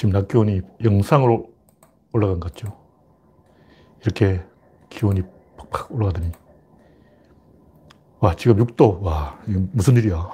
지금 0.00 0.12
낮 0.12 0.28
기온이 0.28 0.62
영상으로 0.82 1.52
올라간 2.12 2.40
것 2.40 2.54
같죠. 2.54 2.74
이렇게 4.00 4.42
기온이 4.88 5.20
팍팍 5.58 5.92
올라가더니. 5.92 6.32
와, 8.20 8.34
지금 8.34 8.64
6도. 8.64 9.02
와, 9.02 9.38
무슨 9.44 9.98
일이야. 9.98 10.30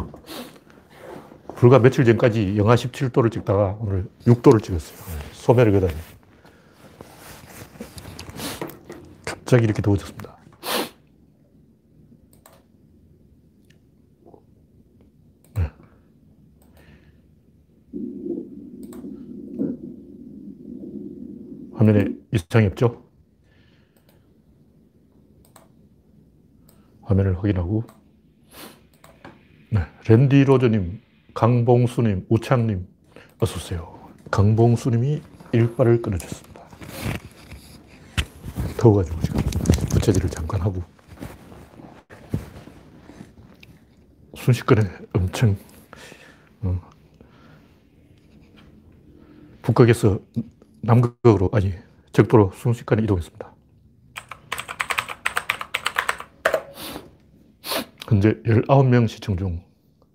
불과 1.56 1.80
며칠 1.80 2.04
전까지 2.04 2.56
영하 2.56 2.76
17도를 2.76 3.32
찍다가 3.32 3.76
오늘 3.80 4.08
6도를 4.20 4.62
찍었어요. 4.62 4.98
소멸을 5.32 5.72
거다니. 5.72 5.94
갑자기 9.24 9.64
이렇게 9.64 9.82
더워졌습니다. 9.82 10.36
네. 15.54 15.72
화면에 21.74 22.06
이상이 22.56 22.66
없죠? 22.68 23.04
화면을 27.02 27.36
확인하고 27.36 27.84
네. 29.70 29.80
랜디 30.08 30.44
로저님, 30.44 31.02
강봉수님, 31.34 32.26
우창님 32.30 32.86
어서오세요. 33.38 34.10
강봉수님이 34.30 35.22
일발을 35.52 36.00
끊어줬습니다. 36.00 36.62
더워가지고 38.78 39.20
지금 39.20 39.40
부채질을 39.90 40.30
잠깐 40.30 40.62
하고 40.62 40.82
순식간에 44.34 44.82
엄청 45.12 45.56
어, 46.62 46.80
북극에서 49.62 50.18
남극으로 50.80 51.50
아니 51.52 51.85
적도로 52.16 52.50
순식간에 52.54 53.02
이동했습니다. 53.02 53.54
현재 58.08 58.34
19명 58.46 59.06
시청 59.06 59.36
중 59.36 59.62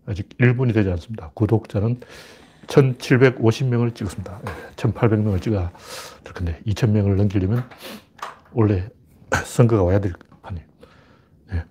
아직 0.07 0.27
1분이 0.39 0.73
되지 0.73 0.89
않습니다. 0.89 1.29
구독자는 1.35 1.99
1750명을 2.65 3.93
찍었습니다. 3.93 4.41
1800명을 4.77 5.41
찍어야 5.41 5.71
될 6.23 6.33
건데 6.33 6.59
2000명을 6.65 7.15
넘기려면 7.17 7.69
원래 8.53 8.89
선거가 9.45 9.83
와야 9.83 9.99
될 9.99 10.13
판이에요. 10.41 10.65
네. 11.51 11.65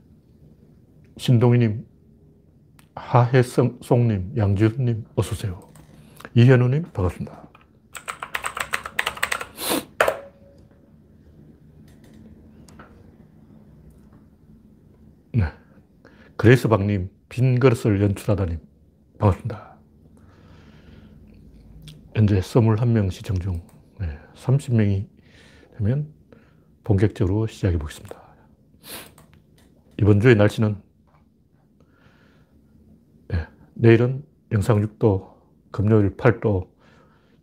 신동희님, 1.16 1.86
하혜송님, 2.94 4.34
양지훈님 4.36 5.06
어서오세요. 5.16 5.72
이현우님 6.34 6.84
반갑습니다. 6.92 7.50
네. 15.32 15.44
그레이스 16.40 16.68
박님, 16.68 17.10
빈 17.28 17.60
그릇을 17.60 18.00
연출하다님 18.00 18.60
반갑습니다. 19.18 19.76
현재 22.14 22.40
21명 22.40 23.10
시청 23.10 23.38
중 23.38 23.60
네, 23.98 24.18
30명이 24.36 25.06
되면 25.76 26.10
본격적으로 26.82 27.46
시작해 27.46 27.76
보겠습니다. 27.76 28.18
이번 30.00 30.20
주의 30.20 30.34
날씨는 30.34 30.80
네, 33.28 33.46
내일은 33.74 34.24
영상 34.50 34.80
6도, 34.80 35.34
금요일 35.70 36.16
8도, 36.16 36.70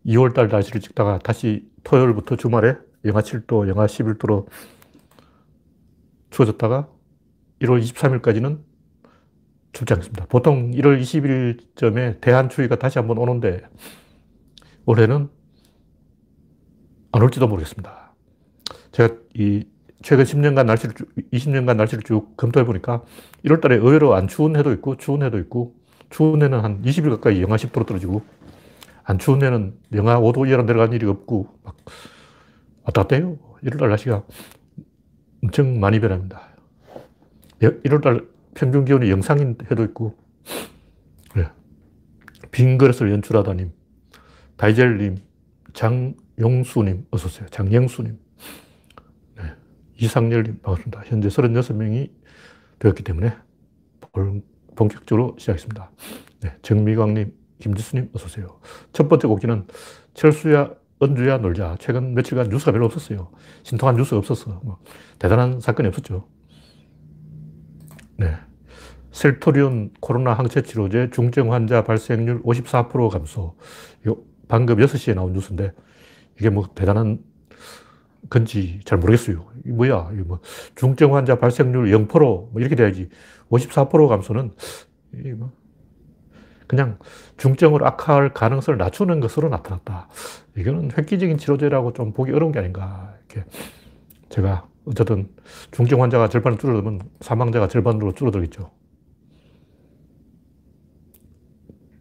2월달 0.08 0.50
날씨를 0.50 0.82
찍다가 0.82 1.20
다시 1.20 1.70
토요일부터 1.84 2.36
주말에 2.36 2.76
영하 3.06 3.22
7도, 3.22 3.68
영하 3.68 3.86
11도로 3.86 4.48
추워졌다가 6.32 6.90
1월 7.62 7.80
23일까지는 7.80 8.67
춥지 9.78 9.94
않습니다. 9.94 10.26
보통 10.26 10.72
1월 10.72 11.00
20일쯤에 11.00 12.20
대한추위가 12.20 12.78
다시 12.78 12.98
한번 12.98 13.20
오는데 13.20 13.62
올해는 14.86 15.30
안 17.12 17.22
올지도 17.22 17.48
모르겠습니다. 17.48 18.14
제가 18.92 19.16
이 19.36 19.66
최근 20.02 20.24
10년간 20.24 20.66
날씨를, 20.66 20.96
20년간 21.32 21.76
날씨를 21.76 22.04
쭉 22.04 22.36
검토해 22.38 22.66
보니까 22.66 23.04
1월 23.46 23.62
달에 23.62 23.76
의외로 23.76 24.16
안 24.16 24.28
추운 24.28 24.56
해도 24.56 24.72
있고, 24.74 24.98
추운 24.98 25.22
해도 25.22 25.38
있고, 25.38 25.76
추운 26.10 26.42
해는 26.42 26.60
한 26.62 26.82
20일 26.82 27.10
가까이 27.12 27.42
영하 27.42 27.56
10도로 27.56 27.86
떨어지고, 27.86 28.24
안 29.04 29.20
추운 29.20 29.44
해는 29.44 29.76
영하 29.94 30.20
5도 30.20 30.48
이하로 30.48 30.64
내려간 30.64 30.94
일이 30.94 31.06
없고, 31.06 31.60
막 31.64 31.76
왔다 32.84 33.04
갔다 33.04 33.16
해요. 33.16 33.38
1월 33.64 33.80
달 33.80 33.90
날씨가 33.90 34.24
엄청 35.44 35.80
많이 35.80 36.00
변합니다. 36.00 36.42
1월 37.60 38.02
달 38.02 38.26
평균 38.58 38.86
기온이 38.86 39.12
영상인 39.12 39.56
해도 39.70 39.84
있고, 39.84 40.18
네. 41.36 41.48
빈 42.50 42.80
그릇을 42.80 43.12
연출하다님, 43.12 43.72
다이젤님, 44.56 45.18
장용수님, 45.74 47.06
어서오세요. 47.12 47.48
장영수님. 47.50 48.18
네. 49.36 49.44
이상열님, 50.00 50.62
반갑습니다. 50.64 51.04
현재 51.06 51.28
36명이 51.28 52.10
되었기 52.80 53.04
때문에 53.04 53.32
본격적으로 54.76 55.36
시작했습니다. 55.38 55.92
네. 56.42 56.56
정미광님, 56.64 57.32
김지수님, 57.60 58.10
어서오세요. 58.14 58.60
첫 58.92 59.08
번째 59.08 59.28
곡기는 59.28 59.68
철수야, 60.16 60.74
은주야 61.04 61.38
놀자. 61.38 61.76
최근 61.80 62.16
며칠간 62.16 62.50
뉴스가 62.50 62.72
별로 62.72 62.88
없었어요. 62.88 63.30
신통한 63.62 63.98
뉴스가 63.98 64.18
없었어. 64.18 64.62
뭐 64.64 64.80
대단한 65.20 65.60
사건이 65.60 65.88
없었죠. 65.90 66.28
네. 68.18 68.36
셀토리온 69.12 69.92
코로나 70.00 70.34
항체 70.34 70.62
치료제 70.62 71.10
중증 71.12 71.54
환자 71.54 71.84
발생률 71.84 72.44
54% 72.44 73.10
감소. 73.10 73.56
방금 74.48 74.78
6시에 74.78 75.16
나온 75.16 75.34
뉴스인데 75.34 75.72
이게 76.40 76.50
뭐 76.50 76.68
대단한 76.76 77.20
건지 78.30 78.80
잘 78.86 78.98
모르겠어요. 78.98 79.46
이 79.66 79.70
뭐야? 79.70 80.12
이거 80.14 80.24
뭐 80.26 80.40
중증 80.76 81.16
환자 81.16 81.40
발생률 81.40 81.86
0%뭐 81.92 82.52
이렇게 82.58 82.76
돼야지. 82.76 83.10
54% 83.50 84.08
감소는 84.08 84.52
뭐 85.36 85.52
그냥 86.68 87.00
중증으로 87.38 87.86
악화할 87.88 88.34
가능성을 88.34 88.78
낮추는 88.78 89.20
것으로 89.22 89.50
나타났다. 89.50 90.10
이거는 90.58 90.92
획기적인 90.98 91.38
치료제라고 91.38 91.94
좀 91.94 92.12
보기 92.14 92.32
어려운 92.34 92.52
게 92.52 92.60
아닌가. 92.60 93.16
이렇게 93.30 93.50
제가 94.30 94.68
어쨌든 94.88 95.30
중증 95.72 96.02
환자가 96.02 96.30
절반을 96.30 96.58
줄어들면 96.58 97.02
사망자가 97.22 97.68
절반으로 97.68 98.14
줄어들겠죠. 98.14 98.72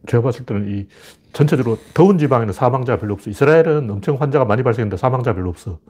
제가 0.07 0.23
봤을 0.23 0.47
때는 0.47 0.69
이 0.71 0.87
전체적으로 1.33 1.79
더운 1.93 2.17
지방에는 2.19 2.53
사망자가 2.53 3.01
별로 3.01 3.15
없어. 3.15 3.29
이스라엘은 3.29 3.91
엄청 3.91 4.21
환자가 4.21 4.45
많이 4.45 4.63
발생했는데 4.63 4.97
사망자가 4.97 5.35
별로 5.35 5.51
없어. 5.51 5.81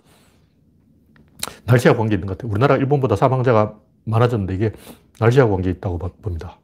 날씨하고 1.67 1.99
관계 1.99 2.15
있는 2.15 2.27
것 2.27 2.39
같아요. 2.39 2.51
우리나라 2.51 2.77
일본보다 2.77 3.15
사망자가 3.17 3.79
많아졌는데 4.05 4.55
이게 4.55 4.73
날씨하고 5.21 5.53
관계 5.53 5.71
있다고 5.71 5.99
봅니다. 5.99 6.59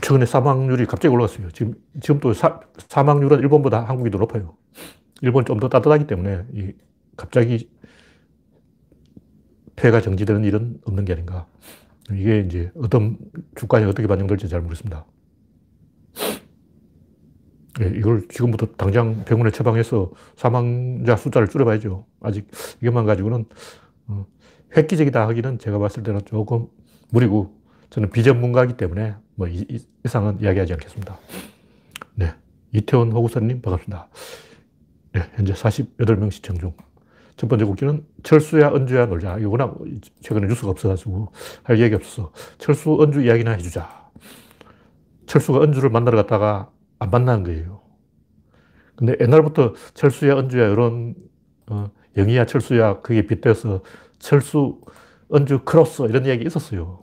최근에 0.00 0.26
사망률이 0.26 0.86
갑자기 0.86 1.14
올라갔어요. 1.14 1.50
지금, 1.52 1.74
지금 2.00 2.18
또 2.20 2.32
사, 2.32 2.60
사망률은 2.88 3.38
일본보다 3.40 3.84
한국이 3.84 4.10
더 4.10 4.18
높아요. 4.18 4.56
일본 5.20 5.44
좀 5.44 5.60
더 5.60 5.68
따뜻하기 5.68 6.06
때문에 6.06 6.44
이 6.54 6.72
갑자기 7.16 7.68
폐가 9.76 10.00
정지되는 10.00 10.44
일은 10.44 10.78
없는 10.84 11.04
게 11.04 11.12
아닌가. 11.12 11.46
이게 12.10 12.40
이제 12.40 12.70
어떤 12.76 13.16
주가에 13.56 13.84
어떻게 13.84 14.06
반영될지 14.06 14.48
잘 14.48 14.60
모르겠습니다. 14.60 15.06
예, 17.80 17.86
이걸 17.96 18.28
지금부터 18.28 18.66
당장 18.76 19.24
병원에 19.24 19.50
처방해서 19.50 20.12
사망자 20.36 21.16
숫자를 21.16 21.48
줄여봐야죠. 21.48 22.04
아직 22.20 22.50
이것만 22.82 23.06
가지고는 23.06 23.46
어, 24.08 24.26
획기적이다 24.76 25.26
하기는 25.28 25.58
제가 25.58 25.78
봤을 25.78 26.02
때는 26.02 26.20
조금 26.26 26.66
무리고 27.10 27.56
저는 27.90 28.10
비전문가이기 28.10 28.76
때문에 28.76 29.14
뭐 29.34 29.48
이, 29.48 29.64
이상은 30.04 30.40
이야기하지 30.40 30.74
않겠습니다. 30.74 31.18
네. 32.14 32.34
이태원 32.72 33.12
호구선님 33.12 33.62
반갑습니다. 33.62 34.08
네, 35.12 35.20
현재 35.34 35.52
48명 35.52 36.30
시청 36.30 36.58
중. 36.58 36.72
첫 37.36 37.48
번째 37.48 37.64
곡기는 37.64 38.06
철수야 38.22 38.72
은주야 38.72 39.06
놀자. 39.06 39.38
이거 39.38 39.50
워낙 39.50 39.76
최근에 40.20 40.46
뉴스가 40.46 40.70
없어가지고 40.70 41.32
할 41.62 41.80
얘기 41.80 41.94
없어서 41.94 42.32
철수 42.58 43.02
은주 43.02 43.22
이야기나 43.22 43.52
해주자. 43.52 44.10
철수가 45.26 45.62
은주를 45.62 45.90
만나러 45.90 46.16
갔다가 46.18 46.70
안 46.98 47.10
만나는 47.10 47.44
거예요. 47.44 47.80
근데 48.94 49.16
옛날부터 49.20 49.74
철수야, 49.94 50.38
은주야, 50.38 50.68
이런, 50.68 51.14
어, 51.68 51.90
영희야, 52.16 52.46
철수야, 52.46 53.00
그게 53.00 53.26
빗대서 53.26 53.82
철수, 54.18 54.80
언주, 55.34 55.64
크로스, 55.64 56.02
이런 56.02 56.26
이야기 56.26 56.44
있었어요. 56.46 57.01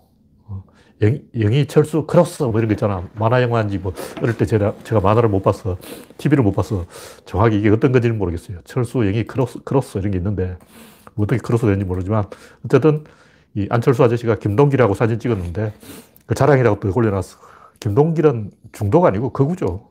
어, 1.01 1.05
영, 1.05 1.19
영희, 1.39 1.65
철수, 1.67 2.05
크로스 2.05 2.43
뭐 2.43 2.59
이런 2.59 2.67
거 2.67 2.73
있잖아. 2.73 3.07
만화 3.15 3.41
영화인지 3.41 3.77
뭐 3.77 3.93
어릴 4.21 4.37
때 4.37 4.45
제가, 4.45 4.75
제가 4.83 5.01
만화를 5.01 5.29
못 5.29 5.41
봤어. 5.41 5.77
TV를 6.17 6.43
못 6.43 6.51
봤어. 6.51 6.85
정확히 7.25 7.57
이게 7.59 7.69
어떤 7.69 7.91
건지는 7.91 8.17
모르겠어요. 8.17 8.59
철수, 8.65 9.05
영희, 9.05 9.25
크로스, 9.25 9.59
크로스 9.63 9.97
이런 9.99 10.11
게 10.11 10.17
있는데 10.17 10.57
어떻게 11.15 11.39
크로스 11.39 11.65
되는지 11.65 11.85
모르지만 11.85 12.25
어쨌든 12.65 13.03
이 13.55 13.67
안철수 13.69 14.03
아저씨가 14.03 14.39
김동길하고 14.39 14.93
사진 14.93 15.19
찍었는데 15.19 15.73
그 16.25 16.35
자랑이라고 16.35 16.79
또 16.79 16.91
올려놨어. 16.93 17.39
김동길은 17.79 18.51
중도가 18.73 19.07
아니고 19.07 19.31
극우죠. 19.31 19.89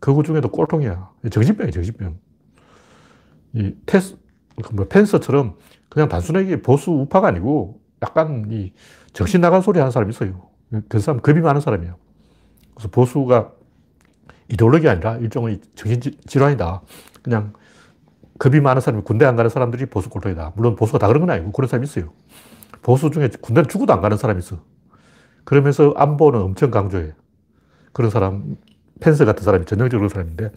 극우 0.00 0.22
중에도 0.22 0.48
꼴통이야. 0.48 1.10
정신병이야, 1.30 1.72
정신병. 1.72 2.18
이 3.54 3.74
테스, 3.86 4.16
그뭐 4.62 4.86
펜서처럼 4.88 5.56
그냥 5.88 6.08
단순하게 6.08 6.62
보수 6.62 6.90
우파가 6.90 7.28
아니고 7.28 7.80
약간 8.02 8.46
이 8.50 8.72
정신 9.14 9.40
나간 9.40 9.62
소리 9.62 9.78
하는 9.78 9.90
사람이 9.90 10.10
있어요. 10.10 10.48
그 10.88 10.98
사람 10.98 11.20
겁이 11.20 11.40
많은 11.40 11.60
사람이에요. 11.60 11.96
그래서 12.74 12.88
보수가 12.90 13.52
이데올로기 14.50 14.88
아니라 14.88 15.16
일종의 15.16 15.60
정신질환이다. 15.74 16.82
그냥 17.22 17.54
겁이 18.38 18.60
많은 18.60 18.82
사람이 18.82 19.04
군대 19.04 19.24
안 19.24 19.36
가는 19.36 19.48
사람들이 19.48 19.86
보수 19.86 20.10
꼴통이다. 20.10 20.52
물론 20.56 20.76
보수가 20.76 20.98
다 20.98 21.06
그런 21.06 21.20
건 21.20 21.30
아니고 21.30 21.52
그런 21.52 21.68
사람이 21.68 21.86
있어요. 21.86 22.12
보수 22.82 23.10
중에 23.10 23.30
군대는 23.40 23.68
죽어도 23.68 23.92
안 23.92 24.02
가는 24.02 24.16
사람이 24.16 24.40
있어. 24.40 24.58
그러면서 25.44 25.94
안보는 25.96 26.40
엄청 26.40 26.70
강조해. 26.70 27.12
그런 27.92 28.10
사람, 28.10 28.56
펜스 29.00 29.24
같은 29.24 29.44
사람이 29.44 29.66
전형적으로 29.66 30.08
사람인데, 30.08 30.50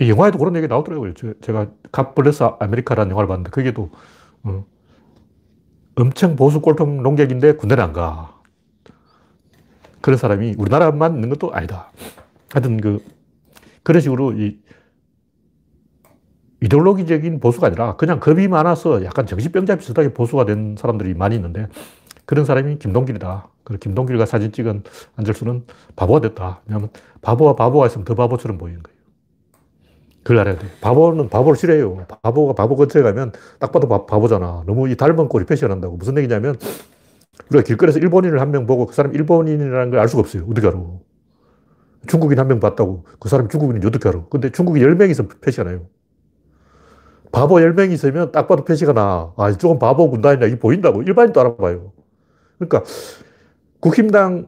이 0.00 0.10
영화에도 0.10 0.38
그런 0.38 0.54
얘기 0.56 0.68
나오더라고요. 0.68 1.14
제가 1.40 1.68
갓블레스 1.90 2.44
아메리카라는 2.60 3.10
영화를 3.10 3.28
봤는데, 3.28 3.50
거기에도, 3.50 3.90
어, 4.44 4.64
엄청 5.96 6.36
보수 6.36 6.60
꼴통 6.60 7.02
농객인데 7.02 7.54
군대를 7.54 7.82
안 7.82 7.92
가. 7.92 8.34
그런 10.00 10.18
사람이 10.18 10.56
우리나라만 10.58 11.14
있는 11.14 11.28
것도 11.30 11.54
아니다. 11.54 11.90
하여튼 12.52 12.80
그, 12.80 13.02
그런 13.82 14.00
식으로 14.00 14.32
이 14.32 14.58
이데올로기적인 16.62 17.40
보수가 17.40 17.66
아니라 17.66 17.96
그냥 17.96 18.20
겁이 18.20 18.48
많아서 18.48 19.04
약간 19.04 19.26
정신병자 19.26 19.76
비슷하게 19.76 20.14
보수가 20.14 20.46
된 20.46 20.76
사람들이 20.78 21.14
많이 21.14 21.36
있는데 21.36 21.68
그런 22.24 22.44
사람이 22.44 22.78
김동길이다. 22.78 23.48
그리고 23.64 23.80
김동길과 23.80 24.24
사진 24.26 24.50
찍은 24.50 24.82
안철수는 25.16 25.64
바보가 25.96 26.20
됐다. 26.20 26.62
왜냐하면 26.66 26.88
바보와 27.20 27.54
바보가 27.56 27.86
있으면 27.86 28.04
더 28.04 28.14
바보처럼 28.14 28.56
보이는 28.56 28.82
거예요. 28.82 28.93
그걸 30.24 30.38
알아야 30.40 30.58
돼. 30.58 30.66
바보는 30.80 31.28
바보를 31.30 31.56
싫어해요. 31.56 32.06
바보가 32.22 32.54
바보 32.54 32.76
근처에 32.76 33.02
가면 33.02 33.32
딱 33.60 33.72
봐도 33.72 33.88
바, 33.88 34.06
바보잖아. 34.06 34.64
너무 34.66 34.88
이 34.88 34.96
닮은 34.96 35.28
꼴이 35.28 35.46
패션한다고. 35.46 35.96
무슨 35.98 36.16
얘기냐면 36.18 36.56
우리가 37.50 37.64
길거리에서 37.64 37.98
일본인을 38.00 38.40
한 38.40 38.50
명 38.52 38.66
보고 38.66 38.86
그 38.86 38.94
사람 38.94 39.14
일본인이라는 39.14 39.90
걸 39.90 40.00
알 40.00 40.08
수가 40.08 40.20
없어요. 40.22 40.44
어떻게 40.50 40.66
알아? 40.68 40.78
중국인 42.06 42.38
한 42.38 42.48
명 42.48 42.60
봤다고 42.60 43.04
그 43.20 43.28
사람이 43.28 43.48
중국인인지 43.50 43.86
어떻게 43.86 44.08
알아? 44.08 44.24
근데 44.30 44.50
중국인 44.50 44.82
10명이서 44.82 45.40
패시하나요? 45.40 45.86
바보 47.32 47.56
10명이 47.56 47.92
있으면 47.92 48.30
딱 48.32 48.46
봐도 48.46 48.64
표시가 48.64 48.92
나. 48.92 49.32
아, 49.36 49.50
이쪽은 49.50 49.78
바보 49.78 50.08
군단이다. 50.10 50.46
이게 50.46 50.58
보인다고. 50.58 51.02
일반인도 51.02 51.40
알아봐요. 51.40 51.92
그러니까 52.58 52.84
국힘당 53.80 54.46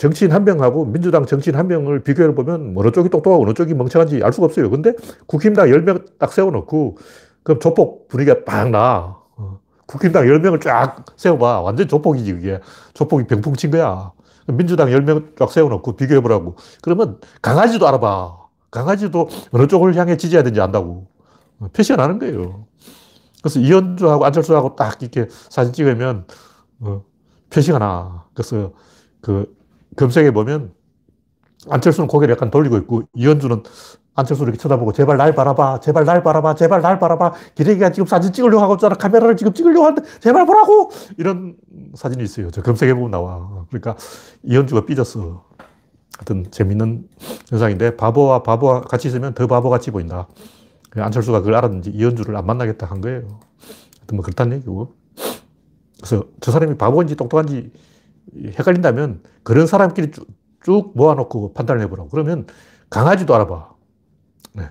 정치인 0.00 0.32
한 0.32 0.44
명하고 0.44 0.86
민주당 0.86 1.26
정치인 1.26 1.56
한 1.56 1.68
명을 1.68 2.02
비교해 2.02 2.34
보면 2.34 2.72
어느 2.74 2.90
쪽이 2.90 3.10
똑똑하고 3.10 3.44
어느 3.44 3.52
쪽이 3.52 3.74
멍청한지 3.74 4.22
알 4.24 4.32
수가 4.32 4.46
없어요. 4.46 4.70
근데 4.70 4.94
국힘당 5.26 5.66
10명 5.66 6.18
딱 6.18 6.32
세워놓고 6.32 6.96
그럼 7.42 7.60
조폭 7.60 8.08
분위기가 8.08 8.42
빡 8.46 8.70
나. 8.70 9.18
어. 9.36 9.60
국힘당 9.84 10.24
10명을 10.24 10.62
쫙 10.62 11.04
세워봐. 11.18 11.60
완전 11.60 11.86
조폭이지, 11.86 12.32
그게. 12.32 12.60
조폭이 12.94 13.26
병풍 13.26 13.56
친 13.56 13.70
거야. 13.70 14.12
민주당 14.46 14.88
10명 14.88 15.36
쫙 15.36 15.52
세워놓고 15.52 15.96
비교해보라고. 15.96 16.56
그러면 16.80 17.18
강아지도 17.42 17.86
알아봐. 17.86 18.38
강아지도 18.70 19.28
어느 19.50 19.66
쪽을 19.66 19.96
향해 19.96 20.16
지지해야 20.16 20.42
되는지 20.42 20.62
안다고. 20.62 21.08
표시가 21.74 21.96
나는 21.96 22.18
거예요. 22.18 22.64
그래서 23.42 23.60
이현주하고 23.60 24.24
안철수하고 24.24 24.76
딱 24.76 25.02
이렇게 25.02 25.26
사진 25.50 25.74
찍으면 25.74 26.24
어, 26.80 27.04
표시가 27.50 27.78
나. 27.78 28.24
그래서 28.32 28.72
그 29.20 29.59
검색해 29.96 30.32
보면 30.32 30.72
안철수는 31.68 32.08
고개를 32.08 32.34
약간 32.34 32.50
돌리고 32.50 32.76
있고 32.78 33.02
이현주는 33.14 33.62
안철수를 34.14 34.52
이렇게 34.52 34.62
쳐다보고 34.62 34.92
제발 34.92 35.16
날 35.16 35.34
바라봐, 35.34 35.80
제발 35.80 36.04
날 36.04 36.22
바라봐, 36.22 36.54
제발 36.54 36.82
날 36.82 36.98
바라봐. 36.98 37.32
기레기가 37.54 37.90
지금 37.90 38.06
사진 38.06 38.32
찍으려고 38.32 38.62
하고 38.62 38.74
있잖아. 38.74 38.94
카메라를 38.94 39.36
지금 39.36 39.52
찍으려고 39.52 39.86
하는데 39.86 40.08
제발 40.20 40.46
보라고! 40.46 40.90
이런 41.16 41.56
사진이 41.94 42.24
있어요. 42.24 42.50
저 42.50 42.62
검색해 42.62 42.94
보면 42.94 43.10
나와. 43.10 43.64
그러니까 43.68 43.96
이현주가 44.42 44.84
삐졌어. 44.86 45.44
하여튼 46.18 46.50
재밌는 46.50 47.08
현상인데 47.48 47.96
바보와 47.96 48.42
바보와 48.42 48.82
같이 48.82 49.08
있으면 49.08 49.32
더 49.32 49.46
바보같이 49.46 49.90
보인다. 49.90 50.28
안철수가 50.94 51.40
그걸 51.40 51.54
알았는지 51.54 51.90
이현주를 51.90 52.36
안 52.36 52.44
만나겠다 52.46 52.86
한 52.86 53.00
거예요. 53.00 53.20
하여튼 53.20 54.16
뭐 54.16 54.22
그렇다는 54.22 54.56
얘기고. 54.58 54.94
그래서 55.96 56.24
저 56.40 56.50
사람이 56.50 56.76
바보인지 56.76 57.16
똑똑한지 57.16 57.72
헷갈린다면 58.36 59.22
그런 59.42 59.66
사람끼리 59.66 60.10
쭉, 60.10 60.26
쭉 60.62 60.92
모아놓고 60.94 61.52
판단을 61.54 61.82
해보라고. 61.82 62.08
그러면 62.08 62.46
강아지도 62.88 63.34
알아봐. 63.34 63.74
네. 64.54 64.68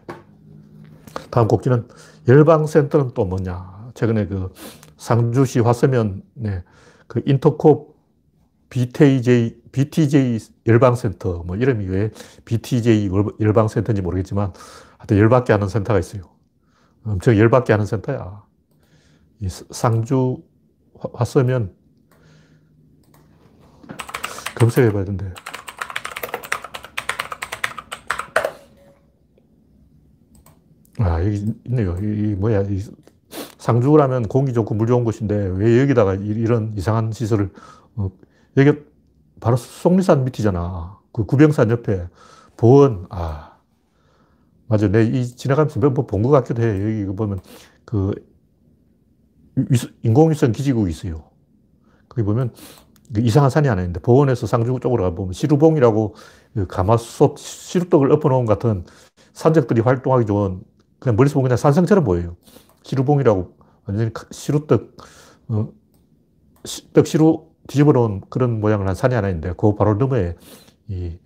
다음 1.29 1.47
곡지는 1.47 1.88
열방센터는 2.27 3.11
또 3.13 3.25
뭐냐. 3.25 3.91
최근에 3.95 4.27
그 4.27 4.53
상주시 4.97 5.59
화서면, 5.59 6.23
네. 6.33 6.63
그 7.07 7.21
인터콥 7.25 7.97
BTJ, 8.69 9.62
BTJ 9.71 10.39
열방센터, 10.67 11.44
뭐 11.44 11.55
이름이 11.55 11.88
왜 11.88 12.12
BTJ 12.45 13.09
열방센터인지 13.39 14.01
모르겠지만 14.01 14.53
하여튼 14.97 15.17
열받게 15.17 15.53
하는 15.53 15.67
센터가 15.67 16.00
있어요. 16.00 16.23
엄청 17.03 17.38
열받게 17.38 17.73
하는 17.73 17.85
센터야. 17.85 18.44
이 19.39 19.47
상주 19.50 20.44
왔으면 20.94 21.73
검색해 24.59 24.91
봐야 24.91 25.06
된대. 25.06 25.25
아, 31.00 31.23
여기 31.23 31.53
있네요. 31.65 31.95
이, 32.01 32.35
뭐야. 32.35 32.63
이 32.63 32.81
상주라면 33.57 34.23
공기 34.27 34.53
좋고 34.53 34.75
물 34.75 34.88
좋은 34.88 35.03
곳인데 35.03 35.35
왜 35.56 35.81
여기다가 35.81 36.15
이 36.15 36.44
런 36.45 36.73
이상한 36.75 37.11
시설을, 37.11 37.51
어, 37.95 38.09
여기 38.57 38.79
바로 39.39 39.56
속리산 39.56 40.25
밑이잖아. 40.25 41.00
그 41.13 41.25
구병산 41.25 41.69
옆에 41.71 42.07
보원, 42.57 43.05
아, 43.09 43.57
맞아. 44.67 44.88
내 44.89 45.03
이 45.05 45.25
지나가면서 45.25 45.79
몇 45.79 45.93
번 45.93 46.05
본 46.07 46.22
것 46.24 46.29
같기도 46.31 46.62
해. 46.62 46.67
여기 47.01 47.15
보면 47.15 47.39
그 47.86 48.13
인공위성 50.03 50.51
기지국이 50.51 50.91
있어요. 50.91 51.24
거기 52.07 52.24
보면 52.24 52.53
그 52.53 52.57
이상한 53.18 53.50
산이 53.50 53.68
하나 53.68 53.82
있는데 53.82 54.00
보원에서 54.00 54.46
상주 54.46 54.80
쪽으로 54.82 55.04
가보면 55.04 55.34
시루봉이라고 55.34 56.16
그 56.54 56.68
가마솥 56.68 57.38
시루떡을 57.38 58.12
엎어놓은 58.12 58.46
같은 58.46 58.86
산적들이 59.34 59.82
활동하기 59.82 60.25
좋은 60.25 60.62
그냥 61.00 61.16
멀리서 61.16 61.36
보면 61.36 61.50
그냥 61.50 61.58
산성처럼 61.58 62.04
보여요. 62.04 62.36
시루봉이라고 62.84 63.56
완전히 63.86 64.12
시루떡, 64.32 64.98
어, 65.50 65.70
떡 66.94 67.08
시루 67.08 67.48
뒤집어 67.68 67.92
놓은 67.92 68.22
그런 68.30 68.60
모양을 68.60 68.88
한 68.88 68.96
산이 68.96 69.16
하나 69.16 69.30
있는데 69.30 69.54
그 69.58 69.75
바로 69.75 69.96
너머에 69.96 70.36
이 70.88 71.18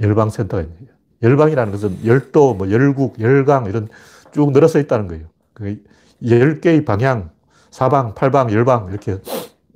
열방센터가 0.00 0.62
있네요. 0.62 0.96
열방이라는 1.22 1.72
것은 1.72 2.04
열도, 2.04 2.54
뭐 2.54 2.70
열국, 2.70 3.20
열강 3.20 3.66
이런 3.66 3.88
쭉 4.32 4.52
늘어서 4.52 4.78
있다는 4.78 5.08
거예요. 5.08 5.28
그 5.54 5.82
10개의 6.22 6.84
방향, 6.84 7.30
사방, 7.70 8.14
팔방, 8.14 8.50
열방 8.52 8.88
이렇게 8.90 9.18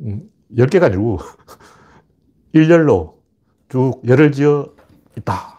음, 0.01 0.31
10개가 0.57 0.85
아니고 0.85 1.19
일열로 2.53 3.23
쭉 3.69 4.01
열을 4.07 4.33
지어 4.33 4.73
있다. 5.17 5.59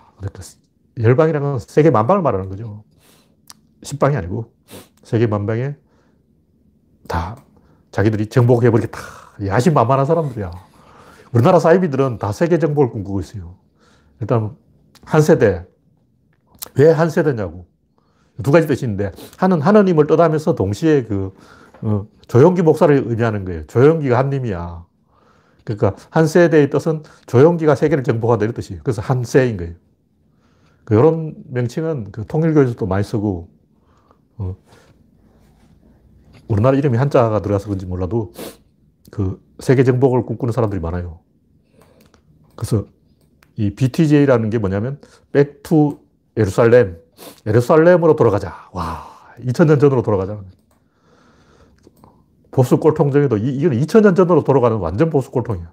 열방이라는 0.99 1.49
건 1.51 1.59
세계 1.59 1.89
만방을 1.89 2.21
말하는 2.21 2.49
거죠. 2.49 2.83
십방이 3.83 4.15
아니고 4.15 4.53
세계 5.03 5.27
만방에 5.27 5.75
다 7.07 7.37
자기들이 7.91 8.27
정복해버리겠다. 8.27 8.99
야심만만한 9.45 10.05
사람들이야. 10.05 10.51
우리나라 11.33 11.59
사이비들은 11.59 12.19
다 12.19 12.31
세계 12.31 12.59
정복을 12.59 12.89
꿈꾸고 12.91 13.19
있어요. 13.21 13.57
일단 14.19 14.55
한 15.03 15.21
세대, 15.21 15.65
왜 16.75 16.91
한 16.91 17.09
세대냐고. 17.09 17.65
두 18.43 18.51
가지 18.51 18.67
뜻이 18.67 18.85
있는데, 18.85 19.11
하는 19.37 19.61
하느님을 19.61 20.07
떠나면서 20.07 20.55
동시에 20.55 21.03
그, 21.03 21.33
어, 21.81 22.05
조용기 22.31 22.61
목사를 22.61 22.95
의미하는 23.07 23.43
거예요. 23.43 23.67
조용기가 23.67 24.17
한님이야. 24.17 24.85
그러니까 25.65 25.95
한 26.09 26.27
세대의 26.27 26.69
뜻은 26.69 27.03
조용기가 27.25 27.75
세계를 27.75 28.05
정복한다 28.05 28.45
이런 28.45 28.53
뜻이에요. 28.53 28.81
그래서 28.85 29.01
한 29.01 29.25
세인 29.25 29.57
거예요. 29.57 29.73
그 30.85 30.95
이런 30.95 31.35
명칭은 31.49 32.13
그 32.13 32.25
통일교에서도 32.25 32.85
많이 32.85 33.03
쓰고, 33.03 33.49
어, 34.37 34.55
우리나라 36.47 36.77
이름이 36.77 36.97
한자가 36.97 37.41
들어가서 37.41 37.65
그런지 37.65 37.85
몰라도 37.85 38.31
그 39.11 39.43
세계 39.59 39.83
정복을 39.83 40.23
꿈꾸는 40.25 40.53
사람들이 40.53 40.79
많아요. 40.79 41.19
그래서 42.55 42.85
이 43.57 43.75
BTJ라는 43.75 44.49
게 44.49 44.57
뭐냐면 44.57 45.01
to 45.63 45.99
예루살렘, 46.37 46.97
예루살렘으로 47.45 48.15
돌아가자. 48.15 48.69
와, 48.71 49.05
2000년 49.41 49.81
전으로 49.81 50.01
돌아가자. 50.01 50.41
보수 52.51 52.77
꼴통정에도 52.79 53.37
이건 53.37 53.71
2000년 53.79 54.15
전으로 54.15 54.43
돌아가는 54.43 54.77
완전 54.77 55.09
보수 55.09 55.31
꼴통이야. 55.31 55.71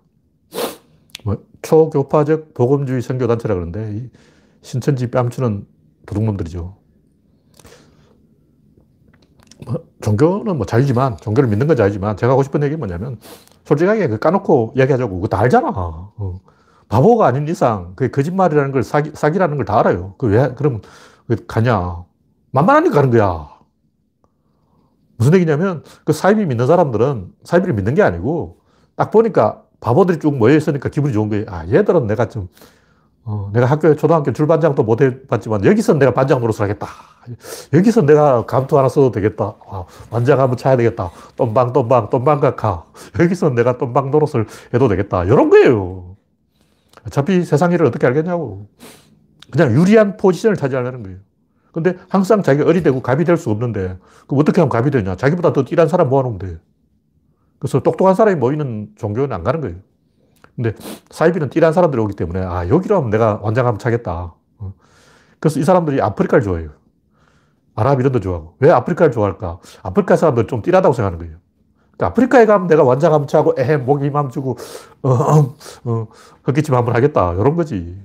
뭐 1.24 1.36
초교파적 1.62 2.54
복음주의 2.54 3.02
선교단체라 3.02 3.54
그러는데 3.54 4.08
신천지 4.62 5.10
뺨치는 5.10 5.66
도둑놈들이죠. 6.06 6.76
뭐 9.66 9.74
종교는 10.00 10.56
뭐 10.56 10.64
자유지만 10.66 11.16
종교를 11.18 11.48
믿는 11.48 11.66
건 11.66 11.76
자유지만 11.76 12.16
제가 12.16 12.32
하고 12.32 12.42
싶은 12.44 12.62
얘기는 12.62 12.78
뭐냐면 12.78 13.18
솔직하게 13.64 14.08
그 14.08 14.18
까놓고 14.18 14.74
이야기하자고 14.76 15.16
그거 15.16 15.28
다 15.28 15.40
알잖아. 15.40 15.68
어. 15.74 16.40
바보가 16.88 17.26
아닌 17.26 17.46
이상 17.48 17.92
그 17.96 18.10
거짓말이라는 18.10 18.72
걸 18.72 18.82
사기, 18.82 19.10
사기라는 19.14 19.56
걸 19.56 19.66
다 19.66 19.78
알아요. 19.80 20.14
그 20.16 20.28
왜, 20.28 20.54
그럼 20.54 20.80
가냐. 21.46 22.04
만만하니까 22.52 22.94
가는 22.94 23.10
거야. 23.10 23.57
무슨 25.18 25.34
얘기냐면 25.34 25.82
그 26.04 26.12
사이비 26.12 26.46
믿는 26.46 26.66
사람들은 26.66 27.32
사이비를 27.44 27.74
믿는 27.74 27.94
게 27.94 28.02
아니고 28.02 28.58
딱 28.96 29.10
보니까 29.10 29.62
바보들이 29.80 30.18
쭉 30.20 30.36
모여 30.36 30.56
있으니까 30.56 30.88
기분이 30.88 31.12
좋은 31.12 31.28
거예요. 31.28 31.44
아, 31.48 31.66
얘들은 31.66 32.06
내가 32.06 32.28
좀, 32.28 32.48
어, 33.24 33.50
내가 33.52 33.66
학교에 33.66 33.94
초등학교 33.96 34.32
줄반장도 34.32 34.82
못 34.84 35.00
해봤지만 35.00 35.64
여기서 35.64 35.94
내가 35.94 36.14
반장 36.14 36.40
노릇을 36.40 36.62
하겠다. 36.62 36.86
여기서 37.72 38.02
내가 38.02 38.46
감투 38.46 38.78
하나 38.78 38.88
써도 38.88 39.10
되겠다. 39.10 39.54
와, 39.66 39.84
완장 40.10 40.40
한번 40.40 40.56
차야 40.56 40.76
되겠다. 40.76 41.10
똠방, 41.36 41.72
똠방, 41.72 42.10
똠방각하. 42.10 42.84
여기서 43.20 43.50
내가 43.50 43.76
똠방 43.76 44.10
노릇을 44.10 44.46
해도 44.72 44.88
되겠다. 44.88 45.24
이런 45.24 45.50
거예요. 45.50 46.16
어차피 47.06 47.44
세상 47.44 47.72
일을 47.72 47.86
어떻게 47.86 48.06
알겠냐고. 48.06 48.66
그냥 49.50 49.72
유리한 49.72 50.16
포지션을 50.16 50.56
차지하려는 50.56 51.02
거예요. 51.02 51.18
근데 51.72 51.96
항상 52.08 52.42
자기가 52.42 52.68
어리되고 52.68 53.02
갑이 53.02 53.24
될 53.24 53.36
수 53.36 53.50
없는데, 53.50 53.98
그럼 54.26 54.40
어떻게 54.40 54.60
하면 54.60 54.68
갑이 54.70 54.90
되냐? 54.90 55.16
자기보다 55.16 55.52
더 55.52 55.64
띠란 55.64 55.88
사람 55.88 56.08
모아놓으면 56.08 56.38
돼. 56.38 56.58
그래서 57.58 57.80
똑똑한 57.80 58.14
사람이 58.14 58.36
모이는 58.38 58.90
종교는 58.96 59.32
안 59.32 59.44
가는 59.44 59.60
거예요. 59.60 59.76
근데 60.56 60.74
사이비는 61.10 61.50
띠란 61.50 61.72
사람들이 61.72 62.00
오기 62.02 62.14
때문에, 62.16 62.40
아, 62.40 62.68
여기로 62.68 62.96
하면 62.96 63.10
내가 63.10 63.38
완장하면 63.42 63.78
차겠다. 63.78 64.34
어. 64.58 64.74
그래서 65.38 65.60
이 65.60 65.64
사람들이 65.64 66.00
아프리카를 66.00 66.42
좋아해요. 66.42 66.70
아랍 67.76 68.00
이런 68.00 68.10
데 68.12 68.18
좋아하고. 68.18 68.56
왜 68.58 68.70
아프리카를 68.70 69.12
좋아할까? 69.12 69.60
아프리카 69.82 70.16
사람들 70.16 70.48
좀 70.48 70.62
띠라다고 70.62 70.94
생각하는 70.94 71.18
거예요. 71.18 71.38
그러니까 71.96 72.06
아프리카에 72.08 72.46
가면 72.46 72.66
내가 72.66 72.82
완장하면 72.82 73.28
차고, 73.28 73.54
에헤, 73.56 73.76
목이 73.76 74.10
맘주고, 74.10 74.56
어, 75.02 75.10
어, 75.10 75.54
어, 75.84 76.06
헛기침 76.46 76.74
한번 76.74 76.96
하겠다. 76.96 77.34
이런 77.34 77.54
거지. 77.54 78.00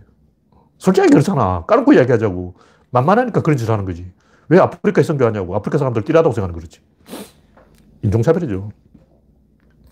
솔직하게 0.77 1.11
그렇잖아. 1.11 1.63
까놓고 1.65 1.93
이야기하자고. 1.93 2.55
만만하니까 2.93 3.41
그런 3.41 3.57
짓을 3.57 3.73
하는 3.73 3.85
거지. 3.85 4.09
왜 4.49 4.59
아프리카에 4.59 5.03
선교하냐고. 5.03 5.55
아프리카 5.55 5.77
사람들 5.77 6.03
띠라다고 6.03 6.33
생각하는 6.33 6.59
거지. 6.59 6.79
인종차별이죠. 8.03 8.69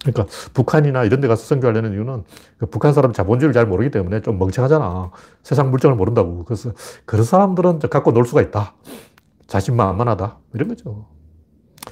그러니까 0.03 0.25
북한이나 0.53 1.03
이런 1.03 1.21
데 1.21 1.27
가서 1.27 1.43
선교하려는 1.45 1.93
이유는 1.93 2.23
그 2.57 2.65
북한 2.67 2.93
사람 2.93 3.13
자본주의를 3.13 3.53
잘 3.53 3.65
모르기 3.67 3.91
때문에 3.91 4.21
좀 4.21 4.37
멍청하잖아. 4.37 5.11
세상 5.43 5.71
물정을 5.71 5.95
모른다고. 5.95 6.45
그래서 6.45 6.73
그런 7.05 7.23
사람들은 7.23 7.79
갖고 7.79 8.11
놀 8.11 8.25
수가 8.25 8.41
있다. 8.41 8.75
자신만만하다. 9.47 10.37
이런 10.53 10.67
거죠. 10.69 11.07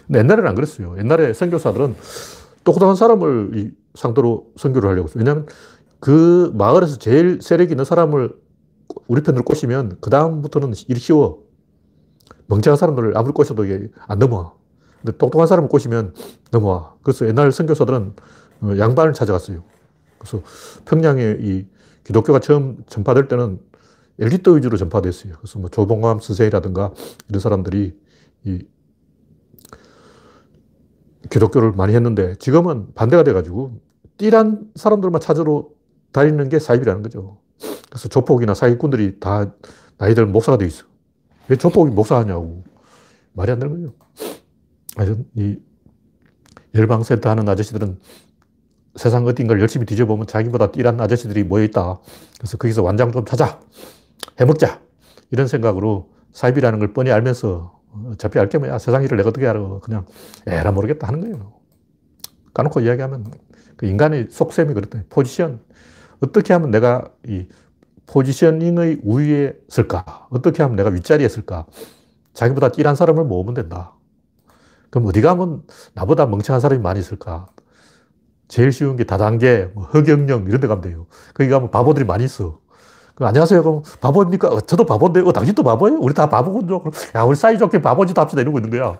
근데 0.05 0.19
옛날에는 0.19 0.47
안 0.47 0.55
그랬어요. 0.55 0.95
옛날에 0.97 1.33
선교사들은 1.33 1.95
똑똑한 2.63 2.95
사람을 2.95 3.73
상대로 3.95 4.47
선교를 4.57 4.89
하려고 4.89 5.07
했어요. 5.07 5.19
왜냐하면 5.19 5.47
그 5.99 6.51
마을에서 6.55 6.97
제일 6.97 7.39
세력 7.41 7.71
있는 7.71 7.85
사람을 7.85 8.33
우리 9.07 9.21
편으로 9.21 9.43
꼬시면 9.43 9.97
그 10.01 10.09
다음부터는 10.09 10.73
일이 10.87 10.99
쉬워. 10.99 11.43
멍청한 12.47 12.77
사람들을 12.77 13.17
아무리 13.17 13.33
꼬셔도 13.33 13.65
이게 13.65 13.89
안 14.07 14.19
넘어와. 14.19 14.53
근데 15.01 15.17
똑똑한 15.17 15.47
사람을 15.47 15.69
꼬시면 15.69 16.13
넘어와. 16.51 16.95
그래서 17.03 17.27
옛날 17.27 17.51
선교사들은 17.51 18.13
어, 18.61 18.73
양반을 18.77 19.13
찾아갔어요. 19.13 19.63
그래서 20.17 20.43
평양에 20.85 21.37
이 21.39 21.65
기독교가 22.03 22.39
처음 22.39 22.83
전파될 22.87 23.27
때는 23.27 23.59
엘리트 24.19 24.55
위주로 24.55 24.77
전파됐어요. 24.77 25.33
그래서 25.37 25.59
뭐 25.59 25.69
조봉암 25.69 26.19
스세이라든가 26.19 26.91
이런 27.29 27.39
사람들이 27.39 27.97
이 28.43 28.67
기독교를 31.29 31.71
많이 31.73 31.93
했는데 31.93 32.35
지금은 32.35 32.93
반대가 32.95 33.23
돼가지고 33.23 33.79
띠란 34.17 34.71
사람들만 34.75 35.21
찾으러 35.21 35.69
다니는 36.11 36.49
게 36.49 36.59
사입이라는 36.59 37.03
거죠. 37.03 37.39
그래서 37.89 38.07
조폭이나 38.07 38.53
사기꾼들이 38.53 39.19
다 39.19 39.53
나이들 39.97 40.25
목사가 40.25 40.57
돼 40.57 40.65
있어. 40.65 40.85
왜 41.47 41.57
조폭이 41.57 41.91
목사하냐고. 41.91 42.63
말이 43.33 43.51
안 43.51 43.59
되는 43.59 43.91
거죠. 44.95 45.25
이 45.35 45.57
열방센터 46.75 47.29
하는 47.29 47.47
아저씨들은 47.49 47.99
세상 48.95 49.25
어딘가를 49.25 49.61
열심히 49.61 49.85
뒤져보면 49.85 50.27
자기보다 50.27 50.71
띠란 50.71 50.99
아저씨들이 50.99 51.43
모여있다. 51.43 51.99
그래서 52.37 52.57
거기서 52.57 52.83
완장 52.83 53.11
좀 53.11 53.25
찾아. 53.25 53.59
해먹자. 54.39 54.81
이런 55.31 55.47
생각으로 55.47 56.11
사입이라는 56.33 56.79
걸 56.79 56.93
뻔히 56.93 57.11
알면서 57.11 57.79
어차피 58.11 58.39
알게 58.39 58.57
뭐야. 58.57 58.77
세상 58.77 59.03
일을 59.03 59.17
내가 59.17 59.29
어떻게 59.29 59.47
알아. 59.47 59.79
그냥 59.79 60.05
에라 60.47 60.71
모르겠다 60.71 61.07
하는 61.07 61.21
거예요. 61.21 61.53
까놓고 62.53 62.81
이야기하면 62.81 63.31
그 63.77 63.85
인간의 63.85 64.27
속셈이 64.29 64.73
그렇다. 64.73 65.03
포지션. 65.09 65.61
어떻게 66.19 66.53
하면 66.53 66.71
내가 66.71 67.09
이 67.25 67.47
포지셔닝의 68.09 69.01
우위에 69.03 69.53
설까? 69.69 70.27
어떻게 70.31 70.63
하면 70.63 70.75
내가 70.75 70.89
윗자리에 70.89 71.29
설까? 71.29 71.65
자기보다 72.33 72.69
띠란 72.69 72.95
사람을 72.95 73.25
모으면 73.25 73.53
된다. 73.53 73.93
그럼 74.89 75.07
어디 75.07 75.21
가면 75.21 75.63
나보다 75.93 76.25
멍청한 76.25 76.59
사람이 76.59 76.81
많이 76.81 76.99
있을까? 76.99 77.47
제일 78.47 78.71
쉬운 78.71 78.95
게 78.95 79.03
다단계, 79.03 79.71
뭐 79.75 79.83
허경영 79.85 80.45
이런 80.47 80.59
데 80.59 80.67
가면 80.67 80.81
돼요. 80.81 81.05
거기 81.35 81.49
가면 81.49 81.69
바보들이 81.69 82.05
많이 82.05 82.23
있어. 82.23 82.59
그럼 83.13 83.27
안녕하세요. 83.27 83.61
그럼 83.61 83.83
바보입니까? 84.01 84.47
어, 84.47 84.61
저도 84.61 84.85
바보인데, 84.85 85.19
어, 85.19 85.31
당신도 85.31 85.61
바보예요? 85.61 85.99
우리 85.99 86.15
다 86.15 86.29
바보군요. 86.29 86.81
야, 87.15 87.23
우리 87.23 87.35
사이좋게 87.35 87.81
바보짓 87.81 88.17
합시다. 88.17 88.41
이러고 88.41 88.57
있는 88.57 88.71
거야. 88.71 88.99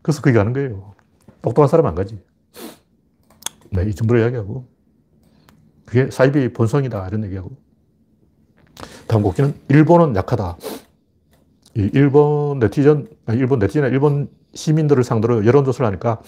그래서 0.00 0.20
거기 0.20 0.34
가는 0.34 0.52
거예요. 0.52 0.94
똑똑한 1.42 1.68
사람 1.68 1.86
안 1.86 1.94
가지. 1.94 2.20
네, 3.70 3.84
이 3.84 3.94
정도로 3.94 4.18
이야기하고. 4.20 4.66
그게 5.86 6.10
사이비 6.10 6.52
본성이다. 6.52 7.06
이런 7.06 7.24
얘기하고. 7.24 7.50
곡기는 9.20 9.54
일본은 9.68 10.16
약하다. 10.16 10.56
이 11.74 11.90
일본 11.92 12.58
네티즌, 12.58 13.08
일본 13.28 13.58
네티즌, 13.58 13.90
일본 13.90 14.28
시민들을 14.54 15.04
상대로 15.04 15.44
여론조사를 15.44 15.86
하니까 15.86 16.22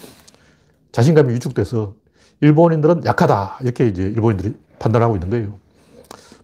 자신감이 0.92 1.32
위축돼서 1.34 1.94
일본인들은 2.40 3.04
약하다. 3.04 3.58
이렇게 3.62 3.86
이제 3.86 4.02
일본인들이 4.02 4.54
판단하고 4.78 5.16
있는 5.16 5.30
거예요. 5.30 5.58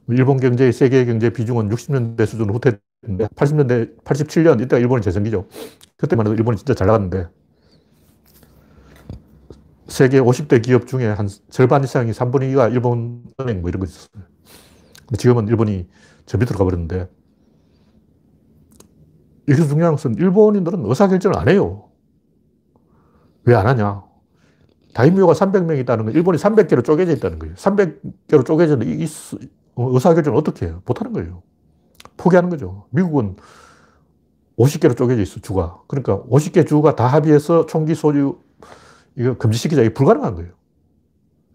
일본 0.08 0.38
경제의 0.38 0.72
세계 0.72 1.04
경제 1.04 1.30
비중은 1.30 1.68
60년대 1.68 2.26
수준으로 2.26 2.54
후퇴했는데 2.54 3.34
80년대, 3.34 4.02
87년 4.04 4.60
이때가 4.62 4.78
일본이 4.78 5.02
재성기죠. 5.02 5.46
그때만 5.96 6.26
해도 6.26 6.34
일본이 6.34 6.56
진짜 6.56 6.74
잘 6.74 6.86
나갔는데 6.86 7.28
세계 9.86 10.20
50대 10.20 10.62
기업 10.62 10.86
중에 10.86 11.06
한 11.06 11.28
절반 11.50 11.84
이상이 11.84 12.12
3분의 12.12 12.54
2가 12.54 12.72
일본 12.72 13.24
은행 13.40 13.60
뭐 13.60 13.68
이런 13.68 13.80
거 13.80 13.86
있었어요. 13.86 14.22
지금은 15.16 15.48
일본이 15.48 15.88
저 16.26 16.38
밑으로 16.38 16.58
가버렸는데 16.58 17.08
여기서 19.48 19.68
중요한 19.68 19.94
것은 19.94 20.14
일본인들은 20.16 20.84
의사결정을 20.86 21.38
안 21.38 21.48
해요. 21.48 21.88
왜 23.44 23.54
안 23.54 23.66
하냐? 23.66 24.04
다이묘가 24.94 25.32
300명 25.34 25.78
있다는 25.80 26.04
건 26.06 26.14
일본이 26.14 26.38
300개로 26.38 26.84
쪼개져 26.84 27.12
있다는 27.12 27.38
거예요. 27.38 27.54
300개로 27.54 28.44
쪼개져 28.44 28.74
있는데 28.74 29.04
어, 29.76 29.90
의사결정을 29.92 30.38
어떻게 30.38 30.66
해요? 30.66 30.82
못하는 30.86 31.12
거예요. 31.12 31.42
포기하는 32.16 32.50
거죠. 32.50 32.86
미국은 32.90 33.36
50개로 34.58 34.96
쪼개져 34.96 35.22
있어, 35.22 35.40
주가. 35.40 35.80
그러니까 35.88 36.22
50개 36.24 36.66
주가 36.66 36.94
다 36.96 37.06
합의해서 37.06 37.66
총기 37.66 37.94
소유 37.94 38.38
이거 39.16 39.36
금지시키자. 39.36 39.82
이게 39.82 39.94
불가능한 39.94 40.34
거예요. 40.34 40.52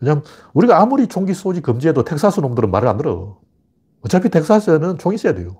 왜냐면 0.02 0.24
우리가 0.54 0.82
아무리 0.82 1.08
총기 1.08 1.34
소지 1.34 1.62
금지해도 1.62 2.04
텍사스 2.04 2.40
놈들은 2.40 2.72
말을 2.72 2.88
안 2.88 2.98
들어. 2.98 3.40
어차피 4.06 4.30
텍사스에는 4.30 5.00
총이 5.00 5.16
있어야 5.16 5.34
돼요. 5.34 5.58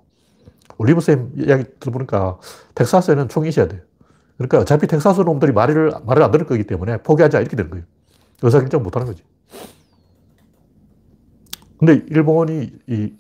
올리브쌤 0.78 1.32
이야기 1.38 1.66
들어보니까 1.80 2.38
텍사스에는 2.76 3.28
총이 3.28 3.50
있어야 3.50 3.68
돼요. 3.68 3.82
그러니까 4.38 4.60
어차피 4.60 4.86
텍사스 4.86 5.22
놈들이 5.22 5.52
말을, 5.52 5.92
말을 6.06 6.22
안 6.22 6.32
들을 6.32 6.46
거기 6.46 6.64
때문에 6.64 6.98
포기하자 6.98 7.40
이렇게 7.40 7.56
되는 7.56 7.72
거예요. 7.72 7.86
의사결정 8.44 8.84
못 8.84 8.96
하는 8.96 9.08
거지. 9.08 9.24
근데 11.80 12.06
일본이 12.10 12.72
이 12.88 13.14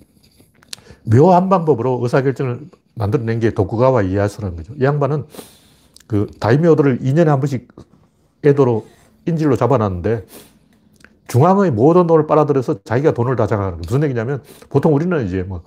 묘한 1.06 1.50
방법으로 1.50 2.00
의사결정을 2.04 2.70
만들어낸 2.94 3.40
게 3.40 3.52
도쿠가와 3.52 4.04
이에야스라는 4.04 4.56
거죠. 4.56 4.74
이 4.76 4.84
양반은 4.84 5.26
그 6.08 6.28
다이묘들을 6.40 7.00
2년에 7.00 7.26
한 7.26 7.40
번씩 7.40 7.68
애도로 8.46 8.86
인질로 9.26 9.56
잡아놨는데 9.56 10.26
중앙의 11.28 11.72
모든 11.72 12.08
돈을 12.08 12.28
빨아들여서 12.28 12.84
자기가 12.84 13.14
돈을 13.14 13.36
다 13.36 13.48
장악하는 13.48 13.80
무슨 13.80 14.04
얘기냐면 14.04 14.44
보통 14.70 14.94
우리는 14.94 15.26
이제 15.26 15.44
뭐 15.44 15.64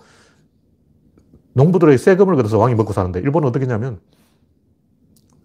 농부들의 1.54 1.98
세금을 1.98 2.36
걷어서 2.36 2.58
왕이 2.58 2.74
먹고 2.74 2.92
사는데 2.92 3.20
일본은 3.20 3.48
어떻게 3.48 3.64
했냐면 3.64 3.98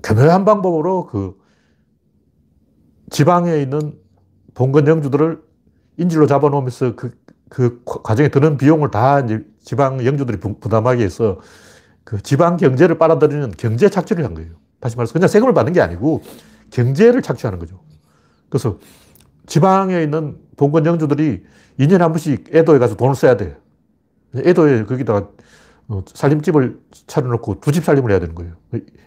교묘한 0.04 0.46
방법으로 0.46 1.08
그 1.08 1.38
지방에 3.10 3.62
있는 3.62 3.94
봉건 4.54 4.88
영주들을 4.88 5.42
인질로 5.98 6.28
잡아놓으면서 6.28 6.96
그, 6.96 7.12
그 7.50 7.82
과정에 7.86 8.30
드는 8.30 8.58
비용을 8.58 8.92
다 8.92 9.20
이제 9.22 9.44
지방 9.64 10.06
영주들이 10.06 10.40
부담하게 10.40 11.04
해서 11.04 11.40
그 12.04 12.22
지방 12.22 12.58
경제를 12.58 12.98
빨아들이는 12.98 13.52
경제 13.58 13.90
착취를 13.90 14.26
한 14.26 14.34
거예요. 14.34 14.52
다시 14.80 14.98
말해서 14.98 15.14
그냥 15.14 15.28
세금을 15.28 15.54
받는 15.54 15.74
게 15.74 15.82
아니고 15.82 16.22
경제를 16.70 17.22
착취하는 17.22 17.60
거죠. 17.60 17.80
그래서 18.50 18.78
지방에 19.46 20.02
있는 20.04 20.38
봉건 20.58 20.86
영주들이 20.86 21.44
2년에 21.80 22.00
한 22.00 22.12
번씩 22.12 22.50
애도에 22.54 22.80
가서 22.80 22.96
돈을 22.96 23.16
써야 23.16 23.36
돼. 23.38 23.58
애도에 24.36 24.84
거기다가 24.86 25.30
어, 25.90 26.02
살림집을 26.08 26.80
차려놓고 27.08 27.60
두 27.60 27.72
집 27.72 27.84
살림을 27.84 28.12
해야 28.12 28.20
되는 28.20 28.34
거예요. 28.36 28.54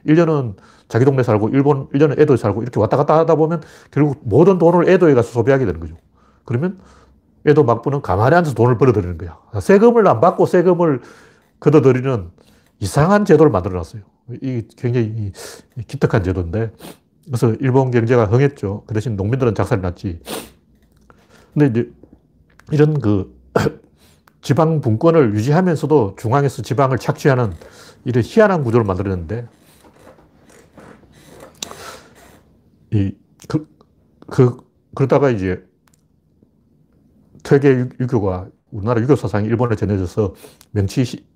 1년은 0.06 0.56
자기 0.88 1.04
동네 1.04 1.22
살고, 1.22 1.48
일본 1.48 1.88
1년은 1.88 2.18
애도에 2.20 2.36
살고, 2.36 2.62
이렇게 2.62 2.78
왔다 2.78 2.96
갔다 2.98 3.16
하다 3.18 3.34
보면 3.34 3.62
결국 3.90 4.20
모든 4.22 4.58
돈을 4.58 4.88
애도에 4.88 5.14
가서 5.14 5.30
소비하게 5.32 5.64
되는 5.64 5.80
거죠. 5.80 5.96
그러면 6.44 6.78
애도 7.46 7.64
막부는 7.64 8.02
가만히 8.02 8.36
앉아서 8.36 8.54
돈을 8.54 8.76
벌어들이는 8.76 9.16
거야. 9.18 9.38
세금을 9.60 10.06
안 10.06 10.20
받고 10.20 10.46
세금을 10.46 11.00
걷어들이는 11.60 12.28
이상한 12.80 13.24
제도를 13.24 13.50
만들어 13.50 13.74
놨어요. 13.76 14.02
이 14.42 14.62
굉장히 14.76 15.32
기특한 15.88 16.22
제도인데, 16.22 16.72
그래서 17.26 17.52
일본 17.60 17.90
경제가 17.90 18.26
흥했죠. 18.26 18.84
그 18.86 18.94
대신 18.94 19.16
농민들은 19.16 19.54
작살이 19.54 19.80
났지. 19.80 20.20
근데 21.52 21.66
이제 21.66 21.92
이런 22.70 22.98
그 23.00 23.36
지방 24.42 24.80
분권을 24.80 25.34
유지하면서도 25.34 26.16
중앙에서 26.18 26.62
지방을 26.62 26.98
착취하는 26.98 27.52
이런 28.04 28.22
희한한 28.24 28.62
구조를 28.62 28.86
만들었는데, 28.86 29.48
이, 32.92 33.12
그, 33.48 33.68
그, 34.28 34.56
그러다가 34.94 35.30
이제 35.30 35.66
퇴계 37.42 37.88
유교가 38.00 38.48
우리나라 38.70 39.00
유교 39.00 39.16
사상이 39.16 39.48
일본에 39.48 39.74
전해져서 39.74 40.34
명치 40.72 41.26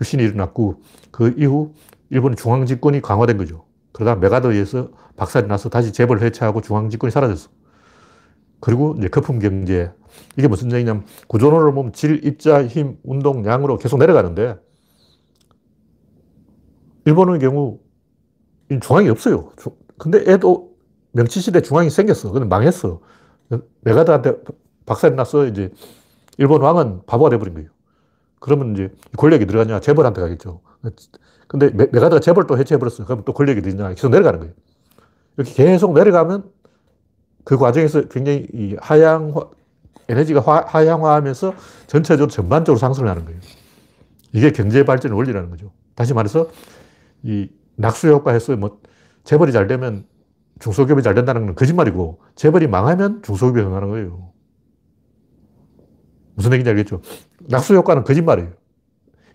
유신이 0.00 0.22
일어났고 0.22 0.82
그 1.10 1.34
이후 1.38 1.74
일본 2.10 2.36
중앙 2.36 2.66
집권이 2.66 3.00
강화된 3.00 3.38
거죠. 3.38 3.69
그러다 3.92 4.16
메가더에서 4.16 4.90
박살이 5.16 5.46
나서 5.46 5.68
다시 5.68 5.92
재벌 5.92 6.20
해체하고 6.20 6.60
중앙 6.60 6.90
집권이 6.90 7.10
사라졌어. 7.10 7.50
그리고 8.60 8.94
이제 8.98 9.08
거품 9.08 9.38
경제, 9.38 9.92
이게 10.36 10.48
무슨 10.48 10.70
얘기냐면 10.72 11.04
구조론을 11.28 11.72
보면 11.72 11.92
질, 11.92 12.24
입자, 12.24 12.66
힘, 12.66 12.98
운동, 13.02 13.44
양으로 13.46 13.78
계속 13.78 13.98
내려가는데 13.98 14.58
일본의 17.06 17.40
경우 17.40 17.80
중앙이 18.80 19.08
없어요. 19.08 19.52
근데 19.98 20.30
애도 20.30 20.70
명치시대 21.12 21.62
중앙이 21.62 21.90
생겼어. 21.90 22.30
근데 22.30 22.46
망했어. 22.46 23.00
메가드한테 23.80 24.36
박살이 24.86 25.14
났어. 25.14 25.46
이제 25.46 25.72
일본 26.38 26.62
왕은 26.62 27.02
바보가 27.06 27.30
돼버린 27.30 27.54
거예요. 27.54 27.70
그러면 28.38 28.74
이제 28.74 28.92
권력이 29.16 29.46
들어가냐? 29.46 29.80
재벌한테 29.80 30.20
가겠죠. 30.20 30.60
근데 31.50 31.68
메, 31.70 31.88
메가드가 31.90 32.20
재벌 32.20 32.46
또 32.46 32.56
해체해버렸어. 32.56 33.04
그럼 33.04 33.22
또 33.24 33.32
권력이 33.32 33.60
들냐? 33.60 33.88
계속 33.88 34.10
내려가는 34.10 34.38
거예요. 34.38 34.54
이렇게 35.36 35.52
계속 35.52 35.94
내려가면 35.94 36.44
그 37.42 37.56
과정에서 37.56 38.06
굉장히 38.06 38.76
하향화, 38.80 39.50
에너지가 40.08 40.40
화, 40.42 40.86
양화하면서 40.86 41.54
전체적으로 41.88 42.30
전반적으로 42.30 42.78
상승을 42.78 43.08
하는 43.10 43.24
거예요. 43.24 43.40
이게 44.32 44.52
경제 44.52 44.84
발전의 44.84 45.16
원리라는 45.16 45.50
거죠. 45.50 45.72
다시 45.96 46.14
말해서 46.14 46.48
이 47.24 47.48
낙수 47.74 48.06
효과에서 48.06 48.54
뭐 48.54 48.80
재벌이 49.24 49.50
잘 49.50 49.66
되면 49.66 50.06
중소기업이 50.60 51.02
잘 51.02 51.16
된다는 51.16 51.46
건 51.46 51.56
거짓말이고 51.56 52.20
재벌이 52.36 52.68
망하면 52.68 53.22
중소기업이 53.22 53.60
흥하는 53.66 53.88
거예요. 53.88 54.30
무슨 56.34 56.52
얘기인지 56.52 56.70
알겠죠? 56.70 57.02
낙수 57.48 57.74
효과는 57.74 58.04
거짓말이에요. 58.04 58.59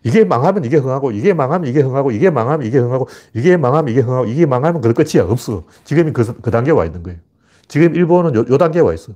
이게 0.05 0.23
망하면 0.23 0.63
이게 0.65 0.77
흥하고, 0.77 1.11
이게 1.11 1.33
망하면 1.33 1.67
이게 1.67 1.81
흥하고, 1.81 2.11
이게 2.11 2.29
망하면 2.29 2.67
이게 2.67 2.77
흥하고, 2.77 3.07
이게 3.33 3.57
망하면 3.57 3.91
이게 3.91 4.01
흥하고, 4.01 4.25
이게 4.27 4.45
망하면 4.45 4.79
그 4.79 4.93
끝이야. 4.93 5.25
없어. 5.27 5.63
지금이 5.83 6.13
그, 6.13 6.39
그 6.41 6.51
단계에 6.51 6.71
와 6.71 6.85
있는 6.85 7.01
거예요. 7.01 7.17
지금 7.67 7.95
일본은 7.95 8.35
요, 8.35 8.45
요 8.47 8.57
단계에 8.59 8.83
와 8.83 8.93
있어. 8.93 9.13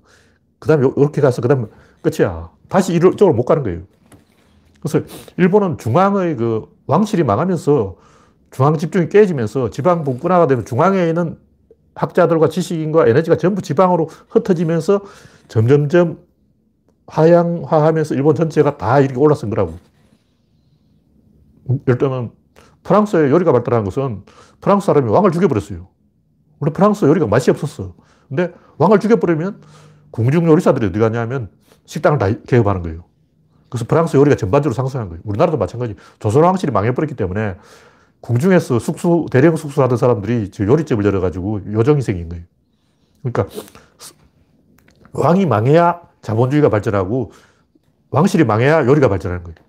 그 0.57 0.67
다음에 0.67 0.87
이렇게 0.97 1.21
가서 1.21 1.43
그 1.43 1.47
다음에 1.47 1.67
끝이야. 2.01 2.49
다시 2.67 2.95
이쪽으로 2.95 3.33
못 3.33 3.45
가는 3.45 3.61
거예요. 3.61 3.81
그래서 4.81 5.05
일본은 5.37 5.77
중앙의 5.77 6.35
그 6.37 6.65
왕실이 6.87 7.23
망하면서 7.23 7.95
중앙 8.49 8.75
집중이 8.75 9.09
깨지면서 9.09 9.69
지방 9.69 10.03
분권화가 10.03 10.47
되면 10.47 10.65
중앙에 10.65 11.07
있는 11.07 11.37
학자들과 11.93 12.49
지식인과 12.49 13.07
에너지가 13.07 13.37
전부 13.37 13.61
지방으로 13.61 14.09
흩어지면서 14.29 15.01
점점점 15.49 16.17
하향화하면서 17.05 18.15
일본 18.15 18.33
전체가 18.33 18.77
다 18.77 18.99
이렇게 19.01 19.19
올라선 19.19 19.51
거라고. 19.51 19.88
예를 21.87 21.97
들면 21.97 22.31
프랑스의 22.83 23.31
요리가 23.31 23.51
발달한 23.51 23.83
것은 23.83 24.23
프랑스 24.61 24.87
사람이 24.87 25.09
왕을 25.09 25.31
죽여버렸어요. 25.31 25.87
우리 26.59 26.71
프랑스 26.71 27.05
요리가 27.05 27.27
맛이 27.27 27.51
없었어. 27.51 27.93
근데 28.27 28.53
왕을 28.77 28.99
죽여버리면 28.99 29.61
궁중 30.11 30.47
요리사들이 30.47 30.87
어디 30.87 30.99
가냐면 30.99 31.49
식당을 31.85 32.17
다 32.17 32.27
개업하는 32.47 32.81
거예요. 32.81 33.05
그래서 33.69 33.85
프랑스 33.85 34.17
요리가 34.17 34.35
전반적으로 34.35 34.73
상승한 34.73 35.09
거예요. 35.09 35.21
우리나라도 35.25 35.57
마찬가지. 35.57 35.95
조선 36.19 36.43
왕실이 36.43 36.71
망해버렸기 36.71 37.15
때문에 37.15 37.57
궁중에서 38.21 38.79
숙수, 38.79 39.27
대령 39.31 39.55
숙수하던 39.55 39.97
사람들이 39.97 40.51
요리집을 40.59 41.05
열어가지고 41.05 41.71
요정이 41.71 42.01
생긴 42.01 42.29
거예요. 42.29 42.43
그러니까 43.21 43.47
왕이 45.13 45.45
망해야 45.45 46.01
자본주의가 46.21 46.69
발전하고 46.69 47.31
왕실이 48.11 48.43
망해야 48.43 48.85
요리가 48.85 49.07
발전하는 49.07 49.43
거예요. 49.43 49.68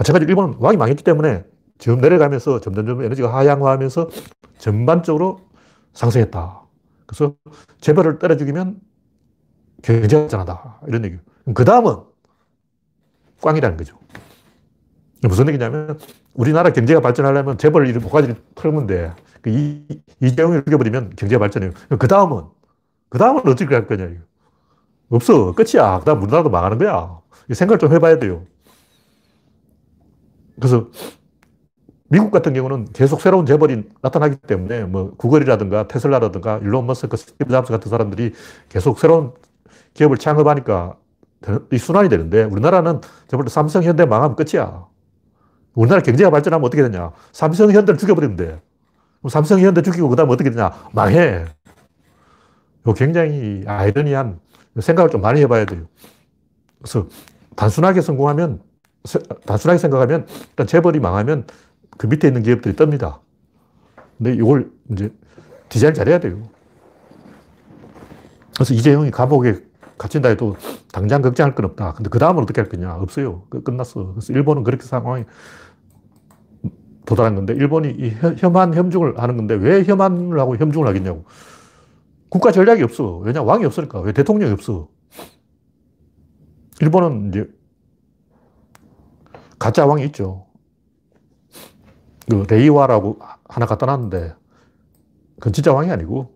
마찬가지로 0.00 0.30
일본은 0.30 0.54
왕이 0.58 0.78
망했기 0.78 1.04
때문에 1.04 1.44
지금 1.78 2.00
내려가면서 2.00 2.60
점점점 2.60 3.02
에너지가 3.02 3.34
하향화하면서 3.36 4.08
전반적으로 4.56 5.40
상승했다. 5.92 6.62
그래서 7.06 7.34
재벌을 7.80 8.18
때려 8.18 8.36
죽이면 8.36 8.80
경제가 9.82 10.22
발전하다. 10.22 10.80
이런 10.88 11.04
얘기예요. 11.04 11.22
그 11.54 11.64
다음은 11.64 11.96
꽝이라는 13.42 13.76
거죠. 13.76 13.98
무슨 15.22 15.48
얘기냐면 15.48 15.98
우리나라 16.32 16.70
경제가 16.70 17.00
발전하려면 17.00 17.58
재벌 17.58 17.86
이런 17.86 18.02
모가지를 18.02 18.36
털면 18.54 18.86
돼. 18.86 19.12
그 19.42 19.50
이, 19.50 19.84
이재용을 20.20 20.64
죽여버리면 20.64 21.16
경제가 21.16 21.40
발전해요. 21.40 21.72
그 21.98 22.08
다음은, 22.08 22.44
그 23.10 23.18
다음은 23.18 23.46
어떻게 23.46 23.74
할 23.74 23.86
거냐. 23.86 24.04
이거. 24.04 24.20
없어. 25.10 25.52
끝이야. 25.52 25.98
그 25.98 26.04
다음 26.06 26.22
우리나라도 26.22 26.48
망하는 26.48 26.78
거야. 26.78 27.20
생각을 27.52 27.78
좀 27.78 27.92
해봐야 27.92 28.18
돼요. 28.18 28.44
그래서 30.60 30.88
미국 32.08 32.30
같은 32.30 32.52
경우는 32.52 32.86
계속 32.92 33.20
새로운 33.20 33.46
재벌이 33.46 33.84
나타나기 34.02 34.36
때문에 34.36 34.84
뭐 34.84 35.12
구글이라든가 35.16 35.88
테슬라라든가 35.88 36.58
일론 36.58 36.86
머스크, 36.86 37.16
스티브 37.16 37.50
잡스 37.50 37.72
같은 37.72 37.88
사람들이 37.88 38.32
계속 38.68 38.98
새로운 38.98 39.32
기업을 39.94 40.18
창업하니까 40.18 40.96
이 41.72 41.78
순환이 41.78 42.08
되는데 42.08 42.44
우리나라는 42.44 43.00
저번 43.28 43.48
삼성, 43.48 43.82
현대 43.82 44.04
망하면 44.04 44.36
끝이야. 44.36 44.86
우리나라 45.74 46.02
경제가 46.02 46.30
발전하면 46.30 46.66
어떻게 46.66 46.82
되냐. 46.82 47.12
삼성, 47.32 47.70
현대를 47.70 47.96
죽여버리면 47.96 48.36
돼. 48.36 48.60
삼성, 49.28 49.60
현대 49.60 49.82
죽이고 49.82 50.08
그 50.08 50.16
다음에 50.16 50.32
어떻게 50.32 50.50
되냐. 50.50 50.72
망해. 50.92 51.44
이 52.86 52.92
굉장히 52.96 53.62
아이러니한 53.66 54.40
생각을 54.80 55.10
좀 55.10 55.20
많이 55.20 55.40
해봐야 55.40 55.64
돼요. 55.64 55.86
그래서 56.78 57.06
단순하게 57.56 58.00
성공하면, 58.00 58.60
단순하게 59.46 59.78
생각하면 59.78 60.26
일단 60.50 60.66
재벌이 60.66 61.00
망하면 61.00 61.46
그 61.96 62.06
밑에 62.06 62.28
있는 62.28 62.42
기업들이 62.42 62.74
뜹니다. 62.74 63.18
근데 64.18 64.34
이걸 64.34 64.70
이제 64.90 65.12
디자인 65.68 65.94
잘해야 65.94 66.18
돼요. 66.20 66.42
그래서 68.54 68.74
이재용이 68.74 69.10
감옥에 69.10 69.56
갇힌다 69.96 70.30
해도 70.30 70.56
당장 70.92 71.22
걱정할 71.22 71.54
건 71.54 71.66
없다. 71.66 71.92
근데 71.94 72.10
그 72.10 72.18
다음은 72.18 72.42
어떻게 72.42 72.60
할 72.60 72.68
거냐? 72.68 72.94
없어요. 72.96 73.42
끝났어. 73.64 74.12
그래서 74.14 74.32
일본은 74.32 74.64
그렇게 74.64 74.84
상황이 74.84 75.24
도달한 77.04 77.34
건데, 77.34 77.54
일본이 77.54 77.90
이 77.90 78.10
혐한 78.38 78.74
혐중을 78.74 79.18
하는 79.18 79.36
건데, 79.36 79.54
왜 79.54 79.84
혐한을 79.84 80.38
하고 80.38 80.56
혐중을 80.56 80.86
하겠냐고. 80.86 81.24
국가 82.28 82.52
전략이 82.52 82.82
없어. 82.82 83.18
왜냐? 83.18 83.42
왕이 83.42 83.64
없으니까. 83.64 84.00
왜 84.00 84.12
대통령이 84.12 84.52
없어? 84.52 84.88
일본은 86.80 87.28
이제 87.28 87.48
가짜 89.60 89.86
왕이 89.86 90.06
있죠. 90.06 90.46
그 92.28 92.44
레이와라고 92.48 93.18
하나 93.44 93.66
갖다 93.66 93.86
놨는데 93.86 94.34
그건 95.36 95.52
진짜 95.52 95.72
왕이 95.72 95.90
아니고 95.90 96.34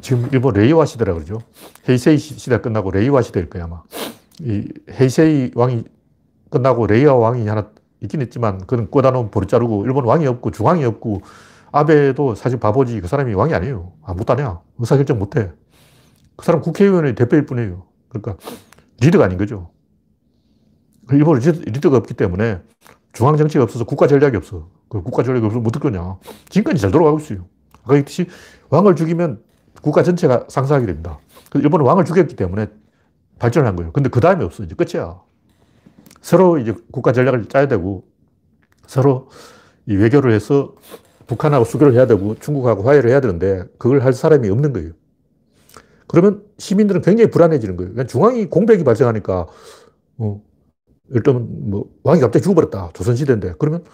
지금 0.00 0.28
일본 0.32 0.54
레이와 0.54 0.86
시대라 0.86 1.12
그러죠. 1.14 1.38
헤이세이 1.88 2.16
시대 2.18 2.58
끝나고 2.60 2.90
레이와 2.90 3.22
시대일 3.22 3.50
거야, 3.50 3.64
아마. 3.64 3.82
이 4.40 4.68
헤이세이 4.90 5.52
왕이 5.54 5.84
끝나고 6.50 6.86
레이와 6.86 7.14
왕이 7.14 7.46
하나 7.48 7.70
있긴 8.00 8.22
있지만 8.22 8.66
그는 8.66 8.90
꿔다 8.90 9.10
놓은 9.10 9.30
보릿자루고 9.30 9.84
일본 9.84 10.04
왕이 10.04 10.26
없고 10.26 10.52
중앙이 10.52 10.84
없고 10.84 11.22
아베도 11.72 12.34
사실 12.36 12.60
바보지 12.60 13.00
그 13.00 13.08
사람이 13.08 13.34
왕이 13.34 13.52
아니에요. 13.54 13.92
아무것도 14.02 14.34
아니야. 14.34 14.60
의사결정 14.78 15.18
못해. 15.18 15.50
그 16.36 16.44
사람 16.44 16.60
국회의원의 16.60 17.14
대표일 17.14 17.46
뿐이에요. 17.46 17.84
그러니까 18.08 18.36
리더가 19.00 19.24
아닌 19.24 19.38
거죠. 19.38 19.70
일본 21.10 21.38
리더가 21.38 21.96
없기 21.98 22.14
때문에 22.14 22.60
중앙 23.12 23.36
정치가 23.36 23.64
없어서 23.64 23.84
국가 23.84 24.06
전략이 24.06 24.36
없어. 24.36 24.68
그 24.88 25.02
국가 25.02 25.22
전략이 25.22 25.44
없으면 25.44 25.66
어떡 25.66 25.82
거냐. 25.82 26.18
지금까지 26.48 26.80
잘 26.80 26.90
돌아가고 26.90 27.18
있어요. 27.18 27.46
아까 27.82 27.94
했듯이 27.94 28.26
왕을 28.70 28.96
죽이면 28.96 29.42
국가 29.82 30.02
전체가 30.02 30.46
상승하게 30.48 30.86
됩니다. 30.86 31.18
일본은 31.54 31.84
왕을 31.84 32.04
죽였기 32.04 32.36
때문에 32.36 32.68
발전을 33.38 33.66
한 33.66 33.76
거예요. 33.76 33.92
근데 33.92 34.08
그 34.08 34.20
다음에 34.20 34.44
없어. 34.44 34.62
이제 34.62 34.74
끝이야. 34.74 35.20
서로 36.20 36.58
이제 36.58 36.74
국가 36.92 37.12
전략을 37.12 37.48
짜야 37.48 37.66
되고 37.66 38.04
서로 38.86 39.28
이 39.86 39.96
외교를 39.96 40.32
해서 40.32 40.74
북한하고 41.26 41.64
수교를 41.64 41.94
해야 41.94 42.06
되고 42.06 42.36
중국하고 42.38 42.82
화해를 42.82 43.10
해야 43.10 43.20
되는데 43.20 43.64
그걸 43.78 44.02
할 44.04 44.12
사람이 44.12 44.48
없는 44.48 44.72
거예요. 44.72 44.92
그러면 46.06 46.44
시민들은 46.58 47.00
굉장히 47.02 47.30
불안해지는 47.30 47.76
거예요. 47.76 47.92
그러니까 47.92 48.10
중앙이 48.10 48.46
공백이 48.46 48.84
발생하니까 48.84 49.46
어, 50.18 50.42
일단 51.12 51.46
뭐 51.70 51.90
왕이 52.02 52.20
갑자기 52.20 52.42
죽어버렸다. 52.42 52.90
조선시대인데 52.94 53.54
그러면 53.58 53.84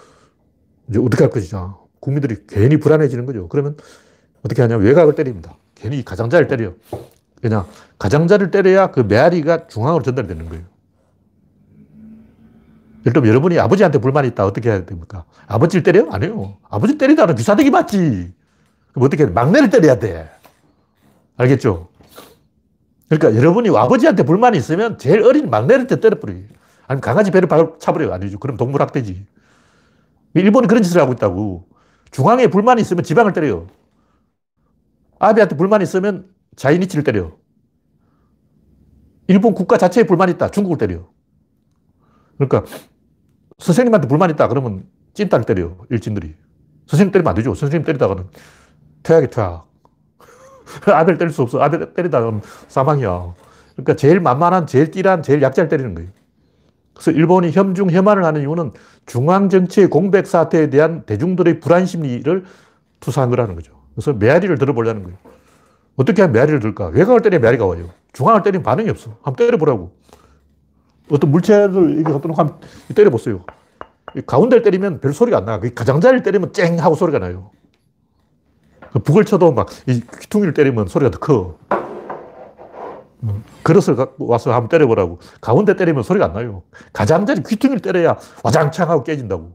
이제 0.88 0.98
어떻게 0.98 1.24
할 1.24 1.30
것이냐. 1.30 1.76
국민들이 2.00 2.36
괜히 2.48 2.78
불안해지는 2.78 3.26
거죠. 3.26 3.48
그러면 3.48 3.76
어떻게 4.44 4.62
하냐. 4.62 4.76
외곽을 4.76 5.14
때립니다. 5.14 5.56
괜히 5.74 6.04
가장자를 6.04 6.46
때려. 6.48 6.72
그냥 7.42 7.66
가장자를 7.98 8.50
때려야 8.50 8.90
그 8.90 9.00
메아리가 9.00 9.68
중앙으로 9.68 10.02
전달되는 10.02 10.48
거예요. 10.48 10.64
예를 13.06 13.26
여러분이 13.26 13.58
아버지한테 13.58 13.98
불만이 13.98 14.28
있다. 14.28 14.44
어떻게 14.44 14.70
해야 14.70 14.84
됩니까? 14.84 15.24
아버지를 15.46 15.82
때려? 15.82 16.08
아니요. 16.10 16.58
아버지 16.68 16.98
때리다는 16.98 17.36
귀사대기 17.36 17.70
맞지. 17.70 18.32
그럼 18.92 19.06
어떻게 19.06 19.24
해? 19.24 19.26
막내를 19.26 19.70
때려야 19.70 19.98
돼. 19.98 20.28
알겠죠? 21.36 21.88
그러니까 23.08 23.40
여러분이 23.40 23.74
아버지한테 23.76 24.24
불만이 24.24 24.58
있으면 24.58 24.98
제일 24.98 25.22
어린 25.22 25.48
막내를 25.48 25.86
때려버려. 25.86 26.34
아니면 26.88 27.00
강아지 27.02 27.30
배를 27.30 27.48
차버려. 27.78 28.12
아니죠. 28.12 28.38
그럼 28.38 28.56
동물학대지. 28.56 29.26
일본이 30.34 30.66
그런 30.66 30.82
짓을 30.82 31.00
하고 31.00 31.12
있다고. 31.12 31.68
중앙에 32.10 32.48
불만이 32.48 32.80
있으면 32.80 33.04
지방을 33.04 33.34
때려요. 33.34 33.66
아베한테 35.18 35.56
불만이 35.56 35.84
있으면 35.84 36.30
자이니치를 36.56 37.04
때려. 37.04 37.32
일본 39.26 39.54
국가 39.54 39.76
자체에 39.76 40.04
불만이 40.04 40.32
있다. 40.32 40.50
중국을 40.50 40.78
때려. 40.78 41.06
그러니까 42.38 42.64
선생님한테 43.58 44.08
불만이 44.08 44.32
있다. 44.32 44.48
그러면 44.48 44.84
찐따를 45.12 45.44
때려. 45.44 45.76
일진들이. 45.90 46.34
선생님 46.86 47.12
때리면 47.12 47.28
안 47.28 47.34
되죠. 47.34 47.54
선생님 47.54 47.84
때리다가는 47.84 48.24
퇴학이 49.02 49.28
퇴학. 49.28 49.68
아들 50.86 51.18
때릴 51.18 51.32
수 51.34 51.42
없어. 51.42 51.60
아들 51.60 51.92
때리다가는 51.92 52.40
사망이야. 52.68 53.34
그러니까 53.74 53.96
제일 53.96 54.20
만만한, 54.20 54.66
제일 54.66 54.90
띠란, 54.90 55.22
제일 55.22 55.42
약자를 55.42 55.68
때리는 55.68 55.94
거예요. 55.94 56.10
그래서 56.98 57.12
일본이 57.12 57.52
혐중, 57.52 57.90
혐한을 57.90 58.24
하는 58.24 58.40
이유는 58.40 58.72
중앙 59.06 59.48
정치의 59.48 59.86
공백 59.88 60.26
사태에 60.26 60.68
대한 60.68 61.04
대중들의 61.06 61.60
불안 61.60 61.86
심리를 61.86 62.44
투사한 62.98 63.30
거라는 63.30 63.54
거죠. 63.54 63.72
그래서 63.94 64.12
메아리를 64.12 64.58
들어보려는 64.58 65.04
거예요. 65.04 65.16
어떻게 65.94 66.22
하면 66.22 66.32
메아리를 66.32 66.58
들까? 66.58 66.88
외곽을 66.88 67.22
때리면 67.22 67.40
메아리가 67.42 67.66
와요. 67.66 67.88
중앙을 68.14 68.42
때리면 68.42 68.64
반응이 68.64 68.90
없어. 68.90 69.10
한번 69.22 69.36
때려보라고. 69.36 69.92
어떤 71.10 71.30
물체를 71.30 71.90
이렇게 71.92 72.12
갖다 72.12 72.26
놓고 72.26 72.34
한번 72.34 72.58
때려보세요. 72.96 73.44
가운데를 74.26 74.64
때리면 74.64 75.00
별 75.00 75.12
소리가 75.14 75.38
안 75.38 75.44
나. 75.44 75.60
가장자리를 75.60 76.24
때리면 76.24 76.52
쨍 76.52 76.80
하고 76.80 76.96
소리가 76.96 77.20
나요. 77.20 77.52
그 78.92 78.98
북을 78.98 79.24
쳐도 79.24 79.52
막 79.52 79.68
이 79.86 80.02
귀퉁이를 80.20 80.52
때리면 80.52 80.88
소리가 80.88 81.12
더 81.12 81.18
커. 81.18 81.58
그릇을 83.62 83.96
갖고 83.96 84.26
와서 84.26 84.52
한번 84.52 84.68
때려보라고. 84.68 85.18
가운데 85.40 85.74
때리면 85.76 86.02
소리가 86.02 86.26
안 86.26 86.32
나요. 86.34 86.62
가장자리 86.92 87.42
귀퉁이를 87.42 87.80
때려야 87.80 88.16
와장창 88.42 88.90
하고 88.90 89.04
깨진다고. 89.04 89.52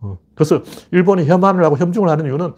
어. 0.00 0.18
그래서 0.34 0.62
일본이 0.90 1.26
혐한을 1.26 1.64
하고 1.64 1.76
혐중을 1.76 2.08
하는 2.08 2.26
이유는 2.26 2.54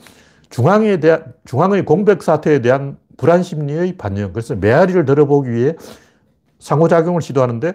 중앙에 0.50 1.00
대한, 1.00 1.34
중앙의 1.44 1.84
공백 1.84 2.22
사태에 2.22 2.60
대한 2.60 2.98
불안 3.16 3.42
심리의 3.42 3.96
반영. 3.96 4.32
그래서 4.32 4.54
메아리를 4.54 5.04
들어보기 5.04 5.50
위해 5.50 5.74
상호작용을 6.58 7.22
시도하는데 7.22 7.74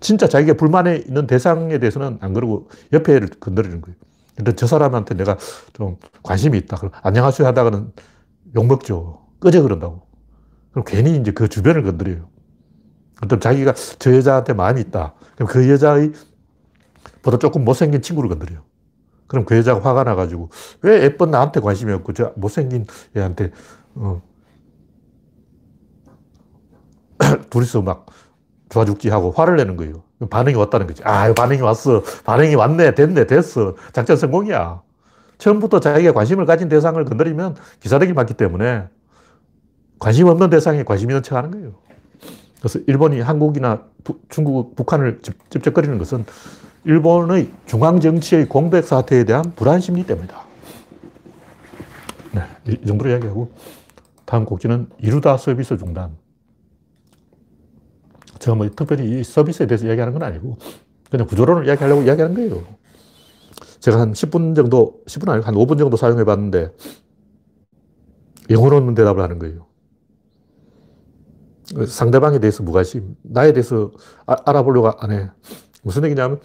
진짜 0.00 0.28
자기가 0.28 0.54
불만에 0.54 0.96
있는 0.96 1.26
대상에 1.26 1.78
대해서는 1.78 2.18
안 2.20 2.34
그러고 2.34 2.68
옆에를 2.92 3.28
건드리는 3.40 3.80
거예요. 3.80 3.96
근데 4.36 4.54
저 4.54 4.66
사람한테 4.66 5.14
내가 5.14 5.38
좀 5.72 5.96
관심이 6.22 6.58
있다. 6.58 6.76
그럼 6.76 6.92
안녕하세요 7.02 7.48
하다가는 7.48 7.92
욕먹죠. 8.54 9.22
꺼져 9.40 9.62
그런다고. 9.62 10.05
그럼 10.76 10.84
괜히 10.84 11.16
이제 11.16 11.30
그 11.30 11.48
주변을 11.48 11.84
건드려요. 11.84 12.28
어떤 13.22 13.40
자기가 13.40 13.72
저 13.98 14.14
여자한테 14.14 14.52
마음이 14.52 14.82
있다. 14.82 15.14
그럼 15.34 15.48
그 15.48 15.70
여자의 15.70 16.12
보다 17.22 17.38
조금 17.38 17.64
못생긴 17.64 18.02
친구를 18.02 18.28
건드려요. 18.28 18.60
그럼 19.26 19.46
그 19.46 19.56
여자가 19.56 19.80
화가 19.82 20.04
나가지고 20.04 20.50
왜 20.82 21.02
예쁜 21.02 21.30
나한테 21.30 21.60
관심이 21.60 21.94
없고 21.94 22.12
저 22.12 22.34
못생긴 22.36 22.84
애한테 23.16 23.52
어. 23.94 24.20
둘이서 27.48 27.80
막 27.80 28.04
좋아 28.68 28.84
죽기 28.84 29.08
하고 29.08 29.30
화를 29.30 29.56
내는 29.56 29.76
거예요. 29.78 30.02
반응이 30.28 30.56
왔다는 30.56 30.86
거지. 30.86 31.02
아, 31.04 31.32
반응이 31.32 31.62
왔어. 31.62 32.02
반응이 32.24 32.54
왔네. 32.54 32.94
됐네. 32.94 33.26
됐어. 33.26 33.76
작전 33.94 34.18
성공이야. 34.18 34.82
처음부터 35.38 35.80
자기가 35.80 36.12
관심을 36.12 36.44
가진 36.44 36.68
대상을 36.68 37.02
건드리면 37.02 37.56
기사되기 37.80 38.12
많기 38.12 38.34
때문에 38.34 38.88
관심 39.98 40.28
없는 40.28 40.50
대상에 40.50 40.82
관심 40.84 41.10
있는 41.10 41.22
척 41.22 41.36
하는 41.36 41.50
거예요. 41.50 41.74
그래서 42.58 42.78
일본이 42.86 43.20
한국이나 43.20 43.84
부, 44.04 44.20
중국, 44.28 44.74
북한을 44.76 45.20
찝쩍거리는 45.50 45.98
것은 45.98 46.24
일본의 46.84 47.52
중앙정치의 47.66 48.48
공백 48.48 48.84
사태에 48.84 49.24
대한 49.24 49.52
불안 49.56 49.80
심리 49.80 50.06
때문이다. 50.06 50.40
네, 52.34 52.42
이 52.68 52.86
정도로 52.86 53.10
이야기하고 53.10 53.50
다음 54.24 54.44
곡지는 54.44 54.88
이루다 54.98 55.36
서비스 55.36 55.76
중단. 55.76 56.16
제가 58.38 58.54
뭐 58.54 58.68
특별히 58.68 59.20
이 59.20 59.24
서비스에 59.24 59.66
대해서 59.66 59.86
이야기하는 59.86 60.12
건 60.12 60.22
아니고 60.22 60.58
그냥 61.10 61.26
구조론을 61.26 61.66
이야기하려고 61.66 62.02
이야기하는 62.02 62.36
거예요. 62.36 62.64
제가 63.80 64.00
한 64.00 64.12
10분 64.12 64.54
정도, 64.54 65.00
10분 65.06 65.28
아니고 65.28 65.46
한 65.46 65.54
5분 65.54 65.78
정도 65.78 65.96
사용해 65.96 66.24
봤는데 66.24 66.70
영혼 68.50 68.72
없는 68.74 68.94
대답을 68.94 69.22
하는 69.22 69.38
거예요. 69.38 69.66
상대방에 71.86 72.38
대해서 72.38 72.62
무관심, 72.62 73.16
나에 73.22 73.52
대해서 73.52 73.90
아, 74.26 74.36
알아보려고 74.44 74.90
안 74.98 75.10
해. 75.10 75.30
무슨 75.82 76.04
얘기냐면 76.04 76.40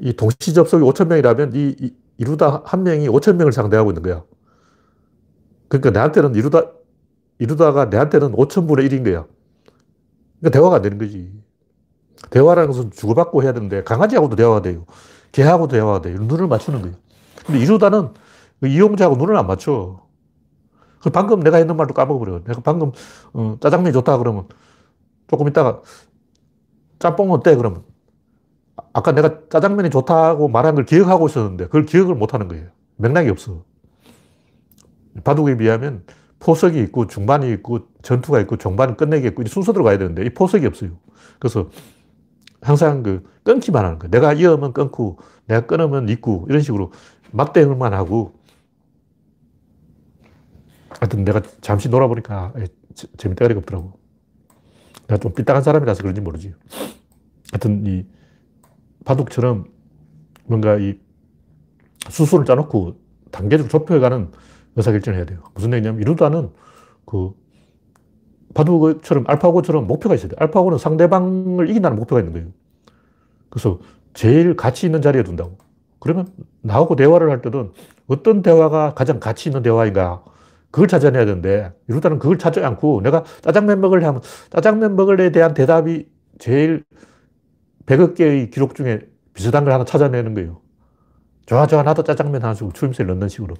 이 0.00 0.12
동시 0.14 0.54
접속이 0.54 0.82
5천 0.84 1.08
명이라면 1.08 1.52
이, 1.54 1.76
이 1.80 1.94
이루다 2.18 2.62
한 2.64 2.82
명이 2.82 3.08
5천 3.08 3.36
명을 3.36 3.52
상대하고 3.52 3.90
있는 3.90 4.02
거야. 4.02 4.24
그러니까 5.68 5.90
내한테는 5.90 6.34
이루다, 6.34 6.64
이루다가 7.38 7.86
내한테는 7.86 8.32
5천 8.32 8.68
분의 8.68 8.88
1인 8.88 9.04
거야. 9.04 9.26
그러니까 10.40 10.58
대화가 10.58 10.76
안 10.76 10.82
되는 10.82 10.98
거지. 10.98 11.32
대화라는 12.30 12.68
것은 12.68 12.90
주고받고 12.90 13.42
해야 13.42 13.52
되는데 13.52 13.82
강아지하고도 13.82 14.36
대화가 14.36 14.62
돼요. 14.62 14.86
개하고도 15.32 15.72
대화가 15.72 16.02
돼요. 16.02 16.18
눈을 16.18 16.46
맞추는 16.46 16.82
거예요. 16.82 16.96
근데 17.46 17.60
이루다는 17.60 18.10
그 18.60 18.68
이용자하고 18.68 19.16
눈을 19.16 19.36
안 19.36 19.46
맞춰. 19.46 20.06
방금 21.10 21.40
내가 21.40 21.56
했는 21.56 21.76
말도 21.76 21.94
까먹어버려. 21.94 22.44
내가 22.44 22.60
방금 22.60 22.92
어, 23.32 23.56
짜장면이 23.60 23.92
좋다 23.92 24.18
그러면 24.18 24.46
조금 25.28 25.48
있다가 25.48 25.82
짬뽕 26.98 27.32
어때? 27.32 27.56
그러면 27.56 27.82
아까 28.92 29.12
내가 29.12 29.40
짜장면이 29.48 29.90
좋다고 29.90 30.48
말한 30.48 30.74
걸 30.74 30.84
기억하고 30.84 31.26
있었는데 31.26 31.66
그걸 31.66 31.86
기억을 31.86 32.14
못 32.14 32.34
하는 32.34 32.48
거예요. 32.48 32.68
맥락이 32.96 33.28
없어. 33.30 33.64
바둑에 35.24 35.56
비하면 35.56 36.04
포석이 36.38 36.78
있고 36.80 37.06
중반이 37.06 37.52
있고 37.52 37.80
전투가 38.02 38.40
있고 38.40 38.56
종반은 38.56 38.96
끝내기 38.96 39.28
있고 39.28 39.44
순서대로 39.46 39.84
가야 39.84 39.98
되는데 39.98 40.24
이 40.24 40.30
포석이 40.30 40.66
없어요. 40.66 40.90
그래서 41.38 41.68
항상 42.60 43.02
그 43.02 43.22
끊기만 43.42 43.84
하는 43.84 43.98
거예요. 43.98 44.10
내가 44.10 44.32
이으면 44.32 44.72
끊고 44.72 45.18
내가 45.46 45.66
끊으면 45.66 46.08
있고 46.08 46.46
이런 46.48 46.62
식으로 46.62 46.92
막대응만 47.32 47.92
하고 47.92 48.34
하여튼 51.00 51.24
내가 51.24 51.42
잠시 51.60 51.88
놀아보니까 51.88 52.52
재밌다가 53.16 53.54
없더라고. 53.58 53.98
내가 55.08 55.18
좀 55.18 55.32
삐딱한 55.34 55.62
사람이라서 55.62 56.02
그런지 56.02 56.20
모르지. 56.20 56.54
하여튼 57.52 57.86
이 57.86 58.06
바둑처럼 59.04 59.66
뭔가 60.44 60.76
이 60.78 60.98
수술을 62.08 62.44
짜놓고 62.44 62.96
단계적으로 63.30 63.68
좁혀가는 63.68 64.30
의사결정을 64.76 65.18
해야 65.18 65.26
돼요. 65.26 65.40
무슨 65.54 65.72
얘기냐면 65.72 66.00
이루다는 66.00 66.50
그 67.04 67.32
바둑처럼 68.54 69.24
알파고처럼 69.26 69.86
목표가 69.86 70.14
있어야 70.14 70.28
돼요. 70.28 70.36
알파고는 70.40 70.78
상대방을 70.78 71.70
이긴다는 71.70 71.96
목표가 71.96 72.20
있는 72.20 72.32
거예요. 72.32 72.48
그래서 73.50 73.80
제일 74.14 74.56
가치 74.56 74.86
있는 74.86 75.02
자리에 75.02 75.22
둔다고. 75.22 75.58
그러면 75.98 76.28
나하고 76.60 76.96
대화를 76.96 77.30
할 77.30 77.42
때는 77.42 77.72
어떤 78.08 78.42
대화가 78.42 78.94
가장 78.94 79.20
가치 79.20 79.48
있는 79.48 79.62
대화인가 79.62 80.24
그걸 80.72 80.88
찾아내야 80.88 81.26
되는데 81.26 81.72
이루다는 81.86 82.18
그걸 82.18 82.38
찾지 82.38 82.60
않고 82.60 83.02
내가 83.02 83.24
짜장면 83.42 83.80
먹을래 83.80 84.06
하면 84.06 84.22
짜장면 84.50 84.96
먹을래에 84.96 85.30
대한 85.30 85.54
대답이 85.54 86.08
제일 86.38 86.82
100억 87.86 88.16
개의 88.16 88.50
기록 88.50 88.74
중에 88.74 89.00
비슷한 89.34 89.64
걸 89.64 89.74
하나 89.74 89.84
찾아내는 89.84 90.34
거예요. 90.34 90.60
좋아, 91.46 91.66
좋아, 91.66 91.82
나도 91.82 92.02
짜장면 92.02 92.42
하나 92.42 92.54
주고 92.54 92.72
추임새를 92.72 93.14
넣는 93.14 93.28
식으로. 93.28 93.54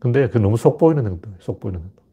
근데 0.00 0.28
그 0.28 0.38
너무 0.38 0.56
속 0.56 0.78
보이는 0.78 1.06
행동, 1.06 1.32
속 1.38 1.60
보이는 1.60 1.80
행동. 1.80 2.04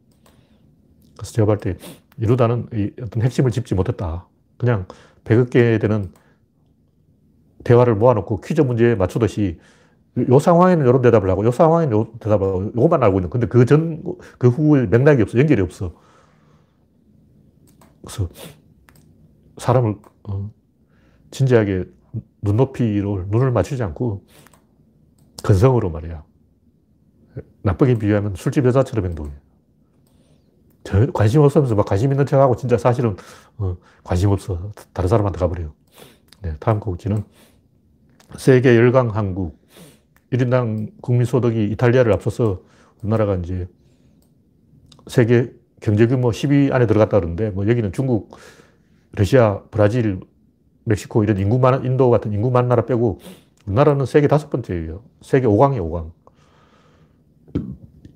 그래서 1.16 1.32
제가 1.32 1.46
볼때 1.46 1.76
이루다는 2.18 2.68
어떤 3.02 3.22
핵심을 3.22 3.50
짚지 3.50 3.74
못했다. 3.74 4.28
그냥 4.56 4.86
100억 5.24 5.50
개 5.50 5.78
되는 5.78 6.12
대화를 7.64 7.96
모아놓고 7.96 8.40
퀴즈 8.42 8.60
문제에 8.60 8.94
맞추듯이 8.94 9.58
요 10.18 10.38
상황에는 10.38 10.86
이런 10.86 11.02
대답을 11.02 11.30
하고 11.30 11.44
요 11.44 11.50
상황에는 11.50 11.96
요 11.96 12.08
대답을 12.20 12.46
하고 12.46 12.64
요것만 12.76 13.02
알고 13.02 13.18
있는 13.18 13.30
근데 13.30 13.46
그 13.46 13.64
전, 13.64 14.02
그 14.38 14.48
후에 14.48 14.86
맥락이 14.86 15.22
없어. 15.22 15.38
연결이 15.38 15.62
없어. 15.62 15.94
그래서 18.02 18.28
사람을 19.58 19.96
어, 20.24 20.50
진지하게 21.30 21.84
눈높이로 22.42 23.26
눈을 23.28 23.52
맞추지 23.52 23.82
않고 23.82 24.24
근성으로 25.44 25.90
말이야. 25.90 26.24
나쁘게 27.62 27.98
비유하면 27.98 28.34
술집 28.34 28.64
여자처럼 28.64 29.06
행동해. 29.06 29.30
저 30.82 31.06
관심 31.12 31.42
없으면서 31.42 31.74
막 31.74 31.86
관심 31.86 32.10
있는 32.10 32.26
척하고 32.26 32.56
진짜 32.56 32.76
사실은 32.76 33.16
어, 33.58 33.76
관심 34.02 34.30
없어. 34.30 34.72
다른 34.92 35.08
사람한테 35.08 35.38
가버려요. 35.38 35.72
네, 36.42 36.56
다음 36.58 36.80
곡지는 36.80 37.22
세계 38.38 38.76
열강 38.76 39.14
한국. 39.14 39.59
1인당 40.32 40.92
국민소득이 41.00 41.70
이탈리아를 41.72 42.12
앞서서 42.12 42.62
우리나라가 43.02 43.36
이제 43.36 43.68
세계 45.06 45.52
경제 45.80 46.06
규모 46.06 46.30
10위 46.30 46.72
안에 46.72 46.86
들어갔다 46.86 47.18
그러는데 47.18 47.50
뭐 47.50 47.66
여기는 47.66 47.92
중국, 47.92 48.36
러시아, 49.12 49.62
브라질, 49.70 50.20
멕시코 50.84 51.24
이런 51.24 51.38
인구 51.38 51.58
많은 51.58 51.84
인도 51.84 52.10
같은 52.10 52.32
인구 52.32 52.50
많은 52.50 52.68
나라 52.68 52.86
빼고 52.86 53.18
우리나라는 53.66 54.06
세계 54.06 54.28
다섯 54.28 54.50
번째예요. 54.50 55.02
세계 55.22 55.46
5강이에요, 55.46 55.80
5강. 55.90 56.12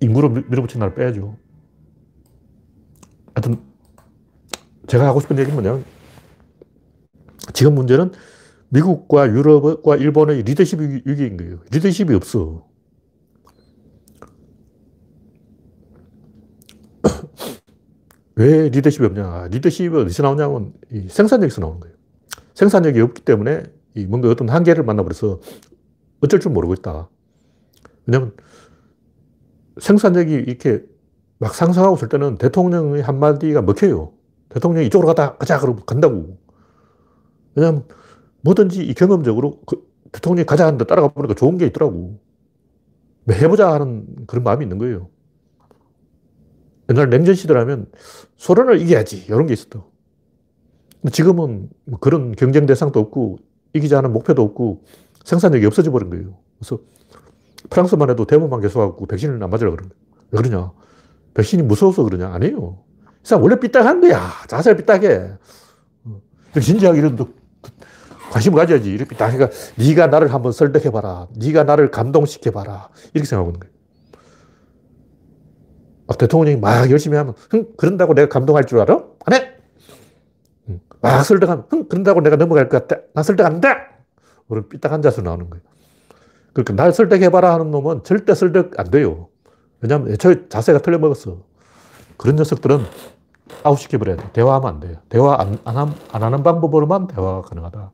인구로 0.01 0.29
밀어붙인 0.29 0.81
나라 0.81 0.95
빼야죠. 0.95 1.37
하여튼 3.35 3.59
제가 4.87 5.07
하고 5.07 5.21
싶은 5.21 5.39
얘기는 5.39 5.55
뭐냐면 5.55 5.85
지금 7.53 7.75
문제는 7.75 8.13
미국과 8.75 9.29
유럽과 9.29 9.97
일본의 9.97 10.43
리더십 10.43 10.81
위기인 10.81 11.37
거예요. 11.37 11.61
리더십이 11.71 12.13
없어. 12.15 12.67
왜 18.35 18.69
리더십이 18.71 19.07
없냐? 19.07 19.47
리더십이 19.53 19.97
어디서 19.97 20.25
나오냐면 20.25 20.73
생산력에서 21.09 21.61
나오는 21.61 21.79
거예요. 21.79 21.95
생산력이 22.55 23.01
없기 23.01 23.23
때문에 23.23 23.63
뭔가 24.09 24.29
어떤 24.29 24.49
한계를 24.49 24.83
만나버려서 24.83 25.39
어쩔 26.21 26.41
줄 26.41 26.51
모르고 26.51 26.75
있다. 26.75 27.09
왜냐면 28.07 28.35
생산력이 29.81 30.33
이렇게 30.33 30.83
막 31.39 31.55
상승하고 31.55 31.95
있을 31.95 32.09
때는 32.09 32.39
대통령의 32.39 33.03
한마디가 33.03 33.63
먹혀요. 33.63 34.13
대통령이 34.49 34.89
이쪽으로 34.89 35.07
가다 35.07 35.37
가자 35.37 35.61
그러면 35.61 35.85
간다고. 35.87 36.39
왜냐면 37.55 37.85
뭐든지 38.45 38.93
경험적으로 38.95 39.61
그 39.67 39.91
대통령이 40.13 40.47
가자 40.47 40.67
하는데 40.67 40.85
따라가 40.85 41.09
보니까 41.09 41.35
좋은 41.35 41.59
게 41.59 41.67
있더라고. 41.67 42.21
뭐 43.25 43.35
해보자 43.35 43.73
하는 43.73 44.07
그런 44.27 44.45
마음이 44.45 44.65
있는 44.65 44.79
거예요. 44.79 45.09
옛날 46.91 47.09
냉전 47.09 47.35
시대라면 47.35 47.87
소련을 48.37 48.81
이겨야지 48.81 49.25
이런 49.27 49.47
게 49.47 49.55
있었다. 49.55 49.83
지금은 51.11 51.71
뭐 51.87 51.99
그런 51.99 52.33
경쟁 52.33 52.67
대상도 52.67 53.01
없고 53.01 53.39
이기자 53.73 53.99
하는 53.99 54.13
목표도 54.13 54.43
없고 54.43 54.85
생산력이 55.25 55.65
없어져 55.65 55.91
버린 55.91 56.11
거예요. 56.11 56.37
그래서 56.59 56.79
프랑스만 57.71 58.11
해도 58.11 58.27
대모만 58.27 58.61
계속하고 58.61 59.07
백신을 59.07 59.43
안 59.43 59.49
맞으라 59.51 59.71
그런 59.71 59.89
거예요. 59.89 60.03
왜 60.33 60.43
그러냐? 60.43 60.73
백신이 61.33 61.63
무서워서 61.63 62.05
그러냐? 62.05 62.29
아니에요. 62.29 62.79
이 63.25 63.35
원래 63.35 63.59
삐딱한 63.59 64.03
거야. 64.03 64.31
자세가 64.49 64.77
삐딱해. 64.77 65.33
어. 66.05 66.21
진지하게 66.61 66.99
이런 66.99 67.17
관심을 68.35 68.59
가져야지. 68.59 68.91
이렇게 68.91 69.15
딱, 69.15 69.31
그러니까 69.31 69.57
네가 69.77 70.09
나를 70.09 70.35
한번 70.35 70.51
설득해봐라. 70.51 71.29
네가 71.37 71.63
나를 71.63 71.93
감동시켜봐라. 71.93 72.89
이렇게 73.13 73.29
생각하고 73.29 73.51
있는 73.51 73.61
거예요. 73.61 73.75
막 76.09 76.19
대통령이 76.19 76.59
막 76.59 76.91
열심히 76.91 77.17
하면, 77.17 77.35
흥, 77.49 77.69
그런다고 77.77 78.13
내가 78.13 78.29
감동할 78.29 78.65
줄 78.65 78.81
알아? 78.81 79.05
안 79.27 79.35
해! 79.35 79.53
막 81.01 81.23
설득하면, 81.23 81.67
흥, 81.71 81.89
그런다고 81.89 82.23
내가 82.23 82.35
넘어갈 82.35 82.69
것 82.69 82.89
같아. 82.89 83.03
나 83.15 83.23
설득 83.23 83.47
안 83.47 83.61
돼! 83.61 83.69
그런 84.49 84.69
삐딱한 84.69 85.01
자세 85.01 85.23
나오는 85.23 85.49
거예요. 85.49 85.63
그러니까 86.53 86.75
날 86.75 86.93
설득해봐라 86.93 87.55
하는 87.55 87.71
놈은 87.71 88.03
절대 88.03 88.35
설득 88.35 88.79
안 88.81 88.91
돼요. 88.91 89.29
왜냐하면 89.81 90.11
애초에 90.13 90.49
자세가 90.49 90.81
틀려먹었어. 90.81 91.39
그런 92.17 92.35
녀석들은 92.37 92.81
아웃시켜버려야 93.63 94.17
돼. 94.17 94.33
대화하면 94.33 94.69
안 94.69 94.81
돼요. 94.81 94.97
대화 95.09 95.41
안, 95.41 95.59
안, 95.65 95.77
안 96.13 96.23
하는 96.23 96.43
방법으로만 96.43 97.07
대화가 97.09 97.43
가능하다. 97.43 97.93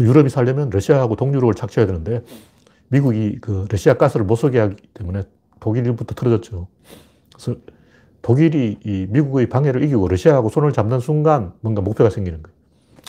유럽이 0.00 0.28
살려면 0.28 0.70
러시아하고 0.70 1.16
동유럽을 1.16 1.54
착취해야 1.54 1.86
되는데 1.86 2.24
미국이 2.88 3.38
그 3.40 3.66
러시아 3.68 3.94
가스를 3.94 4.26
못 4.26 4.36
쏘게 4.36 4.58
하기 4.58 4.76
때문에 4.94 5.22
독일부터 5.60 6.14
틀어졌죠. 6.14 6.68
그래서 7.32 7.58
독일이 8.22 8.78
이 8.84 9.06
미국의 9.10 9.48
방해를 9.48 9.82
이기고 9.84 10.08
러시아하고 10.08 10.48
손을 10.48 10.72
잡는 10.72 11.00
순간 11.00 11.52
뭔가 11.60 11.82
목표가 11.82 12.10
생기는 12.10 12.42
거예요. 12.42 12.54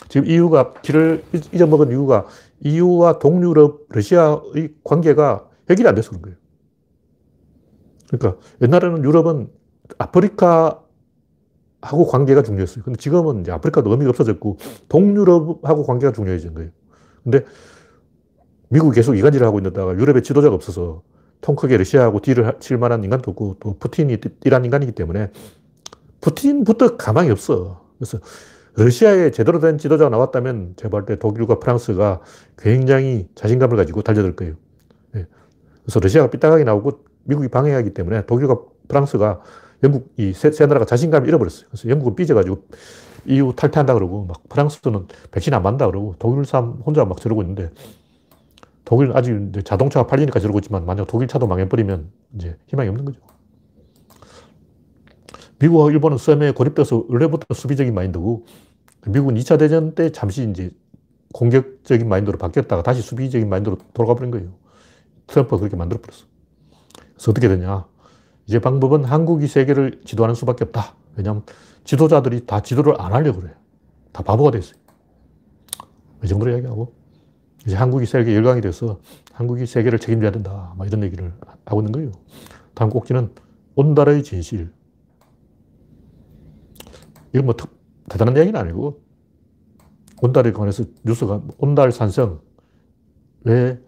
지금 0.08 0.26
EU가 0.28 0.74
길을 0.82 1.24
잊어먹은 1.52 1.90
이유가 1.90 2.26
EU와 2.60 3.18
동유럽, 3.18 3.86
러시아의 3.88 4.74
관계가 4.84 5.48
해결이 5.70 5.88
안 5.88 5.94
돼서 5.94 6.10
그런 6.10 6.22
거예요. 6.22 6.36
그러니까 8.08 8.40
옛날에는 8.62 9.04
유럽은 9.04 9.48
아프리카하고 9.98 10.80
관계가 12.08 12.42
중요했어요. 12.42 12.84
근데 12.84 12.98
지금은 12.98 13.40
이제 13.40 13.52
아프리카도 13.52 13.90
의미가 13.90 14.10
없어졌고 14.10 14.58
동유럽하고 14.88 15.84
관계가 15.84 16.12
중요해진 16.12 16.54
거예요. 16.54 16.70
근데 17.22 17.44
미국이 18.68 18.96
계속 18.96 19.14
이간질을 19.16 19.46
하고 19.46 19.58
있는다가 19.58 19.94
유럽에 19.94 20.22
지도자가 20.22 20.54
없어서 20.54 21.02
통 21.40 21.54
크게 21.54 21.76
러시아하고 21.76 22.20
딜을 22.20 22.56
칠 22.60 22.78
만한 22.78 23.04
인간도 23.04 23.30
없고 23.30 23.56
또 23.60 23.76
푸틴이 23.78 24.18
딜한 24.40 24.64
인간이기 24.64 24.92
때문에 24.92 25.30
푸틴부터 26.20 26.96
가망이 26.96 27.30
없어. 27.30 27.84
그래서 27.98 28.18
러시아에 28.74 29.30
제대로 29.30 29.58
된 29.60 29.78
지도자가 29.78 30.10
나왔다면 30.10 30.74
제가 30.76 30.90
볼 30.90 31.06
때 31.06 31.16
독일과 31.18 31.58
프랑스가 31.60 32.20
굉장히 32.58 33.28
자신감을 33.34 33.76
가지고 33.76 34.02
달려들 34.02 34.36
거예요. 34.36 34.54
네. 35.12 35.26
그래서 35.82 36.00
러시아가 36.00 36.30
삐딱하게 36.30 36.64
나오고 36.64 37.04
미국이 37.24 37.48
방해하기 37.48 37.94
때문에 37.94 38.26
독일과 38.26 38.58
프랑스가 38.88 39.40
영국 39.82 40.12
이 40.16 40.32
세, 40.32 40.50
세 40.50 40.66
나라가 40.66 40.84
자신감을 40.84 41.28
잃어버렸어요. 41.28 41.66
그래서 41.68 41.88
영국은 41.88 42.14
삐져가지고 42.14 42.62
EU 43.26 43.52
탈퇴한다 43.54 43.94
그러고 43.94 44.24
막 44.24 44.42
프랑스는 44.48 45.06
백신 45.30 45.52
안 45.54 45.62
맞는다 45.62 45.86
그러고 45.86 46.14
독일 46.18 46.44
사람 46.44 46.80
혼자 46.84 47.04
막 47.04 47.20
저러고 47.20 47.42
있는데 47.42 47.70
독일은 48.84 49.16
아직 49.16 49.52
자동차가 49.64 50.06
팔리니까 50.06 50.38
저러고 50.40 50.58
있지만 50.60 50.86
만약 50.86 51.06
독일 51.06 51.28
차도 51.28 51.46
망해버리면 51.46 52.10
이제 52.36 52.56
희망이 52.68 52.88
없는 52.88 53.04
거죠. 53.04 53.20
미국과 55.58 55.90
일본은 55.90 56.18
썸에 56.18 56.52
고립돼서 56.52 57.04
원래부터 57.08 57.52
수비적인 57.54 57.94
마인드고 57.94 58.46
미국은 59.06 59.34
2차 59.36 59.58
대전 59.58 59.94
때 59.94 60.10
잠시 60.10 60.48
이제 60.48 60.70
공격적인 61.32 62.08
마인드로 62.08 62.38
바뀌었다가 62.38 62.82
다시 62.82 63.02
수비적인 63.02 63.48
마인드로 63.48 63.78
돌아가 63.92 64.14
버린 64.14 64.30
거예요. 64.30 64.54
트럼프가 65.26 65.58
그렇게 65.58 65.76
만들어 65.76 66.00
버렸어. 66.00 66.24
그래서 67.14 67.30
어떻게 67.30 67.48
되냐. 67.48 67.86
이제 68.46 68.58
방법은 68.60 69.04
한국이 69.04 69.46
세계를 69.48 70.00
지도하는 70.04 70.34
수밖에 70.34 70.64
없다. 70.64 70.94
왜냐하면 71.16 71.42
지도자들이 71.84 72.46
다 72.46 72.60
지도를 72.62 73.00
안 73.00 73.12
하려고 73.12 73.40
그래요. 73.40 73.56
다 74.12 74.22
바보가 74.22 74.52
됐어요. 74.52 74.74
이 76.24 76.28
정도로 76.28 76.52
이야기하고, 76.52 76.94
이제 77.66 77.76
한국이 77.76 78.06
세계 78.06 78.34
열강이 78.34 78.60
돼서 78.60 79.00
한국이 79.32 79.66
세계를 79.66 79.98
책임져야 79.98 80.30
된다. 80.30 80.72
막 80.76 80.86
이런 80.86 81.02
얘기를 81.02 81.32
하고 81.64 81.80
있는 81.80 81.92
거예요. 81.92 82.12
다음 82.74 82.90
꼭지는 82.90 83.32
온달의 83.74 84.22
진실. 84.22 84.72
이건 87.32 87.46
뭐 87.46 87.54
특, 87.54 87.70
대단한 88.08 88.36
얘기는 88.36 88.58
아니고, 88.58 89.02
온달에 90.22 90.52
관해서 90.52 90.84
뉴스가 91.04 91.42
온달 91.58 91.92
산성. 91.92 92.40
왜 93.44 93.72
어, 93.72 93.78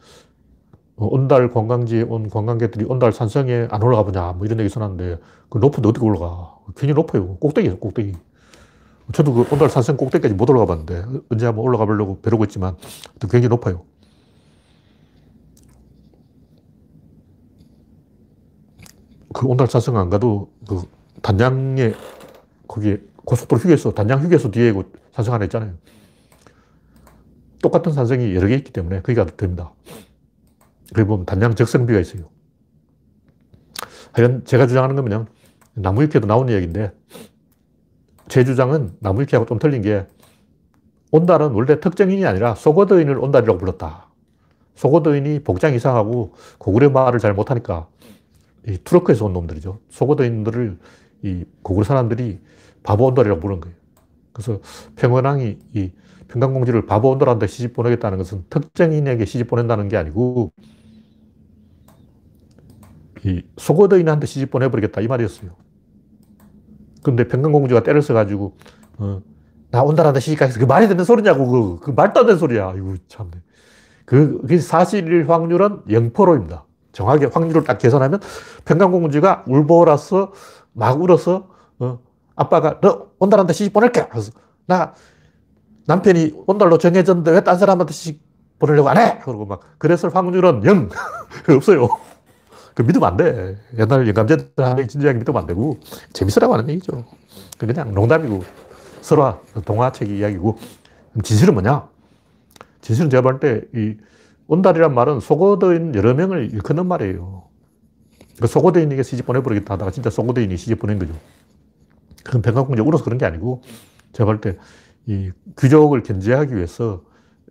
온달 1.06 1.52
관광지에 1.52 2.02
온 2.02 2.28
관광객들이 2.28 2.84
온달 2.84 3.12
산성에 3.12 3.68
안 3.70 3.82
올라가 3.82 4.02
보냐, 4.02 4.32
뭐 4.32 4.46
이런 4.46 4.58
얘기 4.58 4.68
써놨는데, 4.68 5.20
그 5.48 5.58
높은데 5.58 5.88
어떻게 5.88 6.04
올라가? 6.04 6.56
굉장히 6.76 6.94
높아요. 6.94 7.36
꼭대기에요, 7.36 7.78
꼭대기. 7.78 8.14
저도 9.12 9.32
그 9.32 9.46
온달 9.52 9.70
산성 9.70 9.96
꼭대기까지 9.96 10.34
못 10.34 10.50
올라가 10.50 10.66
봤는데, 10.66 11.04
언제 11.30 11.46
한번 11.46 11.64
올라가 11.64 11.86
보려고 11.86 12.18
벼르고 12.20 12.44
있지만, 12.44 12.76
굉장히 13.20 13.48
높아요. 13.48 13.84
그 19.32 19.46
온달 19.46 19.68
산성 19.68 19.96
안 19.96 20.10
가도 20.10 20.50
그 20.68 20.82
단양에, 21.22 21.94
거기 22.66 22.98
고속도로 23.24 23.60
휴게소, 23.60 23.94
단양 23.94 24.24
휴게소 24.24 24.50
뒤에 24.50 24.72
그 24.72 24.90
산성 25.12 25.32
하나 25.32 25.44
있잖아요. 25.44 25.74
똑같은 27.62 27.92
산성이 27.92 28.34
여러 28.34 28.48
개 28.48 28.54
있기 28.56 28.72
때문에 28.72 29.02
거기 29.02 29.14
가도 29.14 29.36
됩니다. 29.36 29.72
거기 30.94 31.06
보면 31.06 31.26
단양 31.26 31.54
적성비가 31.54 32.00
있어요. 32.00 32.28
하여간 34.12 34.44
제가 34.44 34.66
주장하는 34.66 34.96
건 34.96 35.04
그냥 35.04 35.26
나무위키에도 35.74 36.26
나온 36.26 36.48
이야기인데 36.48 36.92
제 38.28 38.44
주장은 38.44 38.96
나무위키하고 39.00 39.46
좀 39.46 39.58
틀린 39.58 39.82
게 39.82 40.06
온달은 41.10 41.52
원래 41.52 41.80
특정인이 41.80 42.24
아니라 42.26 42.54
소고드인을 42.54 43.18
온달이라고 43.18 43.58
불렀다. 43.58 44.08
소고드인이 44.74 45.40
복장 45.40 45.74
이상하고 45.74 46.34
고구려 46.58 46.90
말을 46.90 47.18
잘 47.18 47.32
못하니까 47.34 47.88
이 48.66 48.78
투르크에서 48.78 49.24
온 49.24 49.32
놈들이죠. 49.32 49.80
소고드인들을 49.88 50.78
이 51.22 51.44
고구려 51.62 51.84
사람들이 51.84 52.40
바보 52.82 53.06
온달이라고 53.06 53.40
부른 53.40 53.60
거예요. 53.60 53.76
그래서 54.32 54.60
평원왕이 54.96 55.58
이 55.74 55.92
평강공주를 56.28 56.86
바보 56.86 57.10
온달한테 57.10 57.46
시집 57.46 57.72
보내겠다는 57.72 58.18
것은 58.18 58.44
특정인에게 58.50 59.24
시집 59.24 59.48
보낸다는 59.48 59.88
게 59.88 59.96
아니고 59.96 60.52
이 63.24 63.42
소고더인한테 63.56 64.26
시집 64.26 64.50
보내버리겠다 64.50 65.00
이 65.00 65.08
말이었어요. 65.08 65.50
근데 67.02 67.26
평강공주가 67.28 67.82
때를 67.82 68.02
써가지고 68.02 68.56
어, 68.98 69.20
나 69.70 69.82
온달한테 69.82 70.20
시집 70.20 70.38
가겠어. 70.38 70.58
그 70.60 70.64
말이 70.64 70.88
되는 70.88 71.04
소리냐고 71.04 71.46
그, 71.78 71.78
그 71.86 71.90
말도 71.90 72.20
안 72.20 72.26
되는 72.26 72.38
소리야. 72.38 72.74
이거 72.76 72.94
참. 73.08 73.30
그, 74.04 74.40
그 74.46 74.58
사실일 74.60 75.28
확률은 75.28 75.82
0%입니다. 75.88 76.64
정확히 76.92 77.26
확률을 77.26 77.64
딱 77.64 77.78
계산하면 77.78 78.20
평강공주가 78.64 79.44
울보라서 79.46 80.32
막 80.72 81.00
울어서 81.00 81.48
어, 81.78 81.98
아빠가 82.34 82.80
너 82.80 83.08
온달한테 83.18 83.52
시집 83.52 83.72
보낼게. 83.72 84.06
그래서 84.08 84.32
나 84.66 84.94
남편이 85.86 86.44
온달로 86.46 86.78
정해졌는데 86.78 87.30
왜 87.30 87.40
딴 87.42 87.58
사람한테 87.58 87.92
시집 87.92 88.20
보내려고 88.58 88.88
안 88.88 88.98
해? 88.98 89.18
그러고 89.24 89.46
막 89.46 89.60
그랬을 89.78 90.14
확률은 90.14 90.64
0. 90.64 90.88
없어요. 91.56 91.88
그 92.78 92.82
믿으면 92.82 93.08
안 93.08 93.16
돼. 93.16 93.56
옛날 93.76 94.06
영감제들 94.06 94.64
하는 94.64 94.86
진지하게 94.86 95.18
믿으면 95.18 95.40
안 95.40 95.48
되고, 95.48 95.80
재밌으라고 96.12 96.54
하는 96.54 96.68
얘기죠. 96.68 97.04
그냥 97.58 97.92
농담이고, 97.92 98.44
설화, 99.00 99.40
동화책 99.64 100.08
이야기고, 100.08 100.56
진실은 101.24 101.54
뭐냐? 101.54 101.88
진실은 102.80 103.10
제가 103.10 103.22
볼 103.22 103.40
때, 103.40 103.62
이, 103.74 103.96
온달이란 104.46 104.94
말은 104.94 105.18
속어도인 105.18 105.96
여러 105.96 106.14
명을 106.14 106.54
일컫는 106.54 106.86
말이에요. 106.86 107.48
그 108.40 108.46
속어도인에게 108.46 109.02
시집 109.02 109.26
보내버리겠다 109.26 109.74
하다가 109.74 109.90
진짜 109.90 110.08
속어도인이 110.08 110.56
시집 110.56 110.78
보낸 110.78 111.00
거죠. 111.00 111.14
그건 112.22 112.42
백악공주 112.42 112.84
울어서 112.84 113.02
그런 113.02 113.18
게 113.18 113.26
아니고, 113.26 113.62
제가 114.12 114.26
볼 114.26 114.40
때, 114.40 114.56
이 115.06 115.32
귀족을 115.58 116.04
견제하기 116.04 116.54
위해서 116.54 117.02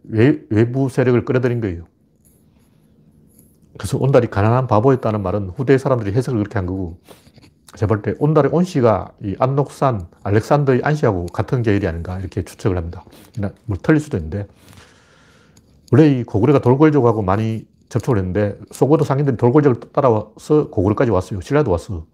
외, 0.05 0.39
외부 0.49 0.87
세력을 0.87 1.25
끌어들인 1.25 1.59
거예요. 1.59 1.83
그래서 3.77 3.97
온달이 3.97 4.27
가난한 4.27 4.67
바보였다는 4.67 5.21
말은 5.21 5.51
후대 5.55 5.77
사람들이 5.77 6.13
해석을 6.13 6.39
그렇게 6.39 6.57
한 6.57 6.65
거고, 6.65 6.99
제가 7.75 7.87
볼때 7.87 8.15
온달의 8.19 8.51
온씨가 8.53 9.11
이 9.23 9.35
안녹산, 9.39 10.07
알렉산더의 10.23 10.81
안씨하고 10.83 11.27
같은 11.27 11.61
계열이 11.61 11.87
아닌가 11.87 12.19
이렇게 12.19 12.43
추측을 12.43 12.77
합니다. 12.77 13.05
뭐 13.65 13.77
틀릴 13.81 13.99
수도 13.99 14.17
있는데, 14.17 14.47
원래 15.91 16.07
이 16.07 16.23
고구려가 16.23 16.59
돌궐족하고 16.59 17.21
많이 17.21 17.65
접촉을 17.89 18.17
했는데, 18.17 18.57
소고도 18.71 19.05
상인들이 19.05 19.37
돌궐족을 19.37 19.79
따라와서 19.93 20.69
고구려까지 20.69 21.11
왔어요. 21.11 21.41
신라도 21.41 21.71
왔어. 21.71 22.05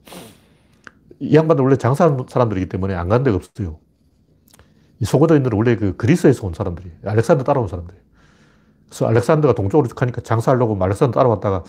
이 1.19 1.35
양반들 1.35 1.63
원래 1.63 1.77
장사하는 1.77 2.25
사람들이기 2.27 2.67
때문에 2.67 2.93
안 2.95 3.07
가는 3.07 3.23
데가 3.23 3.37
없어요. 3.37 3.79
이 4.99 5.05
소고도인들은 5.05 5.57
원래 5.57 5.75
그 5.75 5.95
그리스에서 5.95 6.45
온 6.45 6.53
사람들이, 6.53 6.91
알렉산더 7.05 7.43
따라온 7.43 7.67
사람들이. 7.67 7.97
그래서 8.93 9.07
알렉산더가 9.07 9.55
동쪽으로 9.55 9.89
가니까 9.95 10.21
장사하려고 10.21 10.77
알렉산더 10.79 11.19
따라왔다가 11.19 11.63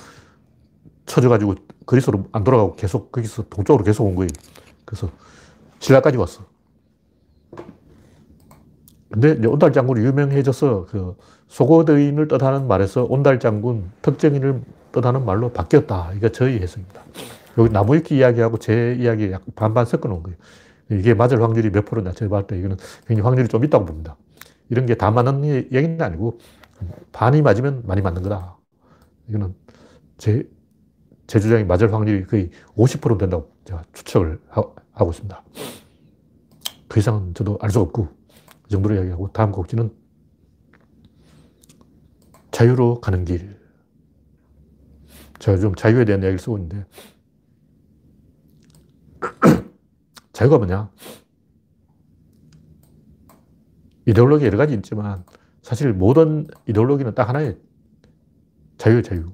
쳐져가지고 1.07 1.55
그리스로 1.87 2.25
안 2.33 2.45
돌아가고 2.45 2.77
계속 2.77 3.11
거기서 3.13 3.45
동쪽으로 3.49 3.83
계속 3.83 4.05
온 4.05 4.15
거예요. 4.15 4.29
그래서 4.85 5.09
신라까지 5.79 6.19
왔어. 6.19 6.45
근데 9.11 9.47
온달 9.47 9.73
장군이 9.73 10.05
유명해져서 10.05 10.87
그 10.91 11.17
소고드인을 11.49 12.29
뜻하는 12.29 12.69
말에서 12.69 13.07
온달 13.09 13.41
장군, 13.41 13.91
특정인을 14.03 14.61
뜻하는 14.93 15.25
말로 15.25 15.51
바뀌었다. 15.51 16.13
이게 16.15 16.31
저희 16.31 16.59
해석입니다. 16.59 17.01
여기 17.57 17.71
나무위키 17.71 18.19
이야기하고 18.19 18.59
제 18.59 18.99
이야기 19.01 19.33
반반 19.55 19.87
섞어 19.87 20.09
놓은 20.11 20.25
거예요. 20.25 20.37
이게 20.91 21.15
맞을 21.15 21.41
확률이 21.43 21.71
몇 21.71 21.87
프로냐. 21.87 22.13
제가 22.13 22.29
봤을 22.29 22.49
때 22.49 22.59
이거는 22.59 22.77
굉장히 23.07 23.25
확률이 23.25 23.49
좀 23.49 23.65
있다고 23.65 23.87
봅니다. 23.87 24.17
이런 24.69 24.85
게 24.85 24.95
다 24.95 25.11
맞는 25.11 25.45
얘기는 25.73 26.03
아니고 26.03 26.39
반이 27.13 27.43
맞으면 27.43 27.83
많이 27.87 28.01
맞는 28.03 28.23
거다. 28.23 28.57
이거는 29.29 29.55
제, 30.19 30.49
제 31.27 31.41
주장이 31.41 31.65
맞을 31.65 31.93
확률이 31.93 32.27
거의 32.27 32.51
50% 32.77 33.19
된다고 33.19 33.53
제가 33.65 33.85
추측을 33.95 34.41
하고 34.51 35.11
있습니다. 35.11 35.45
그 36.89 37.01
이상은 37.01 37.35
저도 37.35 37.59
알 37.61 37.71
수 37.71 37.81
없고, 37.81 38.09
이 38.69 38.71
정도로 38.71 38.95
이야기하고, 38.95 39.33
다음 39.33 39.53
곡지는 39.53 39.93
자유로 42.51 43.01
가는 43.01 43.25
길. 43.25 43.59
제가 45.39 45.59
좀 45.59 45.75
자유에 45.75 46.05
대한 46.05 46.23
이야기를 46.23 46.39
쓰고 46.39 46.59
있는데, 46.59 46.87
자유가 50.33 50.59
뭐냐? 50.59 50.91
이데올로기 54.07 54.45
여러 54.47 54.59
가지 54.59 54.75
있지만, 54.75 55.25
사실 55.65 55.95
모든 55.95 56.47
이데올로기는 56.69 57.15
딱 57.15 57.27
하나의 57.31 57.57
자유, 58.77 59.03
자유. 59.03 59.33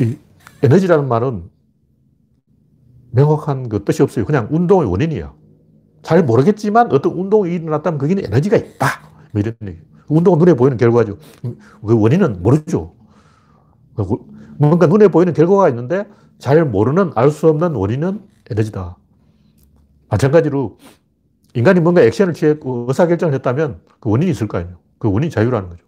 이 0.00 0.16
에너지라는 0.62 1.06
말은 1.06 1.50
명확한 3.10 3.68
그 3.68 3.84
뜻이 3.84 4.02
없어요. 4.02 4.24
그냥 4.24 4.48
운동의 4.50 4.90
원인이야. 4.90 5.34
잘 6.00 6.24
모르겠지만 6.24 6.92
어떤 6.92 7.12
운동이 7.12 7.54
일어났다면 7.54 7.98
거기는 7.98 8.24
에너지가 8.24 8.56
있다. 8.56 8.86
뭐 9.32 9.40
이런 9.40 9.54
얘기. 9.66 9.80
운동은 10.08 10.38
눈에 10.38 10.54
보이는 10.54 10.78
결과죠. 10.78 11.18
그 11.42 12.00
원인은 12.00 12.42
모르죠. 12.42 12.94
뭔가 14.58 14.86
눈에 14.86 15.08
보이는 15.08 15.34
결과가 15.34 15.68
있는데 15.68 16.08
잘 16.38 16.64
모르는 16.64 17.12
알 17.16 17.30
수 17.30 17.48
없는 17.48 17.74
원인은 17.74 18.22
에너지다. 18.50 18.96
마찬가지로 20.08 20.78
인간이 21.54 21.80
뭔가 21.80 22.02
액션을 22.02 22.34
취했고 22.34 22.86
의사결정을 22.88 23.34
했다면 23.34 23.80
그 24.00 24.10
원인이 24.10 24.30
있을 24.32 24.48
거 24.48 24.58
아니에요. 24.58 24.76
그 24.98 25.10
원인이 25.10 25.30
자유라는 25.30 25.68
거죠. 25.70 25.84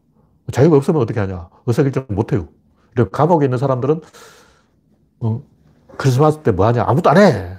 자유가 0.52 0.76
없으면 0.76 1.00
어떻게 1.02 1.18
하냐. 1.20 1.48
의사결정을 1.66 2.08
못 2.10 2.32
해요. 2.32 2.48
그리고 2.94 3.10
감옥에 3.10 3.46
있는 3.46 3.58
사람들은 3.58 4.00
어, 5.20 5.42
크리스마스 5.96 6.38
때 6.38 6.52
뭐 6.52 6.66
하냐. 6.66 6.84
아무도 6.86 7.10
안 7.10 7.18
해. 7.18 7.56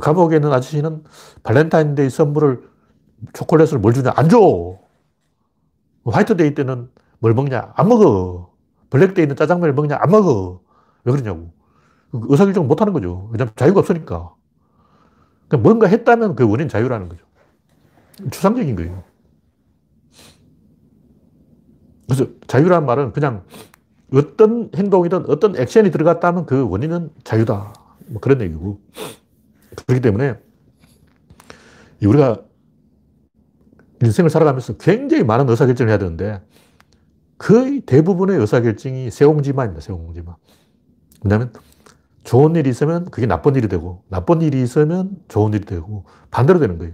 감옥에 0.00 0.36
있는 0.36 0.52
아저씨는 0.52 1.04
발렌타인데이 1.42 2.08
선물을 2.10 2.62
초콜릿을 3.34 3.78
뭘 3.78 3.92
주냐. 3.92 4.12
안 4.16 4.28
줘. 4.28 4.78
화이트데이 6.04 6.54
때는 6.54 6.88
뭘 7.18 7.34
먹냐. 7.34 7.72
안 7.76 7.88
먹어. 7.88 8.52
블랙데이는 8.88 9.36
짜장면을 9.36 9.74
먹냐. 9.74 9.98
안 10.00 10.10
먹어. 10.10 10.60
왜 11.04 11.12
그러냐고. 11.12 11.52
그 12.10 12.20
의사결정을 12.28 12.66
못 12.68 12.80
하는 12.80 12.92
거죠. 12.94 13.28
왜냐면 13.32 13.52
자유가 13.56 13.80
없으니까. 13.80 14.34
그러니까 15.50 15.68
뭔가 15.68 15.88
했다면 15.88 16.36
그 16.36 16.48
원인 16.48 16.68
자유라는 16.68 17.08
거죠. 17.08 17.24
추상적인 18.30 18.76
거예요. 18.76 19.02
그래서 22.06 22.26
자유라는 22.46 22.86
말은 22.86 23.12
그냥 23.12 23.44
어떤 24.12 24.70
행동이든 24.74 25.28
어떤 25.28 25.56
액션이 25.56 25.90
들어갔다면 25.90 26.46
그 26.46 26.68
원인은 26.68 27.10
자유다. 27.24 27.72
뭐 28.06 28.20
그런 28.20 28.40
얘기고. 28.40 28.80
그렇기 29.86 30.00
때문에 30.00 30.38
우리가 32.04 32.42
인생을 34.02 34.30
살아가면서 34.30 34.76
굉장히 34.76 35.24
많은 35.24 35.48
의사결정을 35.48 35.90
해야 35.90 35.98
되는데 35.98 36.40
거의 37.38 37.80
대부분의 37.80 38.38
의사결정이 38.38 39.10
세옹지마입니다. 39.10 39.80
세옹지마. 39.80 40.36
왜냐하면 41.24 41.52
좋은 42.30 42.54
일이 42.54 42.70
있으면 42.70 43.10
그게 43.10 43.26
나쁜 43.26 43.56
일이 43.56 43.66
되고, 43.66 44.04
나쁜 44.08 44.40
일이 44.40 44.62
있으면 44.62 45.16
좋은 45.26 45.52
일이 45.52 45.64
되고, 45.64 46.04
반대로 46.30 46.60
되는 46.60 46.78
거예요. 46.78 46.92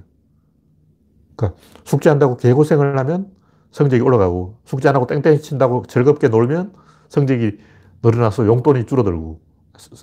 그러니까 1.37 1.61
숙제한다고 1.85 2.39
개고생을 2.39 2.99
하면 2.99 3.31
성적이 3.71 4.01
올라가고 4.01 4.57
숙제 4.65 4.89
안 4.89 4.97
하고 4.97 5.07
땡땡 5.07 5.43
친다고 5.43 5.85
즐겁게 5.87 6.29
놀면 6.29 6.73
성적이 7.11 7.59
늘어나서 8.03 8.47
용돈이 8.47 8.87
줄어들고 8.87 9.39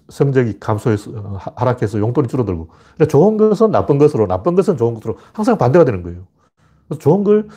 성적이 0.09 0.59
감소해서 0.59 1.11
하락해서 1.55 1.97
용돈이 1.97 2.27
줄어들고 2.27 2.67
그러니까 2.67 3.05
좋은 3.07 3.37
것은 3.37 3.71
나쁜 3.71 3.97
것으로 3.97 4.27
나쁜 4.27 4.53
것은 4.53 4.77
좋은 4.77 4.93
것으로 4.93 5.17
항상 5.33 5.57
반대가 5.57 5.83
되는 5.83 6.03
거예요. 6.03 6.27
좋은 6.99 7.23
걸 7.23 7.47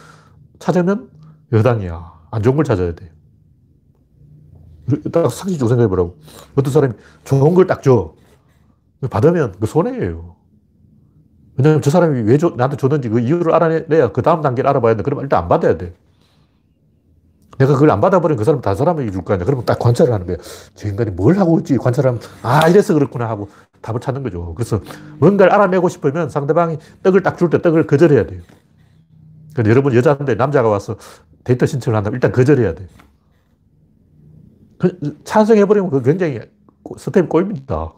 찾으면 0.60 1.10
여당이야. 1.52 2.10
안 2.30 2.42
좋은 2.42 2.56
걸 2.56 2.64
찾아야 2.64 2.94
돼요. 2.94 3.10
딱 5.12 5.30
상식적으로 5.30 5.68
생각해 5.68 5.88
보라고. 5.88 6.16
어떤 6.56 6.72
사람이 6.72 6.94
좋은 7.24 7.54
걸 7.54 7.66
딱 7.66 7.82
줘. 7.82 8.14
받으면 9.10 9.54
그 9.60 9.66
손해예요. 9.66 10.36
왜냐면 11.58 11.82
저 11.82 11.90
사람이 11.90 12.22
왜 12.22 12.38
줘, 12.38 12.52
나한테 12.56 12.76
줬는지 12.76 13.08
그 13.08 13.20
이유를 13.20 13.54
알아내야 13.54 14.12
그 14.12 14.22
다음 14.22 14.42
단계를 14.42 14.68
알아봐야 14.70 14.94
돼. 14.96 15.02
그러면 15.02 15.24
일단 15.24 15.42
안 15.42 15.48
받아야 15.48 15.76
돼. 15.76 15.94
내가 17.58 17.72
그걸 17.72 17.90
안 17.90 18.00
받아버리면 18.02 18.36
그 18.36 18.44
사람 18.44 18.60
다른 18.60 18.76
사람에게 18.76 19.10
줄 19.10 19.22
거 19.24 19.32
아니야. 19.32 19.46
그러면 19.46 19.64
딱 19.64 19.78
관찰을 19.78 20.12
하는 20.12 20.26
거야. 20.26 20.36
저 20.74 20.88
인간이 20.88 21.10
뭘 21.10 21.38
하고 21.38 21.58
있지? 21.60 21.78
관찰하면, 21.78 22.20
아, 22.42 22.68
이래서 22.68 22.92
그렇구나 22.92 23.28
하고 23.30 23.48
답을 23.80 24.00
찾는 24.00 24.22
거죠. 24.22 24.54
그래서 24.54 24.80
뭔가를 25.18 25.52
알아내고 25.52 25.88
싶으면 25.88 26.28
상대방이 26.28 26.76
떡을 27.02 27.22
딱 27.22 27.38
줄 27.38 27.48
때 27.48 27.62
떡을 27.62 27.86
거절해야 27.86 28.26
돼요. 28.26 28.42
근데 29.54 29.70
여러분 29.70 29.94
여자인데 29.94 30.34
남자가 30.34 30.68
와서 30.68 30.96
데이터 31.44 31.64
신청을 31.64 31.96
한다면 31.96 32.16
일단 32.16 32.30
거절해야 32.32 32.74
돼요. 32.74 32.88
그, 34.78 35.18
찬성해버리면 35.24 35.90
그 35.90 36.02
굉장히 36.02 36.40
스텝이 36.96 37.28
꼬입니다. 37.28 37.92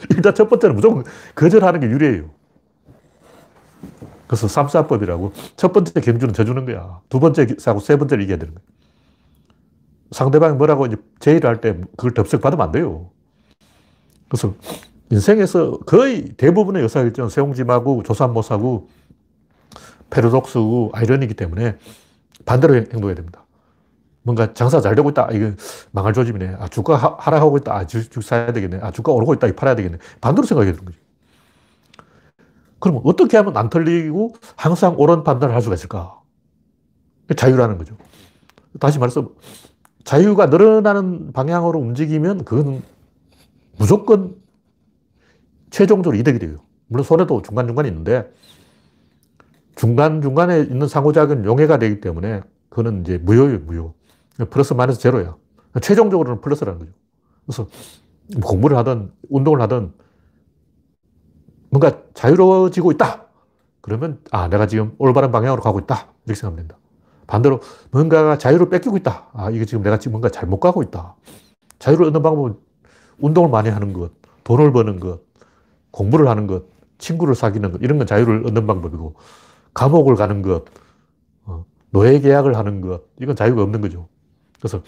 일단 0.10 0.34
첫 0.34 0.48
번째는 0.48 0.76
무조건 0.76 1.04
거절하는 1.34 1.80
게 1.80 1.86
유리해요. 1.86 2.30
그래서 4.26 4.46
삼사법이라고 4.46 5.32
첫 5.56 5.72
번째 5.72 6.00
경주는 6.00 6.32
져주는 6.32 6.64
거야. 6.64 7.00
두 7.08 7.18
번째 7.18 7.48
사고 7.58 7.80
세 7.80 7.96
번째를 7.96 8.22
이겨야 8.24 8.38
되는 8.38 8.54
거야. 8.54 8.62
상대방이 10.12 10.56
뭐라고 10.56 10.86
이제 10.86 10.96
제의를 11.18 11.48
할 11.48 11.60
때 11.60 11.80
그걸 11.96 12.14
덥석 12.14 12.40
받으면 12.40 12.64
안 12.66 12.72
돼요. 12.72 13.10
그래서 14.28 14.54
인생에서 15.10 15.78
거의 15.80 16.26
대부분의 16.36 16.82
의사결정은 16.82 17.30
세옹지마고 17.30 18.04
조산모사고 18.04 18.88
패러독스고 20.10 20.90
아이러니기 20.92 21.34
때문에 21.34 21.78
반대로 22.44 22.74
행동해야 22.74 23.14
됩니다. 23.16 23.44
뭔가 24.22 24.52
장사 24.52 24.80
잘 24.80 24.94
되고 24.94 25.08
있다. 25.10 25.28
이거 25.32 25.52
망할 25.92 26.12
조짐이네. 26.12 26.56
아, 26.58 26.68
주가 26.68 27.16
하락하고 27.18 27.56
있다. 27.58 27.74
아, 27.74 27.86
주식 27.86 28.22
사야 28.22 28.52
되겠네. 28.52 28.80
아, 28.82 28.90
주가 28.90 29.12
오르고 29.12 29.34
있다. 29.34 29.52
팔아야 29.54 29.74
되겠네. 29.74 29.98
반대로 30.20 30.46
생각해야 30.46 30.72
되는 30.72 30.84
거죠. 30.84 30.98
그럼 32.78 33.00
어떻게 33.04 33.36
하면 33.36 33.56
안 33.56 33.68
틀리고 33.70 34.34
항상 34.56 34.94
옳은 34.98 35.24
판단을 35.24 35.54
할 35.54 35.62
수가 35.62 35.74
있을까? 35.74 36.20
자유라는 37.36 37.78
거죠. 37.78 37.96
다시 38.78 38.98
말해서 38.98 39.30
자유가 40.04 40.46
늘어나는 40.46 41.32
방향으로 41.32 41.78
움직이면 41.78 42.44
그건 42.44 42.82
무조건 43.78 44.34
최종적으로 45.70 46.18
이득이 46.18 46.38
돼요. 46.38 46.60
물론 46.88 47.04
손해도 47.04 47.42
중간중간 47.42 47.86
있는데 47.86 48.30
중간중간에 49.76 50.60
있는 50.60 50.88
상호작용 50.88 51.44
용해가 51.44 51.78
되기 51.78 52.00
때문에 52.00 52.42
그거는 52.68 53.02
이제 53.02 53.18
무효예요, 53.18 53.60
무효. 53.60 53.94
플러스 54.50 54.72
마이너스 54.72 55.00
제로야. 55.00 55.36
최종적으로는 55.80 56.40
플러스라는 56.40 56.78
거죠. 56.80 56.92
그래서 57.46 57.66
공부를 58.42 58.76
하든 58.78 59.12
운동을 59.28 59.60
하든 59.62 59.92
뭔가 61.70 62.02
자유로워지고 62.14 62.92
있다. 62.92 63.26
그러면 63.80 64.20
아 64.30 64.48
내가 64.48 64.66
지금 64.66 64.94
올바른 64.98 65.32
방향으로 65.32 65.62
가고 65.62 65.78
있다. 65.78 66.08
이렇게 66.26 66.38
생각하면 66.38 66.56
된다. 66.68 66.76
반대로 67.26 67.60
뭔가가 67.92 68.38
자유를 68.38 68.68
뺏기고 68.68 68.96
있다. 68.98 69.28
아 69.32 69.50
이게 69.50 69.64
지금 69.64 69.82
내가 69.82 69.98
지금 69.98 70.12
뭔가 70.12 70.28
잘못 70.28 70.58
가고 70.58 70.82
있다. 70.82 71.14
자유를 71.78 72.06
얻는 72.06 72.22
방법은 72.22 72.56
운동을 73.18 73.50
많이 73.50 73.68
하는 73.68 73.92
것, 73.92 74.12
돈을 74.44 74.72
버는 74.72 75.00
것, 75.00 75.20
공부를 75.90 76.28
하는 76.28 76.46
것, 76.46 76.64
친구를 76.98 77.34
사귀는 77.34 77.72
것 77.72 77.82
이런 77.82 77.98
건 77.98 78.06
자유를 78.06 78.46
얻는 78.46 78.66
방법이고 78.66 79.14
감옥을 79.74 80.16
가는 80.16 80.42
것, 80.42 80.64
어, 81.44 81.64
노예 81.90 82.18
계약을 82.18 82.56
하는 82.56 82.80
것 82.80 83.04
이건 83.20 83.36
자유가 83.36 83.62
없는 83.62 83.80
거죠. 83.80 84.08
그래서 84.60 84.82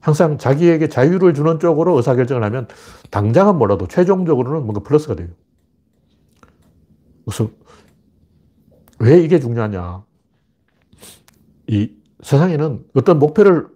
항상 0.00 0.36
자기에게 0.36 0.88
자유를 0.88 1.32
주는 1.32 1.60
쪽으로 1.60 1.96
의사결정을 1.96 2.42
하면 2.44 2.66
당장은 3.10 3.56
몰라도 3.56 3.86
최종적으로는 3.86 4.62
뭔가 4.62 4.80
플러스가 4.80 5.14
돼요. 5.14 5.28
그래서 7.24 7.50
왜 8.98 9.22
이게 9.22 9.38
중요하냐. 9.38 10.04
이 11.68 11.92
세상에는 12.22 12.84
어떤 12.94 13.18
목표를 13.18 13.68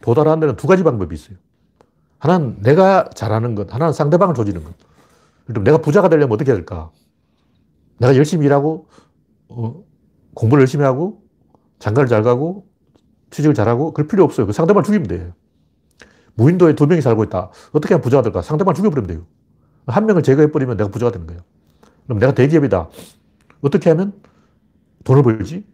도달하는 0.00 0.40
데는 0.40 0.56
두 0.56 0.66
가지 0.66 0.82
방법이 0.82 1.14
있어요. 1.14 1.36
하나는 2.18 2.60
내가 2.62 3.08
잘하는 3.14 3.54
것, 3.54 3.72
하나는 3.72 3.92
상대방을 3.92 4.34
조지는 4.34 4.64
것. 4.64 4.74
그럼 5.46 5.64
내가 5.64 5.78
부자가 5.78 6.08
되려면 6.08 6.32
어떻게 6.32 6.50
해야 6.50 6.56
될까? 6.56 6.90
내가 7.98 8.16
열심히 8.16 8.46
일하고, 8.46 8.88
어, 9.48 9.84
공부를 10.34 10.62
열심히 10.62 10.84
하고, 10.84 11.22
장가를 11.78 12.08
잘 12.08 12.22
가고, 12.22 12.65
취직을 13.30 13.54
잘하고, 13.54 13.92
그럴 13.92 14.06
필요 14.08 14.24
없어요. 14.24 14.46
그 14.46 14.52
상대방을 14.52 14.84
죽이면 14.84 15.08
돼요. 15.08 15.32
무인도에 16.34 16.74
두 16.74 16.86
명이 16.86 17.00
살고 17.00 17.24
있다. 17.24 17.50
어떻게 17.72 17.94
하면 17.94 18.02
부자가 18.02 18.22
될까? 18.22 18.42
상대방을 18.42 18.74
죽여버리면 18.74 19.06
돼요. 19.08 19.26
한 19.86 20.06
명을 20.06 20.22
제거해버리면 20.22 20.76
내가 20.76 20.90
부자가 20.90 21.12
되는 21.12 21.26
거예요. 21.26 21.42
그럼 22.04 22.18
내가 22.18 22.34
대기업이다. 22.34 22.88
어떻게 23.62 23.90
하면 23.90 24.12
돈을 25.04 25.22
벌지? 25.22 25.64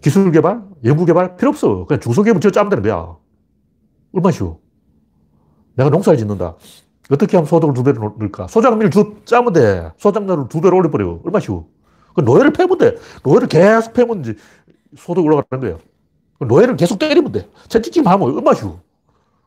기술 0.00 0.30
개발, 0.32 0.62
연구 0.84 1.04
개발 1.04 1.36
필요 1.36 1.50
없어. 1.50 1.86
그냥 1.86 2.00
중소기업을 2.00 2.40
지어 2.40 2.50
짜면 2.50 2.70
되는 2.70 2.82
거야. 2.82 3.16
얼마나 4.12 4.32
쉬워. 4.32 4.60
내가 5.74 5.88
농사를 5.90 6.18
짓는다. 6.18 6.56
어떻게 7.10 7.36
하면 7.36 7.46
소득을 7.46 7.74
두 7.74 7.82
배로 7.82 8.16
늘까? 8.18 8.48
소장미를 8.48 8.90
두, 8.90 9.16
짜면 9.24 9.52
돼. 9.52 9.92
소장료를 9.98 10.48
두 10.48 10.60
배로 10.60 10.76
올려버려. 10.76 11.20
얼마나 11.24 11.40
쉬워. 11.40 11.68
그 12.14 12.20
노예를 12.20 12.52
패면 12.52 12.78
돼. 12.78 12.96
노예를 13.24 13.48
계속 13.48 13.92
패면 13.92 14.20
이제 14.20 14.36
소득 14.96 15.24
올라가는 15.24 15.60
거야. 15.60 15.78
노예를 16.40 16.76
계속 16.76 16.98
때리면 16.98 17.32
돼. 17.32 17.48
채찍질 17.68 18.06
하면 18.06 18.28
얼마나 18.28 18.54
쉬워. 18.54 18.80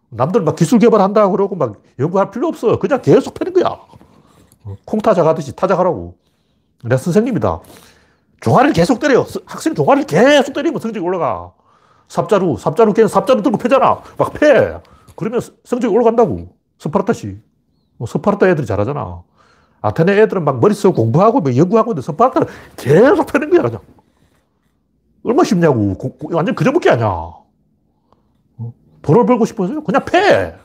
남들 0.10 0.42
막 0.42 0.56
기술 0.56 0.80
개발한다 0.80 1.30
그러고 1.30 1.56
막 1.56 1.82
연구할 2.00 2.32
필요 2.32 2.48
없어. 2.48 2.80
그냥 2.80 3.02
계속 3.02 3.34
패는 3.34 3.54
거야. 3.54 3.80
콩타작 4.86 5.26
하듯이 5.26 5.56
타작하라고. 5.56 6.16
내가 6.84 6.98
선생님이다. 6.98 7.60
종아리를 8.42 8.74
계속 8.74 9.00
때려. 9.00 9.26
학생이 9.46 9.76
종아리를 9.76 10.08
계속 10.08 10.54
때리면 10.54 10.80
성적이 10.80 11.06
올라가. 11.06 11.52
삽자루, 12.08 12.58
삽자루 12.58 12.94
걔는 12.94 13.08
삽자루 13.08 13.42
들고 13.42 13.58
패잖아. 13.58 14.02
막 14.18 14.34
패. 14.34 14.80
그러면 15.16 15.42
성적이 15.64 15.94
올라간다고. 15.94 16.56
스파르타식. 16.80 17.38
뭐 17.98 18.08
스파르타 18.08 18.48
애들이 18.50 18.68
잘하잖아. 18.68 19.24
아테네 19.82 20.22
애들은 20.22 20.44
막 20.44 20.60
머리 20.60 20.74
쓰고 20.74 20.94
공부하고 20.94 21.42
막 21.42 21.56
연구하고 21.56 21.92
있는데 21.92 22.06
스파르타는 22.06 22.48
계속 22.76 23.32
패는 23.32 23.50
거야, 23.50 23.62
그냥. 23.62 23.82
얼마나 25.26 25.44
쉽냐고. 25.44 25.96
완전 26.32 26.56
거저먹기 26.56 26.92
아니야. 26.92 27.08
어? 27.08 28.74
돈을 29.02 29.26
벌고 29.26 29.46
싶어서 29.46 29.82
그냥 29.82 30.06
패. 30.06 30.56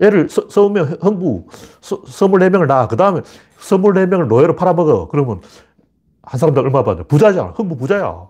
애를 0.00 0.28
써, 0.28 0.68
면 0.68 0.98
흥부 1.00 1.46
24명을 1.80 2.66
낳아. 2.66 2.88
그 2.88 2.96
다음에 2.96 3.20
24명을 3.58 4.26
노예로 4.26 4.56
팔아먹어. 4.56 5.08
그러면 5.08 5.40
한 6.22 6.38
사람당 6.38 6.64
얼마 6.64 6.82
받냐? 6.82 7.04
부자잖아. 7.04 7.50
흥부 7.50 7.76
부자야. 7.76 8.26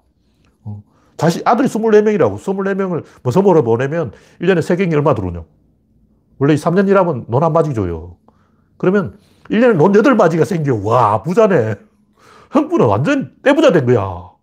어. 0.65 0.83
자식, 1.17 1.47
아들이 1.47 1.69
24명이라고. 1.69 2.39
24명을 2.39 3.05
뭐 3.23 3.33
선물을 3.33 3.63
보내면 3.63 4.13
1년에 4.41 4.61
세경이 4.61 4.95
얼마 4.95 5.15
들어오냐? 5.15 5.45
원래 6.39 6.55
3년 6.55 6.89
일하면 6.89 7.25
논한 7.29 7.53
마지 7.53 7.75
줘요. 7.75 8.17
그러면 8.77 9.19
1년에 9.51 9.75
논 9.77 9.93
8마지가 9.93 10.45
생겨. 10.45 10.81
와, 10.83 11.23
부자네. 11.23 11.77
흥부는 12.51 12.87
완전 12.87 13.33
떼부자 13.43 13.73
된 13.73 13.87
거야. 13.87 14.36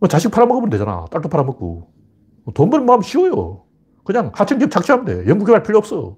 뭐 0.00 0.08
자식 0.08 0.30
팔아먹으면 0.30 0.70
되잖아. 0.70 1.06
딸도 1.10 1.28
팔아먹고. 1.28 1.90
돈 2.54 2.70
버는 2.70 2.86
마음 2.86 3.02
쉬워요. 3.02 3.64
그냥 4.04 4.30
하청기업 4.34 4.70
착취하면 4.70 5.04
돼. 5.04 5.26
연구개발 5.28 5.62
필요 5.62 5.78
없어. 5.78 6.16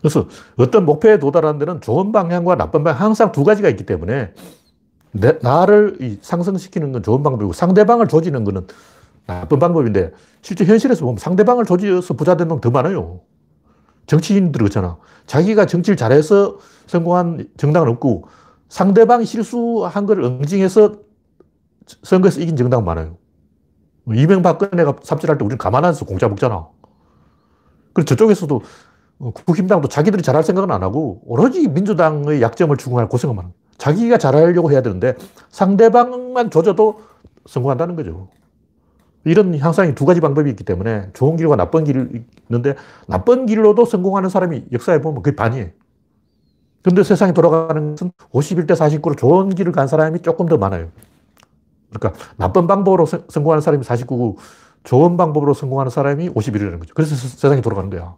그래서 0.00 0.26
어떤 0.56 0.84
목표에 0.84 1.18
도달하는 1.18 1.58
데는 1.58 1.80
좋은 1.80 2.10
방향과 2.12 2.56
나쁜 2.56 2.82
방향 2.82 3.00
항상 3.00 3.30
두 3.30 3.44
가지가 3.44 3.68
있기 3.70 3.86
때문에 3.86 4.34
내, 5.12 5.38
나를 5.40 6.18
상승시키는 6.20 6.92
건 6.92 7.02
좋은 7.02 7.22
방법이고 7.22 7.52
상대방을 7.52 8.08
조지는 8.08 8.44
거는 8.44 8.66
나쁜 9.26 9.58
방법인데 9.60 10.12
실제 10.40 10.64
현실에서 10.64 11.04
보면 11.04 11.18
상대방을 11.18 11.64
조지어서 11.64 12.14
부자 12.14 12.36
된놈더 12.36 12.70
많아요. 12.70 13.20
정치인들 14.06 14.58
그렇잖아. 14.58 14.98
자기가 15.26 15.66
정치를 15.66 15.96
잘해서 15.96 16.58
성공한 16.86 17.46
정당은 17.56 17.88
없고 17.88 18.24
상대방이 18.72 19.26
실수한 19.26 20.06
걸 20.06 20.20
응징해서 20.20 20.94
선거에서 22.04 22.40
이긴 22.40 22.56
정당은 22.56 22.86
많아요. 22.86 23.18
이명박근혜가 24.10 24.96
삽질할 25.02 25.36
때 25.36 25.44
우리는 25.44 25.58
가만 25.58 25.84
안서 25.84 26.06
공짜 26.06 26.26
먹잖아. 26.26 26.68
그리고 27.92 28.06
저쪽에서도 28.06 28.62
어, 29.18 29.30
국힘당도 29.30 29.88
자기들이 29.88 30.22
잘할 30.22 30.42
생각은 30.42 30.70
안 30.70 30.82
하고 30.82 31.20
오로지 31.26 31.68
민주당의 31.68 32.40
약점을 32.40 32.74
추궁할 32.78 33.10
고생을 33.10 33.34
많아. 33.34 33.50
자기가 33.76 34.16
잘하려고 34.16 34.72
해야 34.72 34.80
되는데 34.80 35.16
상대방만 35.50 36.50
조져도 36.50 37.02
성공한다는 37.44 37.94
거죠. 37.94 38.30
이런 39.26 39.56
향상이 39.58 39.94
두 39.94 40.06
가지 40.06 40.22
방법이 40.22 40.48
있기 40.48 40.64
때문에 40.64 41.10
좋은 41.12 41.36
길과 41.36 41.56
나쁜 41.56 41.84
길이 41.84 42.24
있는데 42.48 42.76
나쁜 43.06 43.44
길로도 43.44 43.84
성공하는 43.84 44.30
사람이 44.30 44.68
역사에 44.72 45.02
보면 45.02 45.22
그게 45.22 45.36
반이에요. 45.36 45.68
근데 46.82 47.02
세상이 47.02 47.32
돌아가는 47.32 47.92
것은 47.92 48.12
51대 48.32 48.72
49로 48.72 49.16
좋은 49.16 49.50
길을 49.50 49.72
간 49.72 49.86
사람이 49.86 50.20
조금 50.20 50.46
더 50.46 50.56
많아요. 50.56 50.88
그러니까 51.90 52.18
나쁜 52.36 52.66
방법으로 52.66 53.06
성공하는 53.06 53.60
사람이 53.60 53.84
49고 53.84 54.36
좋은 54.84 55.16
방법으로 55.16 55.54
성공하는 55.54 55.90
사람이 55.90 56.30
51이라는 56.30 56.80
거죠. 56.80 56.94
그래서 56.94 57.14
세상이 57.14 57.62
돌아가는 57.62 57.88
거야. 57.88 58.16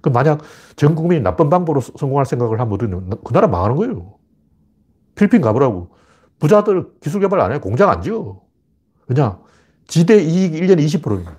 그 0.00 0.08
만약 0.08 0.40
전 0.74 0.96
국민이 0.96 1.22
나쁜 1.22 1.48
방법으로 1.48 1.80
성공할 1.80 2.26
생각을 2.26 2.58
하면 2.60 3.10
그 3.22 3.32
나라 3.32 3.46
망하는 3.46 3.76
거예요. 3.76 4.14
필리핀 5.14 5.40
가보라고. 5.40 5.90
부자들 6.40 6.88
기술 7.00 7.20
개발 7.20 7.40
안 7.40 7.52
해. 7.52 7.60
공장 7.60 7.88
안 7.88 8.02
지어. 8.02 8.40
그냥 9.06 9.38
지대 9.86 10.20
이익 10.20 10.54
1년에 10.54 10.84
20%입니다. 10.84 11.36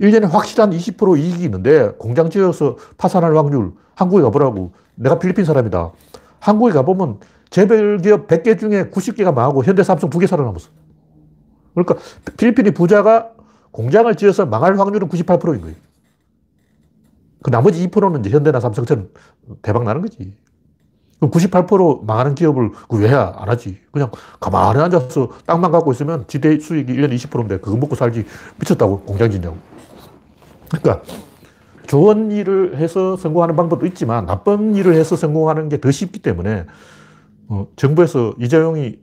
1년에 0.00 0.28
확실한 0.30 0.70
20% 0.70 1.18
이익이 1.18 1.44
있는데 1.44 1.92
공장 1.92 2.28
지어서 2.28 2.76
파산할 2.98 3.34
확률 3.36 3.72
한국에 3.94 4.22
가보라고. 4.22 4.74
내가 4.94 5.18
필리핀 5.18 5.44
사람이다. 5.44 5.92
한국에 6.40 6.72
가보면 6.72 7.18
재벌기업 7.50 8.26
100개 8.26 8.58
중에 8.58 8.90
90개가 8.90 9.34
망하고 9.34 9.64
현대 9.64 9.82
삼성 9.82 10.10
2개 10.10 10.26
살아남았어. 10.26 10.70
그러니까 11.74 11.96
필리핀이 12.36 12.72
부자가 12.72 13.30
공장을 13.70 14.14
지어서 14.16 14.46
망할 14.46 14.78
확률은 14.78 15.08
98%인 15.08 15.60
거예요. 15.60 15.76
그 17.42 17.50
나머지 17.50 17.86
2%는 17.88 18.20
이제 18.20 18.30
현대나 18.30 18.60
삼성처럼 18.60 19.08
대박 19.62 19.84
나는 19.84 20.02
거지. 20.02 20.34
그럼 21.18 21.30
98% 21.30 22.04
망하는 22.04 22.34
기업을 22.34 22.70
왜안 22.90 23.48
하지? 23.48 23.80
그냥 23.92 24.10
가만히 24.40 24.80
앉아서 24.80 25.30
땅만 25.46 25.70
갖고 25.70 25.92
있으면 25.92 26.24
지대 26.26 26.58
수익이 26.58 26.92
1년에 26.92 27.14
20%인데 27.14 27.58
그거 27.58 27.76
먹고 27.76 27.94
살지 27.94 28.26
미쳤다고 28.58 29.00
공장 29.00 29.30
짓냐고. 29.30 29.56
그러니까 30.68 31.02
좋은 31.86 32.30
일을 32.30 32.76
해서 32.76 33.16
성공하는 33.16 33.56
방법도 33.56 33.86
있지만 33.86 34.26
나쁜 34.26 34.74
일을 34.74 34.94
해서 34.94 35.16
성공하는 35.16 35.68
게 35.68 35.78
더 35.78 35.90
쉽기 35.90 36.20
때문에 36.20 36.66
어, 37.48 37.66
정부에서 37.76 38.34
이재용이 38.38 38.98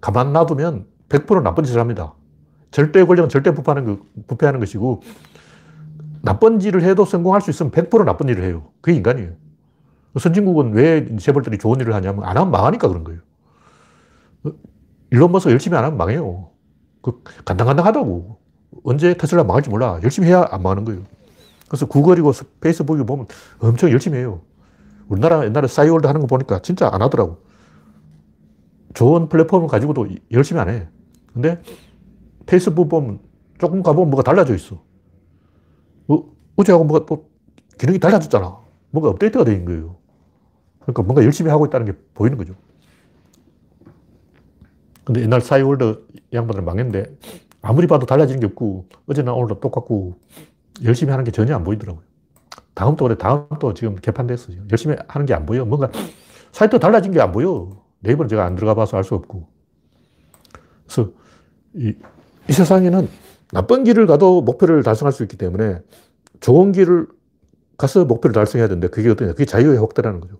가만 0.00 0.32
놔두면 0.32 0.86
100% 1.08 1.42
나쁜 1.42 1.64
짓을 1.64 1.80
합니다. 1.80 2.14
절대 2.70 3.04
권력은 3.04 3.28
절대 3.30 3.52
부패하는, 3.54 3.84
거, 3.84 4.02
부패하는 4.26 4.60
것이고 4.60 5.02
나쁜 6.22 6.60
일을 6.60 6.82
해도 6.82 7.04
성공할 7.04 7.40
수 7.40 7.50
있으면 7.50 7.72
100% 7.72 8.04
나쁜 8.04 8.28
일을 8.28 8.44
해요. 8.44 8.70
그게 8.80 8.96
인간이에요. 8.96 9.30
선진국은 10.18 10.72
왜 10.72 11.16
재벌들이 11.16 11.58
좋은 11.58 11.80
일을 11.80 11.94
하냐면 11.94 12.24
안 12.24 12.36
하면 12.36 12.50
망하니까 12.50 12.88
그런 12.88 13.04
거예요. 13.04 13.20
일론 15.10 15.32
머스 15.32 15.48
열심히 15.48 15.76
안 15.78 15.84
하면 15.84 15.96
망해요. 15.96 16.50
그 17.02 17.22
간당간당하다고. 17.44 18.38
언제 18.84 19.14
테슬라 19.14 19.44
망할지 19.44 19.70
몰라. 19.70 19.98
열심히 20.02 20.28
해야 20.28 20.46
안 20.50 20.62
망하는 20.62 20.84
거예요. 20.84 21.02
그래서 21.68 21.86
구글이고 21.86 22.32
페이스북이 22.60 23.04
보면 23.04 23.26
엄청 23.60 23.90
열심히 23.90 24.18
해요. 24.18 24.40
우리나라 25.08 25.44
옛날에 25.44 25.68
싸이월드 25.68 26.06
하는 26.06 26.20
거 26.20 26.26
보니까 26.26 26.60
진짜 26.60 26.90
안 26.92 27.02
하더라고. 27.02 27.38
좋은 28.94 29.28
플랫폼을 29.28 29.68
가지고도 29.68 30.08
열심히 30.32 30.60
안 30.60 30.68
해. 30.68 30.88
근데 31.32 31.62
페이스북 32.46 32.88
보면 32.88 33.20
조금 33.58 33.82
가보면 33.82 34.10
뭐가 34.10 34.22
달라져 34.22 34.54
있어. 34.54 34.82
어, 36.08 36.24
어제하고 36.56 36.84
뭐가 36.84 37.06
또 37.06 37.28
기능이 37.78 37.98
달라졌잖아. 37.98 38.58
뭔가 38.90 39.10
업데이트가 39.10 39.44
된 39.44 39.64
거예요. 39.64 39.96
그러니까 40.80 41.02
뭔가 41.02 41.22
열심히 41.22 41.50
하고 41.50 41.66
있다는 41.66 41.86
게 41.86 41.92
보이는 42.14 42.38
거죠. 42.38 42.54
근데 45.04 45.22
옛날 45.22 45.40
사이월드 45.40 46.06
양반들 46.32 46.62
망했는데 46.62 47.16
아무리 47.62 47.86
봐도 47.86 48.06
달라지는 48.06 48.40
게 48.40 48.46
없고 48.46 48.86
어제나 49.06 49.32
오늘도 49.32 49.60
똑같고 49.60 50.18
열심히 50.84 51.10
하는 51.10 51.24
게 51.24 51.30
전혀 51.30 51.54
안 51.54 51.64
보이더라고요. 51.64 52.02
다음 52.74 52.96
또 52.96 53.04
그래, 53.06 53.16
다음 53.18 53.46
또 53.60 53.74
지금 53.74 53.96
개판됐어. 53.96 54.52
지금. 54.52 54.68
열심히 54.70 54.96
하는 55.08 55.26
게 55.26 55.34
안 55.34 55.46
보여. 55.46 55.64
뭔가 55.64 55.90
사이트 56.52 56.78
달라진 56.78 57.12
게 57.12 57.20
안 57.20 57.32
보여. 57.32 57.82
네이버는 58.00 58.28
제가 58.28 58.44
안 58.44 58.54
들어가 58.54 58.74
봐서 58.74 58.96
알 58.96 59.04
수 59.04 59.14
없고. 59.14 59.48
그래서 60.86 61.10
이, 61.74 61.94
이 62.48 62.52
세상에는 62.52 63.08
나쁜 63.52 63.84
길을 63.84 64.06
가도 64.06 64.42
목표를 64.42 64.82
달성할 64.82 65.12
수 65.12 65.22
있기 65.24 65.36
때문에 65.36 65.80
좋은 66.40 66.72
길을 66.72 67.08
가서 67.76 68.04
목표를 68.04 68.32
달성해야 68.34 68.68
되는데 68.68 68.88
그게 68.88 69.08
어떠냐. 69.10 69.32
그게 69.32 69.44
자유의 69.44 69.78
확대라는 69.78 70.20
거죠. 70.20 70.36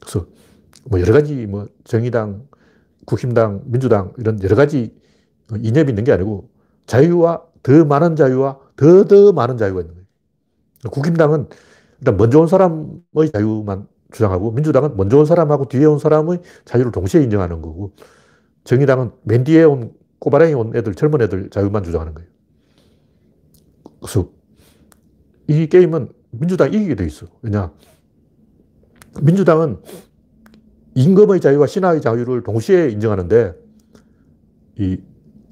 그래서 0.00 0.26
뭐 0.84 1.00
여러 1.00 1.12
가지 1.12 1.46
뭐 1.46 1.66
정의당, 1.84 2.46
국힘당, 3.06 3.62
민주당 3.66 4.12
이런 4.18 4.40
여러 4.42 4.54
가지 4.56 4.94
이념이 5.56 5.90
있는 5.90 6.04
게 6.04 6.12
아니고 6.12 6.48
자유와 6.86 7.42
더 7.62 7.84
많은 7.84 8.16
자유와 8.16 8.58
더 8.82 9.04
더 9.04 9.32
많은 9.32 9.56
자유가 9.56 9.80
있는 9.80 9.94
거예요. 9.94 10.06
국힘당은 10.90 11.48
일단 12.00 12.16
먼저 12.16 12.40
온 12.40 12.48
사람의 12.48 13.30
자유만 13.32 13.86
주장하고 14.12 14.50
민주당은 14.50 14.96
먼저 14.96 15.18
온 15.18 15.26
사람하고 15.26 15.68
뒤에 15.68 15.84
온 15.84 15.98
사람의 15.98 16.42
자유를 16.64 16.92
동시에 16.92 17.22
인정하는 17.22 17.62
거고 17.62 17.92
정의당은 18.64 19.12
맨 19.22 19.44
뒤에 19.44 19.64
온 19.64 19.92
꼬바랑이 20.18 20.54
온 20.54 20.74
애들, 20.76 20.94
젊은 20.94 21.20
애들 21.22 21.50
자유만 21.50 21.82
주장하는 21.84 22.14
거예요. 22.14 22.28
그래서 24.00 24.28
이 25.48 25.66
게임은 25.66 26.12
민주당이 26.30 26.76
이기게 26.76 26.94
돼 26.96 27.06
있어. 27.06 27.26
왜냐? 27.42 27.72
민주당은 29.20 29.80
임금의 30.94 31.40
자유와 31.40 31.66
신하의 31.66 32.00
자유를 32.00 32.42
동시에 32.42 32.90
인정하는데 32.90 33.54
이 34.78 34.98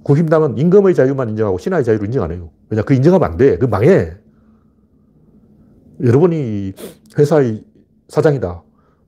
국힘당은 0.02 0.58
임금의 0.58 0.94
자유만 0.94 1.30
인정하고 1.30 1.58
신하의 1.58 1.84
자유를 1.84 2.06
인정 2.06 2.24
안 2.24 2.32
해요. 2.32 2.50
왜냐? 2.70 2.82
그 2.82 2.94
인정하면 2.94 3.30
안 3.30 3.36
돼. 3.36 3.58
그 3.58 3.66
망해. 3.66 4.16
여러분이 6.02 6.72
회사의 7.18 7.64
사장이다. 8.08 8.62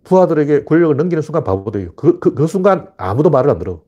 부하들에게 0.04 0.64
권력을 0.64 0.96
넘기는 0.96 1.22
순간 1.22 1.44
바보 1.44 1.70
돼요. 1.70 1.90
그, 1.96 2.18
그, 2.18 2.34
그 2.34 2.46
순간 2.46 2.88
아무도 2.96 3.30
말을 3.30 3.50
안 3.50 3.58
들어. 3.58 3.82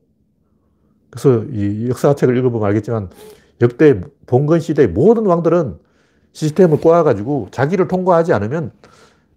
그래서 1.09 1.43
이 1.51 1.87
역사책을 1.89 2.35
읽어보면 2.37 2.67
알겠지만 2.67 3.09
역대 3.61 4.01
봉건 4.25 4.59
시대의 4.59 4.89
모든 4.89 5.25
왕들은 5.25 5.77
시스템을 6.33 6.79
꼬아가지고 6.81 7.49
자기를 7.51 7.87
통과하지 7.87 8.33
않으면 8.33 8.71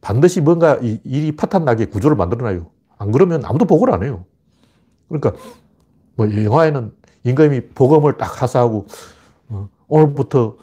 반드시 0.01 0.41
뭔가 0.41 0.78
이 0.82 1.01
일이 1.05 1.32
파탄나게 1.32 1.86
구조를 1.86 2.16
만들어놔요. 2.16 2.70
안 2.99 3.12
그러면 3.12 3.45
아무도 3.45 3.64
보고를 3.64 3.95
안 3.95 4.03
해요. 4.03 4.24
그러니까 5.09 5.32
뭐 6.16 6.28
영화에는 6.32 6.93
임금이 7.24 7.68
보검을 7.74 8.16
딱 8.16 8.43
하사하고 8.43 8.78
어, 8.78 8.86
오늘부터 9.89 10.57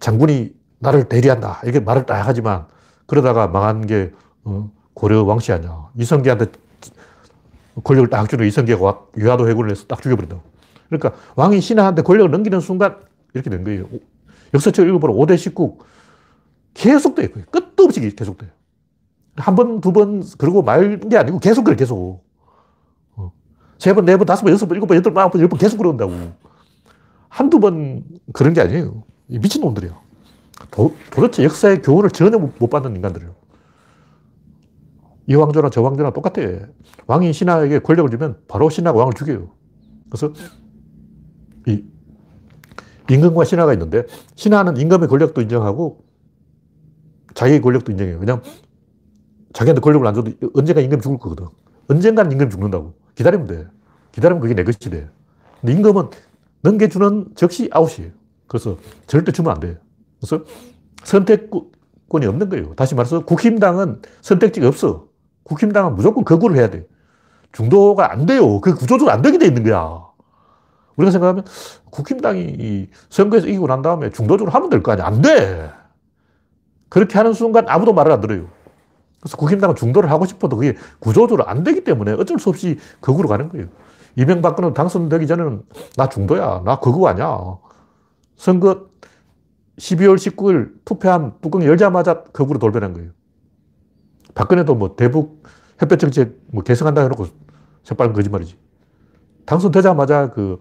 장군이 0.00 0.52
나를 0.78 1.08
대리한다 1.08 1.60
이렇게 1.64 1.80
말을 1.80 2.04
딱 2.06 2.22
하지만 2.26 2.66
그러다가 3.06 3.48
망한 3.48 3.86
게 3.86 4.12
어, 4.44 4.70
고려 4.92 5.22
왕씨 5.24 5.52
아니야. 5.52 5.88
이성계한테 5.98 6.46
권력을 7.82 8.08
딱 8.10 8.28
주는 8.28 8.46
이성계가 8.46 9.00
유화도 9.16 9.48
해군을 9.48 9.70
해서 9.70 9.86
딱 9.86 10.02
죽여버린다. 10.02 10.36
그러니까 10.88 11.12
왕이 11.36 11.60
신하한테 11.60 12.02
권력을 12.02 12.30
넘기는 12.30 12.60
순간 12.60 12.96
이렇게 13.32 13.50
된 13.50 13.64
거예요. 13.64 13.86
역사책 14.52 14.86
읽어보면 14.86 15.16
5대 15.16 15.36
19 15.36 15.78
계속 16.74 17.14
돼요. 17.14 17.28
끝도 17.50 17.84
없이 17.84 18.00
계속 18.14 18.38
돼요. 18.38 18.50
한 19.36 19.56
번, 19.56 19.80
두 19.80 19.92
번, 19.92 20.22
그러고 20.38 20.62
말 20.62 20.98
게 20.98 21.16
아니고 21.18 21.40
계속 21.40 21.64
그래, 21.64 21.74
계속. 21.74 22.22
어. 23.16 23.32
세 23.78 23.92
번, 23.92 24.04
네 24.04 24.16
번, 24.16 24.26
다섯 24.26 24.44
번, 24.44 24.52
여섯 24.52 24.66
번, 24.66 24.76
일곱 24.76 24.86
번, 24.86 24.96
여덟 24.96 25.12
번, 25.12 25.22
아홉 25.22 25.32
번, 25.32 25.40
열 25.40 25.48
번 25.48 25.58
계속 25.58 25.78
그런다고. 25.78 26.12
한두 27.34 27.58
번 27.58 28.04
그런 28.32 28.54
게 28.54 28.60
아니에요. 28.60 29.02
미친놈들이야. 29.26 30.00
도, 30.70 30.94
도대체 31.10 31.42
역사의 31.42 31.82
교훈을 31.82 32.10
전혀 32.10 32.38
못 32.38 32.70
받는 32.70 32.94
인간들이에요. 32.94 33.34
이 35.26 35.34
왕조나 35.34 35.70
저 35.70 35.82
왕조나 35.82 36.12
똑같아. 36.12 36.42
왕이 37.08 37.32
신하에게 37.32 37.80
권력을 37.80 38.08
주면 38.08 38.38
바로 38.46 38.70
신하가 38.70 38.96
왕을 38.96 39.14
죽여요. 39.14 39.50
그래서 40.08 40.32
이 41.66 41.84
임금과 43.10 43.44
신하가 43.44 43.72
있는데 43.72 44.04
신하는 44.36 44.76
임금의 44.76 45.08
권력도 45.08 45.40
인정하고 45.40 46.04
자기의 47.34 47.60
권력도 47.62 47.90
인정해요. 47.90 48.18
왜냐면 48.20 48.44
자기한테 49.54 49.80
권력을 49.80 50.06
안 50.06 50.14
줘도 50.14 50.30
언젠가 50.54 50.80
임금 50.80 51.00
죽을 51.00 51.18
거거든. 51.18 51.46
언젠가는 51.88 52.30
임금 52.30 52.48
죽는다고. 52.48 52.94
기다리면 53.16 53.48
돼. 53.48 53.66
기다리면 54.12 54.40
그게 54.40 54.54
내 54.54 54.62
것이 54.62 54.78
돼. 54.78 55.08
근데 55.60 55.72
임금은 55.72 56.10
넘겨주는 56.64 57.26
즉시 57.36 57.68
아웃이에요. 57.70 58.10
그래서 58.48 58.78
절대 59.06 59.32
주면 59.32 59.52
안 59.52 59.60
돼요. 59.60 59.74
그래서 60.18 60.44
선택권이 61.04 62.24
없는 62.26 62.48
거예요. 62.48 62.74
다시 62.74 62.94
말해서 62.94 63.24
국힘당은 63.24 64.00
선택지가 64.22 64.66
없어. 64.68 65.06
국힘당은 65.44 65.94
무조건 65.94 66.24
거구를 66.24 66.56
해야 66.56 66.70
돼. 66.70 66.86
중도가 67.52 68.10
안 68.10 68.24
돼요. 68.24 68.60
그 68.62 68.74
구조적으로 68.74 69.10
안 69.12 69.20
되게 69.20 69.36
돼 69.36 69.46
있는 69.46 69.62
거야. 69.62 70.04
우리가 70.96 71.10
생각하면 71.10 71.44
국힘당이 71.90 72.88
선거에서 73.10 73.46
이기고 73.46 73.66
난 73.66 73.82
다음에 73.82 74.10
중도적으로 74.10 74.50
하면 74.50 74.70
될 74.70 74.82
거 74.82 74.92
아니야. 74.92 75.06
안 75.06 75.20
돼. 75.20 75.70
그렇게 76.88 77.18
하는 77.18 77.34
순간 77.34 77.68
아무도 77.68 77.92
말을 77.92 78.10
안 78.10 78.20
들어요. 78.22 78.46
그래서 79.20 79.36
국힘당은 79.36 79.76
중도를 79.76 80.10
하고 80.10 80.24
싶어도 80.24 80.56
그게 80.56 80.76
구조적으로 80.98 81.46
안 81.46 81.62
되기 81.62 81.84
때문에 81.84 82.12
어쩔 82.12 82.38
수 82.38 82.48
없이 82.48 82.78
극으로 83.00 83.28
가는 83.28 83.50
거예요. 83.50 83.66
이명박근은 84.16 84.74
당선되기 84.74 85.26
전에는 85.26 85.62
나 85.96 86.08
중도야. 86.08 86.62
나 86.64 86.78
극우 86.78 87.06
아니야. 87.06 87.58
선거 88.36 88.86
12월 89.78 90.16
19일 90.16 90.72
투표한 90.84 91.34
뚜껑 91.40 91.64
열자마자 91.64 92.22
극으로 92.24 92.58
돌변한 92.58 92.92
거예요. 92.94 93.10
박근혜도 94.34 94.74
뭐 94.74 94.96
대북 94.96 95.42
햇볕 95.82 95.98
정책 95.98 96.38
뭐 96.46 96.62
개성한다 96.62 97.02
해놓고 97.02 97.26
새빨간 97.82 98.14
거짓말이지. 98.14 98.56
당선되자마자 99.46 100.30
그 100.30 100.60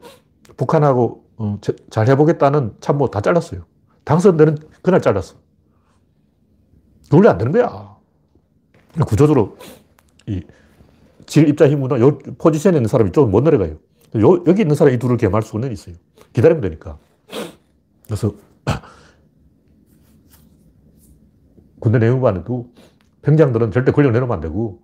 북한하고 0.58 1.26
어, 1.38 1.60
잘 1.90 2.08
해보겠다는 2.10 2.76
참모 2.80 3.10
다 3.10 3.22
잘랐어요. 3.22 3.66
당선되는 4.04 4.58
그날 4.82 5.02
잘랐어. 5.02 5.36
원래 7.12 7.30
안 7.30 7.38
되는 7.38 7.52
거야. 7.52 7.98
구조적으로 9.08 9.58
이 10.28 10.42
질, 11.26 11.48
입자, 11.50 11.68
힘으로 11.70 12.00
요 12.00 12.18
포지션에 12.38 12.74
있는 12.76 12.88
사람이 12.88 13.12
좀 13.12 13.32
못 13.32 13.42
내려가요. 13.44 13.78
요, 14.18 14.44
여기 14.48 14.62
있는 14.62 14.76
사람이 14.76 14.96
이 14.96 15.00
둘을 15.00 15.18
개할 15.18 15.42
수는 15.42 15.72
있어요. 15.72 15.96
기다리면 16.34 16.62
되니까. 16.62 16.98
그래서 18.06 18.34
군대 21.80 22.00
내무반에도 22.00 22.72
병장들은 23.24 23.72
절대 23.72 23.92
권력 23.92 24.12
내놓으면 24.12 24.36
안 24.36 24.42
되고 24.42 24.82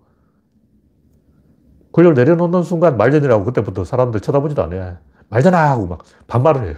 권력 1.92 2.14
내려놓는 2.14 2.62
순간 2.62 2.96
말전이라고 2.96 3.44
그때부터 3.44 3.84
사람들 3.84 4.20
쳐다보지도 4.20 4.62
않아. 4.64 5.00
말전아! 5.28 5.70
하고 5.70 5.86
막 5.86 6.02
반말을 6.26 6.66
해요. 6.68 6.76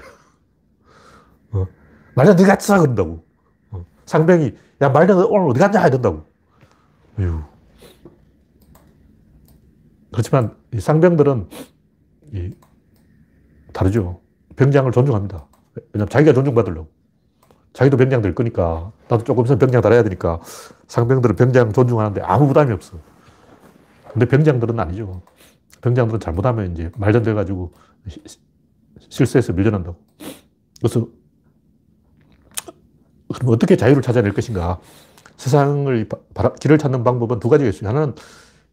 어. 1.53 1.67
말전 2.15 2.37
네가 2.37 2.59
쳐! 2.59 2.79
그런다고. 2.81 3.25
어. 3.71 3.85
상병이 4.07 4.53
야 4.83 4.89
말전 4.91 5.19
오늘 5.27 5.51
어디 5.51 5.61
갔냐? 5.61 5.87
이런다고. 5.87 6.25
어휴. 7.19 7.43
그렇지만 10.13 10.55
이 10.73 10.81
상병들은 10.81 11.49
이 12.35 12.55
다르죠. 13.73 14.21
병장을 14.57 14.91
존중합니다. 14.93 15.47
왜냐면 15.93 16.09
자기가 16.09 16.33
존중받으려고. 16.35 16.89
자기도 17.73 17.97
병장 17.97 18.21
될 18.21 18.35
거니까 18.35 18.93
나도 19.09 19.25
조금 19.25 19.45
있으면 19.45 19.59
병장 19.59 19.81
달아야 19.81 20.03
되니까 20.03 20.41
상병들은 20.89 21.37
병장 21.37 21.73
존중하는데 21.73 22.21
아무 22.21 22.47
부담이 22.47 22.71
없어. 22.73 22.99
근데 24.13 24.27
병장들은 24.27 24.79
아니죠. 24.79 25.23
병장들은 25.81 26.21
잘못하면 26.21 26.73
이제 26.73 26.91
말전돼가지고 26.97 27.73
실수해서 29.09 29.55
밀려난다고. 29.55 29.97
그래서 30.81 31.09
그럼 33.33 33.55
어떻게 33.55 33.77
자유를 33.77 34.03
찾아낼 34.03 34.35
것인가? 34.35 34.79
세상을 35.39 36.09
길을 36.61 36.77
찾는 36.77 37.03
방법은 37.05 37.41
두 37.41 37.49
가지가 37.49 37.71
있어요. 37.71 37.89
하나는 37.89 38.15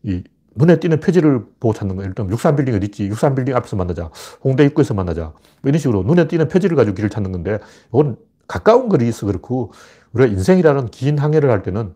이 0.03 0.23
눈에 0.55 0.79
띄는 0.79 0.99
표지를 0.99 1.45
보고 1.59 1.73
찾는 1.73 1.95
거예요. 1.95 2.09
일단 2.09 2.27
63빌딩 2.29 2.75
어디 2.75 2.85
있지? 2.87 3.09
63빌딩 3.09 3.55
앞에서 3.55 3.75
만나자. 3.75 4.09
홍대 4.43 4.65
입구에서 4.65 4.93
만나자. 4.93 5.33
뭐 5.61 5.69
이런 5.69 5.79
식으로 5.79 6.03
눈에 6.03 6.27
띄는 6.27 6.47
표지를 6.47 6.75
가지고 6.75 6.95
길을 6.95 7.09
찾는 7.09 7.31
건데 7.31 7.59
이건 7.89 8.17
가까운 8.47 8.89
거리에 8.89 9.07
있어 9.09 9.25
그렇고 9.27 9.71
우리가 10.13 10.31
인생이라는 10.31 10.87
긴 10.87 11.17
항해를 11.17 11.49
할 11.51 11.61
때는 11.63 11.93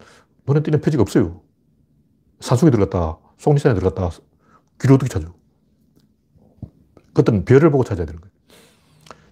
눈에 0.47 0.61
띄는 0.61 0.81
표지가 0.81 1.01
없어요. 1.01 1.41
산속에 2.39 2.71
들어갔다, 2.71 3.17
속리산에 3.37 3.75
들어갔다, 3.75 4.15
길을 4.79 4.95
어떻게 4.95 5.09
찾아? 5.09 5.31
그것은 7.13 7.45
별을 7.45 7.71
보고 7.71 7.83
찾아야 7.83 8.05
되는 8.05 8.19
거예요. 8.19 8.33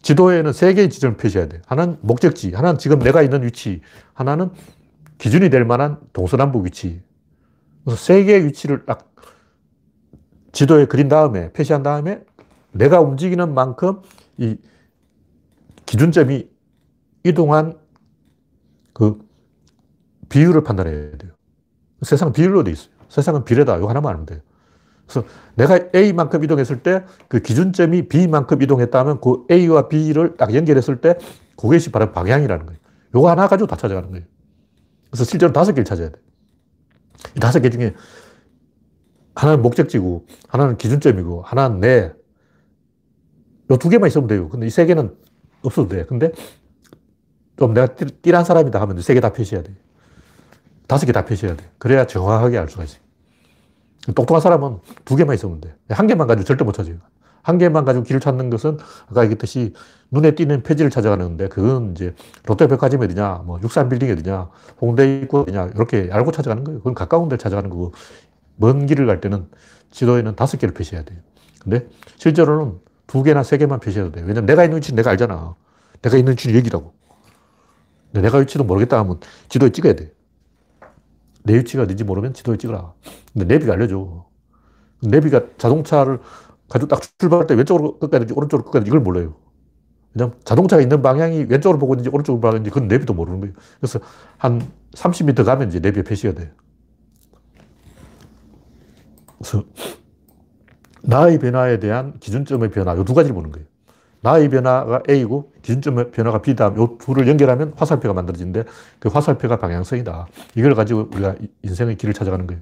지도에는 0.01 0.53
세 0.53 0.73
개의 0.73 0.89
지점을 0.89 1.17
표시해야 1.17 1.47
돼. 1.47 1.61
하나는 1.67 1.97
목적지, 2.01 2.53
하나는 2.53 2.79
지금 2.79 2.99
내가 2.99 3.21
있는 3.21 3.43
위치, 3.43 3.81
하나는 4.13 4.51
기준이 5.17 5.49
될 5.49 5.65
만한 5.65 5.99
동서남북 6.13 6.65
위치. 6.65 7.01
그래서 7.83 8.01
세 8.01 8.23
개의 8.23 8.45
위치를 8.45 8.85
딱 8.85 9.10
지도에 10.51 10.85
그린 10.85 11.07
다음에, 11.07 11.51
표시한 11.53 11.83
다음에 11.83 12.23
내가 12.71 13.01
움직이는 13.01 13.53
만큼 13.53 14.01
이 14.37 14.57
기준점이 15.85 16.49
이동한 17.23 17.77
그 18.93 19.19
비율을 20.29 20.63
판단해야 20.63 21.17
돼요. 21.17 21.31
세상 22.01 22.31
비율로 22.31 22.63
돼 22.63 22.71
있어요. 22.71 22.89
세상은 23.09 23.43
비례다. 23.43 23.77
이거 23.77 23.89
하나만 23.89 24.11
알면 24.11 24.25
돼요. 24.25 24.39
그래서 25.05 25.27
내가 25.55 25.79
A만큼 25.93 26.43
이동했을 26.43 26.81
때 26.81 27.03
그 27.27 27.39
기준점이 27.39 28.07
B만큼 28.07 28.61
이동했다면 28.61 29.19
그 29.19 29.45
A와 29.51 29.89
B를 29.89 30.37
딱 30.37 30.55
연결했을 30.55 31.01
때 31.01 31.17
그것이 31.57 31.91
바로 31.91 32.11
방향이라는 32.13 32.65
거예요. 32.65 32.79
이거 33.13 33.29
하나 33.29 33.47
가지고 33.47 33.67
다 33.67 33.75
찾아가는 33.75 34.09
거예요. 34.09 34.25
그래서 35.09 35.25
실제로 35.25 35.51
다섯 35.51 35.73
개를 35.73 35.83
찾아야 35.83 36.09
돼. 36.09 36.19
이 37.35 37.39
다섯 37.39 37.59
개 37.59 37.69
중에 37.69 37.93
하나는 39.35 39.61
목적지고, 39.61 40.25
하나는 40.47 40.77
기준점이고, 40.77 41.41
하나는 41.43 41.79
내. 41.79 42.11
이두 43.69 43.89
개만 43.89 44.07
있으면 44.07 44.27
돼요. 44.27 44.49
근데 44.49 44.67
이 44.67 44.69
세 44.69 44.85
개는 44.85 45.15
없어도 45.63 45.87
돼. 45.89 46.05
근데 46.05 46.31
좀 47.57 47.73
내가 47.73 47.87
띠란 47.95 48.43
사람이다 48.43 48.81
하면 48.81 48.99
세 49.01 49.13
개 49.13 49.19
다 49.21 49.31
표시해야 49.31 49.63
돼. 49.63 49.73
다섯 50.87 51.05
개 51.05 51.11
다 51.13 51.23
표시해야 51.23 51.55
돼. 51.55 51.69
그래야 51.77 52.05
정확하게 52.05 52.57
알 52.57 52.67
수가 52.67 52.83
있어. 52.83 52.97
똑똑한 54.15 54.41
사람은 54.41 54.79
두 55.05 55.15
개만 55.15 55.35
있으면 55.35 55.61
돼. 55.61 55.73
한 55.89 56.07
개만 56.07 56.27
가지고 56.27 56.45
절대 56.45 56.63
못 56.65 56.73
찾아요. 56.73 56.95
한 57.43 57.57
개만 57.57 57.85
가지고 57.85 58.03
길을 58.03 58.19
찾는 58.19 58.49
것은 58.49 58.77
아까 59.07 59.23
얘기했듯이 59.23 59.73
눈에 60.11 60.35
띄는 60.35 60.63
표지를 60.63 60.91
찾아가는데 60.91 61.47
그건 61.47 61.91
이제 61.91 62.13
롯데백화점이 62.45 63.05
어디냐, 63.05 63.43
뭐 63.45 63.59
육산빌딩이 63.63 64.11
어디냐, 64.11 64.49
홍대 64.81 65.21
입구 65.21 65.41
어디냐 65.41 65.71
이렇게 65.75 66.09
알고 66.11 66.31
찾아가는 66.31 66.63
거예요. 66.63 66.79
그건 66.79 66.93
가까운 66.93 67.29
데를 67.29 67.37
찾아가는 67.39 67.69
거고 67.69 67.93
먼 68.61 68.85
길을 68.85 69.07
갈 69.07 69.19
때는 69.19 69.47
지도에는 69.89 70.35
다섯 70.35 70.57
개를 70.57 70.73
표시해야 70.73 71.03
돼요. 71.03 71.19
근데 71.59 71.87
실제로는 72.17 72.79
두 73.07 73.23
개나 73.23 73.43
세 73.43 73.57
개만 73.57 73.79
표시해도 73.79 74.11
돼요. 74.11 74.25
왜냐면 74.25 74.45
내가 74.45 74.63
있는 74.63 74.77
위치는 74.77 74.95
내가 74.95 75.09
알잖아. 75.11 75.55
내가 76.01 76.17
있는 76.17 76.33
위치는 76.33 76.55
여기라고. 76.55 76.93
근데 78.11 78.21
내가 78.21 78.37
위치도 78.37 78.63
모르겠다 78.63 78.99
하면 78.99 79.19
지도에 79.49 79.71
찍어야 79.71 79.93
돼. 79.93 80.13
내 81.43 81.57
위치가 81.57 81.83
어딘지 81.83 82.03
모르면 82.03 82.33
지도에 82.33 82.57
찍어라. 82.57 82.93
근데 83.33 83.45
내비가 83.45 83.73
알려줘. 83.73 84.25
내비가 85.01 85.41
자동차를 85.57 86.19
가지고 86.69 86.87
딱 86.87 87.01
출발할 87.17 87.47
때 87.47 87.55
왼쪽으로 87.55 87.99
되는지 88.09 88.33
오른쪽으로 88.33 88.71
되는지 88.71 88.89
이걸 88.89 89.01
몰라요. 89.01 89.35
왜냐면 90.13 90.35
자동차가 90.45 90.81
있는 90.81 91.01
방향이 91.01 91.45
왼쪽으로 91.49 91.79
보고 91.79 91.95
있는지 91.95 92.09
오른쪽으로 92.09 92.39
보고 92.39 92.55
있는지 92.55 92.69
그건 92.69 92.87
내비도 92.87 93.13
모르는 93.13 93.39
거예요. 93.41 93.55
그래서 93.79 93.99
한 94.37 94.61
30m 94.93 95.43
가면 95.43 95.69
이제 95.69 95.79
내비에 95.79 96.03
표시가 96.03 96.33
돼요. 96.33 96.49
그래서 99.41 99.65
나의 101.03 101.39
변화에 101.39 101.79
대한 101.79 102.13
기준점의 102.19 102.69
변화, 102.69 102.93
이 102.93 103.03
두 103.03 103.13
가지를 103.13 103.33
보는 103.33 103.51
거예요. 103.51 103.65
나의 104.21 104.49
변화가 104.49 105.01
A고 105.09 105.51
기준점의 105.63 106.11
변화가 106.11 106.41
B다. 106.43 106.73
이 106.77 106.87
둘을 106.99 107.27
연결하면 107.27 107.73
화살표가 107.75 108.13
만들어지는데 108.13 108.65
그 108.99 109.09
화살표가 109.09 109.57
방향성이다. 109.57 110.27
이걸 110.55 110.75
가지고 110.75 111.09
우리가 111.11 111.35
인생의 111.63 111.97
길을 111.97 112.13
찾아가는 112.13 112.45
거예요. 112.45 112.61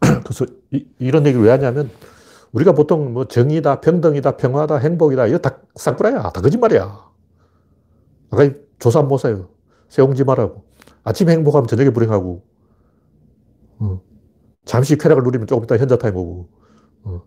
그래서 0.22 0.44
이, 0.70 1.10
런 1.10 1.26
얘기를 1.26 1.42
왜 1.44 1.50
하냐면 1.50 1.90
우리가 2.52 2.72
보통 2.72 3.14
뭐 3.14 3.24
정의다, 3.26 3.80
평등이다, 3.80 4.36
평화다, 4.36 4.76
행복이다 4.76 5.26
이거 5.26 5.38
다 5.38 5.58
싹구라야. 5.74 6.30
다 6.30 6.40
거짓말이야. 6.42 7.10
아까 8.30 8.50
조사 8.78 9.00
못 9.02 9.16
사요. 9.16 9.48
세옹지 9.88 10.24
말라고. 10.24 10.64
아침에 11.04 11.32
행복하면 11.32 11.66
저녁에 11.66 11.90
불행하고 11.90 12.44
어. 13.78 14.00
잠시 14.64 14.96
쾌락을 14.96 15.22
누리면 15.22 15.46
조금 15.46 15.64
있다 15.64 15.76
현자 15.76 15.96
타임 15.96 16.16
오고 16.16 16.48
어. 17.04 17.22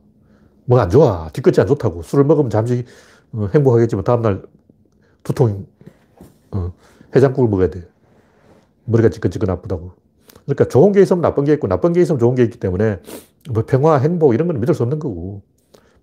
뭐안 0.66 0.90
좋아. 0.90 1.30
뒤끝이 1.34 1.56
안 1.60 1.68
좋다고. 1.68 2.02
술을 2.04 2.26
먹으면 2.26 2.50
잠시 2.50 2.86
어, 3.32 3.48
행복하겠지만 3.54 4.04
다음날 4.04 4.44
두통, 5.24 5.66
어, 6.52 6.74
해장국을 7.16 7.50
먹어야 7.50 7.70
돼. 7.70 7.88
머리가 8.86 9.10
찌끈찌끈 9.10 9.50
아프다고. 9.50 9.94
그러니까 10.46 10.66
좋은 10.66 10.92
게 10.94 11.02
있으면 11.02 11.22
나쁜 11.22 11.44
게 11.44 11.54
있고 11.54 11.68
나쁜 11.68 11.94
게 11.94 12.02
있으면 12.02 12.20
좋은 12.20 12.36
게 12.36 12.44
있기 12.44 12.58
때문에 12.60 13.02
뭐 13.52 13.64
평화, 13.66 13.98
행복 13.98 14.34
이런 14.34 14.48
건 14.48 14.60
믿을 14.60 14.74
수 14.74 14.84
없는 14.84 15.00
거고 15.00 15.42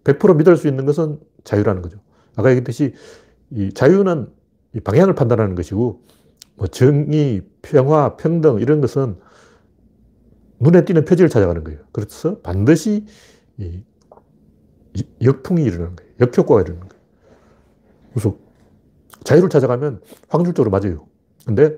100% 0.04 0.36
믿을 0.36 0.56
수 0.56 0.68
있는 0.68 0.84
것은 0.84 1.18
자유라는 1.44 1.82
거죠. 1.82 1.98
아까 2.36 2.50
얘기했듯이 2.50 2.94
이 3.50 3.72
자유는 3.72 4.28
이 4.74 4.80
방향을 4.80 5.14
판단하는 5.14 5.54
것이고 5.54 6.02
뭐 6.56 6.66
정의, 6.66 7.42
평화, 7.62 8.16
평등 8.16 8.60
이런 8.60 8.80
것은 8.80 9.16
눈에 10.64 10.84
띄는 10.84 11.04
표지를 11.04 11.28
찾아가는 11.28 11.62
거예요. 11.62 11.80
그래서 11.92 12.38
반드시 12.40 13.06
이 13.58 13.82
역풍이 15.22 15.62
일어나는 15.62 15.94
거예요. 15.96 16.12
역효과가 16.20 16.62
일어나는 16.62 16.88
거예요. 16.88 17.04
그래서 18.12 18.36
자유를 19.24 19.50
찾아가면 19.50 20.00
확률적으로 20.28 20.70
맞아요. 20.70 21.06
근데 21.44 21.76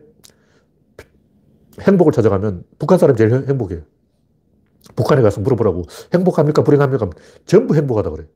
행복을 1.80 2.12
찾아가면 2.12 2.64
북한 2.78 2.99
사람이 2.99 3.16
제일 3.18 3.32
행복해요. 3.49 3.82
북한에 4.95 5.20
가서 5.20 5.41
물어보라고 5.41 5.82
행복합니까? 6.14 6.62
불행합니까? 6.62 7.11
전부 7.45 7.74
행복하다 7.74 8.11
그래. 8.11 8.26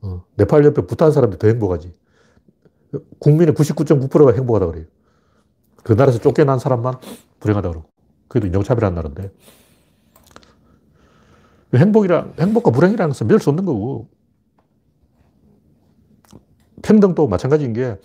어, 0.00 0.24
네팔 0.36 0.64
옆에 0.64 0.82
부탄 0.82 1.12
사람들 1.12 1.38
더 1.38 1.46
행복하지. 1.46 1.92
국민의 3.20 3.54
99.9%가 3.54 4.32
행복하다 4.32 4.66
그래요. 4.66 4.86
그 5.84 5.92
나라에서 5.92 6.18
쫓겨난 6.18 6.58
사람만 6.58 6.96
불행하다고 7.38 7.72
그러고. 7.72 7.91
그게 8.32 8.46
인종차별한 8.46 8.94
나라인데. 8.94 9.30
행복이랑, 11.74 12.32
행복과 12.40 12.70
불행이라는 12.70 13.10
것은 13.10 13.26
멸수 13.26 13.50
없는 13.50 13.66
거고. 13.66 14.08
평등도 16.82 17.28
마찬가지인 17.28 17.74
게 17.74 18.00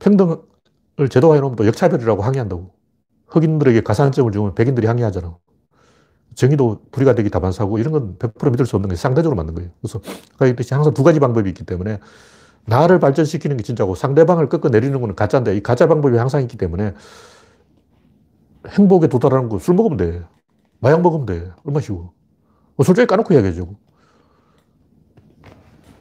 평등을 0.00 1.08
제도화해 1.08 1.40
놓으면 1.40 1.54
또 1.54 1.64
역차별이라고 1.64 2.22
항의한다고. 2.22 2.72
흑인들에게 3.28 3.82
가산점을 3.82 4.32
주면 4.32 4.56
백인들이 4.56 4.88
항의하잖아. 4.88 5.36
정의도 6.34 6.80
불이가 6.90 7.14
되기 7.14 7.30
다반사고 7.30 7.78
이런 7.78 7.92
건 7.92 8.16
100% 8.18 8.50
믿을 8.50 8.66
수 8.66 8.74
없는 8.74 8.90
게 8.90 8.96
상대적으로 8.96 9.36
맞는 9.36 9.54
거예요. 9.54 9.70
그래서 9.80 10.00
항상 10.74 10.92
두 10.92 11.04
가지 11.04 11.20
방법이 11.20 11.48
있기 11.50 11.64
때문에 11.64 12.00
나를 12.66 12.98
발전시키는 12.98 13.56
게 13.56 13.62
진짜고 13.62 13.94
상대방을 13.94 14.48
꺾어 14.48 14.70
내리는 14.70 15.00
건 15.00 15.14
가짜인데 15.14 15.56
이 15.56 15.62
가짜 15.62 15.86
방법이 15.86 16.16
항상 16.16 16.42
있기 16.42 16.56
때문에 16.56 16.94
행복에 18.66 19.06
도달하는 19.08 19.48
거 19.48 19.58
술 19.58 19.74
먹으면 19.74 19.96
돼. 19.96 20.24
마약 20.80 21.00
먹으면 21.02 21.26
돼. 21.26 21.50
얼마 21.64 21.80
쉬워. 21.80 22.12
뭐 22.76 22.84
솔직히 22.84 23.06
까놓고 23.06 23.34
이야기해줘. 23.34 23.66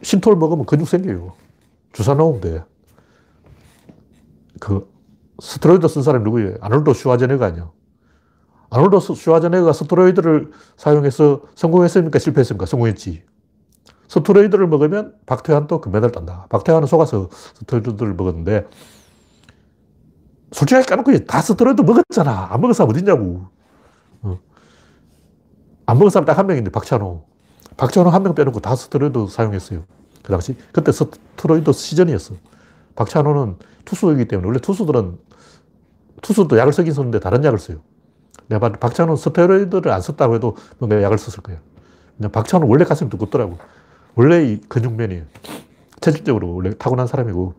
신톨 0.02 0.36
먹으면 0.36 0.66
근육 0.66 0.88
생겨요. 0.88 1.34
주사 1.94 2.14
놓으면 2.14 2.42
돼. 2.42 2.64
그 4.60 4.92
스테로이드 5.42 5.88
쓴 5.88 6.02
사람이 6.04 6.24
누구예요? 6.24 6.56
아놀드 6.62 6.94
슈와제네가 6.94 7.46
아니야. 7.46 7.72
아놀드 8.70 9.00
슈와제네가 9.00 9.74
스테로이드를 9.74 10.52
사용해서 10.78 11.42
성공했습니까? 11.56 12.20
실패했습니까? 12.20 12.66
성공했지. 12.66 13.24
스테로이드를 14.10 14.68
먹으면 14.68 15.16
박태환도 15.26 15.82
금메달 15.82 16.12
딴다. 16.12 16.48
박태환은 16.50 16.88
속아서 16.88 17.30
스테로이드를 17.32 18.14
먹었는데 18.14 18.68
솔직하게 20.58 20.86
까놓고 20.88 21.26
다 21.26 21.42
스테로이드 21.42 21.82
먹었잖아. 21.82 22.48
안 22.52 22.62
먹은 22.62 22.74
사람 22.74 22.90
어딨냐고. 22.90 23.46
어. 24.24 24.40
안 25.86 25.98
먹은 26.00 26.10
사람 26.10 26.26
딱 26.26 26.38
한 26.38 26.48
명인데 26.48 26.72
박찬호. 26.72 27.24
박찬호 27.78 28.10
한 28.10 28.24
명 28.24 28.34
빼놓고 28.34 28.60
다 28.60 28.76
스테로이드 28.76 29.28
사용했어요. 29.30 29.84
그 30.24 30.32
당시. 30.32 30.56
그때 30.72 30.92
스테로이드 30.92 31.72
시절이었어. 31.72 32.34
박찬호는 32.96 33.58
투수이기 33.86 34.26
때문에 34.28 34.48
원래 34.48 34.60
투수들은 34.60 35.20
투수도 36.24 36.58
약을 36.58 36.74
쓰긴 36.74 36.92
썼는데 36.92 37.20
다른 37.20 37.44
약을 37.44 37.60
써요. 37.60 37.78
내가 38.48 38.72
박찬호는 38.72 39.16
스테로이드를 39.18 39.92
안 39.92 40.02
썼다고 40.02 40.34
해도 40.36 40.58
뭔가 40.80 41.00
약을 41.04 41.20
썼을 41.20 41.44
거야. 41.44 41.58
그냥 42.18 42.32
박찬호는 42.32 42.68
원래 42.72 42.84
가슴이 42.84 43.12
두껍더라고. 43.12 43.60
원래 44.16 44.44
이 44.44 44.60
근육면이에요. 44.62 45.24
체질적으로 46.02 46.56
원래 46.56 46.72
타고난 46.80 47.06
사람이고. 47.06 47.54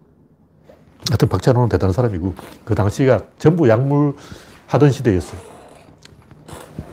하여튼 1.09 1.29
박찬호는 1.29 1.69
대단한 1.69 1.93
사람이고, 1.93 2.35
그 2.65 2.75
당시가 2.75 3.23
전부 3.39 3.69
약물 3.69 4.15
하던 4.67 4.91
시대였어요. 4.91 5.41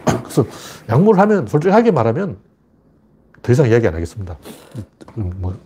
그래서 0.05 0.45
약물 0.89 1.19
하면 1.19 1.47
솔직하게 1.47 1.91
말하면 1.91 2.37
더 3.41 3.51
이상 3.51 3.67
이야기 3.67 3.87
안 3.87 3.93
하겠습니다. 3.93 4.37
뭐, 5.15 5.57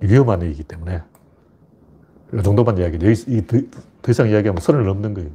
위험한 0.00 0.42
얘기이기 0.42 0.62
때문에. 0.64 1.02
이 2.34 2.42
정도만 2.42 2.78
이야기. 2.78 2.98
더 2.98 4.10
이상 4.10 4.28
이야기하면 4.28 4.60
선을 4.60 4.84
넘는 4.84 5.14
거예요. 5.14 5.30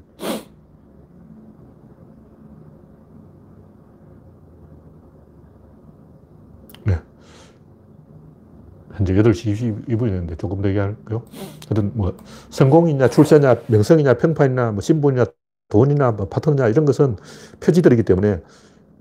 현재 8.98 9.14
8시 9.14 9.86
22분이었는데 9.88 10.40
조금 10.40 10.62
더 10.62 10.70
얘기할까요? 10.70 11.22
하여튼 11.68 11.92
뭐 11.94 12.18
성공이냐 12.50 13.10
출세냐 13.10 13.58
명성이냐 13.68 14.16
평판이냐 14.16 14.72
뭐 14.72 14.82
신분이냐 14.82 15.26
돈이나 15.70 16.12
뭐 16.14 16.28
파트너냐 16.28 16.68
이런 16.70 16.86
것은 16.86 17.16
표지들이기 17.60 18.02
때문에 18.02 18.42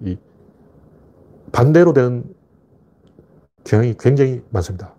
이 0.05 0.18
반대로 1.51 1.94
되는 1.94 2.24
경향이 3.64 3.94
굉장히 3.99 4.42
많습니다. 4.51 4.94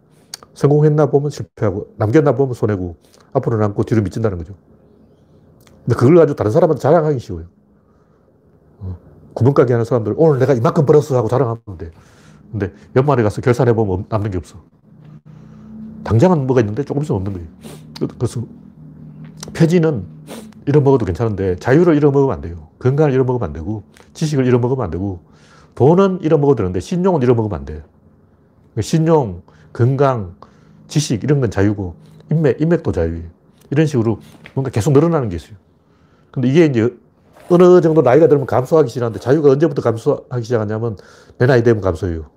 성공했나 0.56 1.06
보면 1.12 1.30
실패하고 1.30 1.94
남겼나 1.98 2.34
보면 2.34 2.56
손해고 2.56 2.96
앞으로 3.34 3.58
남고 3.58 3.84
뒤로 3.84 4.02
미친다는 4.02 4.40
거죠. 4.40 4.56
근데 5.86 5.96
그걸 5.96 6.16
가지고 6.16 6.36
다른 6.36 6.52
사람한테 6.52 6.82
자랑하기 6.82 7.20
쉬워요. 7.20 7.46
어, 8.80 8.98
구멍가게 9.36 9.74
하는 9.74 9.86
사람들 9.86 10.16
오늘 10.18 10.40
내가 10.40 10.54
이만큼 10.54 10.88
벌었어 10.88 11.16
하고 11.16 11.28
자랑하면 11.28 11.62
돼. 11.78 11.92
근데 12.52 12.74
연말에 12.96 13.22
가서 13.22 13.42
결산해 13.42 13.74
보면 13.74 14.06
남는 14.10 14.32
게 14.32 14.38
없어. 14.38 14.58
당장은 16.08 16.48
뭐가 16.48 16.62
있는데 16.62 16.84
조금씩 16.86 17.12
없는 17.12 17.34
거예요. 17.34 17.48
그래서 18.18 18.42
표지는 19.54 20.06
잃어먹어도 20.66 21.06
괜찮은데 21.06 21.58
자유를 21.58 21.96
잃어먹으면 21.98 22.34
안 22.34 22.42
돼요. 22.42 22.70
건강을 22.80 23.12
잃어먹으면 23.12 23.46
안 23.46 23.54
되고 23.54 23.84
지식을 24.14 24.46
잃어먹으면 24.46 24.86
안 24.86 24.90
되고 24.90 25.20
돈은 25.76 26.20
잃어먹어도 26.22 26.56
되는데 26.58 26.80
신용은 26.80 27.22
잃어먹으면 27.22 27.60
안 27.60 27.66
돼요. 27.66 27.82
신용, 28.80 29.42
건강, 29.74 30.36
지식 30.88 31.26
이런 31.26 31.42
건 31.42 31.52
자유고 31.52 31.96
인맥, 32.32 32.62
인맥도 32.62 32.94
자유예요. 32.94 33.26
이런 33.72 33.86
식으로 33.86 34.20
뭔가 34.54 34.72
계속 34.72 34.94
늘어나는 34.94 35.28
게 35.28 35.36
있어요. 35.36 35.58
근데 36.32 36.48
이게 36.48 36.66
이제 36.66 36.96
어느 37.50 37.82
정도 37.82 38.02
나이가 38.02 38.28
들면 38.28 38.46
감소하기 38.46 38.90
시작하는데 38.90 39.20
자유가 39.20 39.52
언제부터 39.52 39.82
감소하기 39.82 40.44
시작하냐면 40.44 40.96
내 41.38 41.48
나이 41.48 41.64
되면 41.64 41.82
감소해요. 41.82 42.37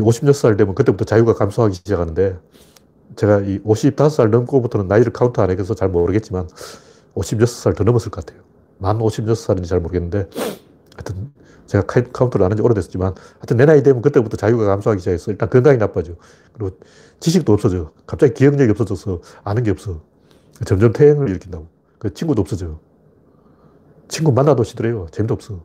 56살 0.00 0.56
되면 0.58 0.74
그때부터 0.74 1.04
자유가 1.04 1.34
감소하기 1.34 1.74
시작하는데 1.76 2.38
제가 3.16 3.40
이 3.40 3.60
55살 3.62 4.28
넘고부터는 4.28 4.88
나이를 4.88 5.12
카운트 5.12 5.40
안 5.40 5.50
해서 5.50 5.74
잘 5.74 5.88
모르겠지만 5.88 6.48
56살 7.14 7.76
더 7.76 7.84
넘었을 7.84 8.10
것 8.10 8.24
같아요. 8.24 8.42
만 8.78 8.98
56살인지 8.98 9.66
잘 9.68 9.80
모르겠는데 9.80 10.28
하여튼 10.94 11.32
제가 11.66 11.84
카운트를 12.12 12.44
안 12.44 12.52
한 12.52 12.56
지 12.56 12.62
오래됐지만 12.62 13.14
하여튼 13.38 13.56
내 13.56 13.64
나이 13.66 13.82
되면 13.82 14.02
그때부터 14.02 14.36
자유가 14.36 14.64
감소하기 14.66 15.00
시작했어. 15.00 15.30
일단 15.30 15.48
건강이 15.48 15.78
나빠져. 15.78 16.14
그리고 16.52 16.76
지식도 17.20 17.52
없어져. 17.52 17.92
갑자기 18.06 18.34
기억력이 18.34 18.70
없어져서 18.72 19.20
아는 19.44 19.62
게 19.62 19.70
없어. 19.70 20.02
점점 20.66 20.92
퇴행을 20.92 21.28
일으킨다고. 21.30 21.68
그 21.98 22.12
친구도 22.12 22.42
없어져. 22.42 22.78
친구 24.08 24.32
만나도 24.32 24.64
시들해요. 24.64 25.06
재미도 25.10 25.34
없어. 25.34 25.64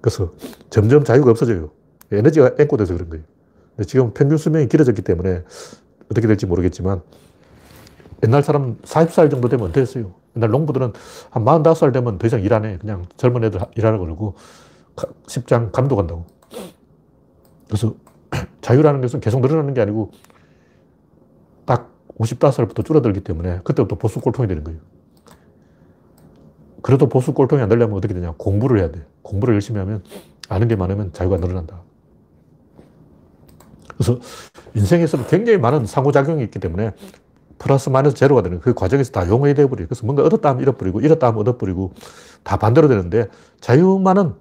그래서 0.00 0.34
점점 0.70 1.04
자유가 1.04 1.30
없어져요. 1.30 1.70
에너지가 2.12 2.52
앵꼬돼서 2.58 2.94
그런 2.94 3.08
거예요. 3.10 3.24
지금 3.86 4.12
평균 4.14 4.38
수명이 4.38 4.68
길어졌기 4.68 5.02
때문에 5.02 5.42
어떻게 6.10 6.26
될지 6.26 6.46
모르겠지만 6.46 7.02
옛날 8.22 8.42
사람 8.42 8.76
40살 8.82 9.30
정도 9.30 9.48
되면 9.48 9.66
은퇴했어요. 9.66 10.14
옛날 10.36 10.50
농부들은 10.50 10.92
한 11.30 11.44
45살 11.44 11.92
되면 11.92 12.18
더 12.18 12.26
이상 12.26 12.40
일 12.42 12.52
안 12.52 12.64
해. 12.64 12.78
그냥 12.78 13.06
젊은 13.16 13.44
애들 13.44 13.60
일하라 13.76 13.98
그러고 13.98 14.34
십장 15.26 15.72
감도 15.72 15.96
간다고. 15.96 16.24
그래서 17.66 17.94
자유라는 18.60 19.00
것은 19.00 19.20
계속 19.20 19.40
늘어나는 19.40 19.74
게 19.74 19.80
아니고 19.80 20.12
딱 21.64 21.90
55살부터 22.18 22.84
줄어들기 22.84 23.20
때문에 23.20 23.60
그때부터 23.64 23.96
보수 23.96 24.20
꼴통이 24.20 24.48
되는 24.48 24.62
거예요. 24.64 24.80
그래도 26.82 27.08
보수 27.08 27.32
꼴통이 27.32 27.62
안 27.62 27.68
되려면 27.68 27.96
어떻게 27.96 28.14
되냐. 28.14 28.34
공부를 28.36 28.78
해야 28.78 28.90
돼. 28.90 29.04
공부를 29.22 29.54
열심히 29.54 29.80
하면 29.80 30.04
아는 30.48 30.68
게 30.68 30.76
많으면 30.76 31.12
자유가 31.12 31.38
늘어난다. 31.38 31.82
그래서 33.96 34.18
인생에서는 34.74 35.26
굉장히 35.26 35.58
많은 35.58 35.86
상호작용이 35.86 36.42
있기 36.44 36.58
때문에 36.58 36.92
플러스 37.58 37.88
마이너스 37.88 38.16
제로가 38.16 38.42
되는 38.42 38.60
그 38.60 38.74
과정에서 38.74 39.12
다 39.12 39.28
용해야 39.28 39.54
되어버려요. 39.54 39.86
그래서 39.88 40.04
뭔가 40.04 40.22
얻었다 40.22 40.50
하면 40.50 40.62
잃어버리고 40.62 41.00
잃었다 41.00 41.28
하면 41.28 41.40
얻어버리고 41.40 41.92
다 42.42 42.56
반대로 42.56 42.88
되는데 42.88 43.28
자유만은 43.60 44.34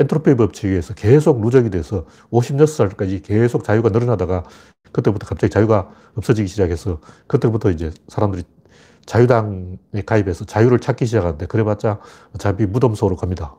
엔트로피 0.00 0.36
법칙에 0.36 0.68
의해서 0.68 0.94
계속 0.94 1.40
누적이 1.40 1.70
돼서 1.70 2.04
56살까지 2.30 3.24
계속 3.24 3.64
자유가 3.64 3.88
늘어나다가 3.88 4.44
그때부터 4.92 5.26
갑자기 5.26 5.52
자유가 5.52 5.90
없어지기 6.14 6.46
시작해서 6.48 7.00
그때부터 7.26 7.70
이제 7.70 7.90
사람들이 8.08 8.44
자유당에 9.06 10.02
가입해서 10.04 10.44
자유를 10.44 10.78
찾기 10.78 11.06
시작하는데 11.06 11.46
그래봤자 11.46 11.98
어차피 12.34 12.66
무덤 12.66 12.94
속으로 12.94 13.16
갑니다. 13.16 13.54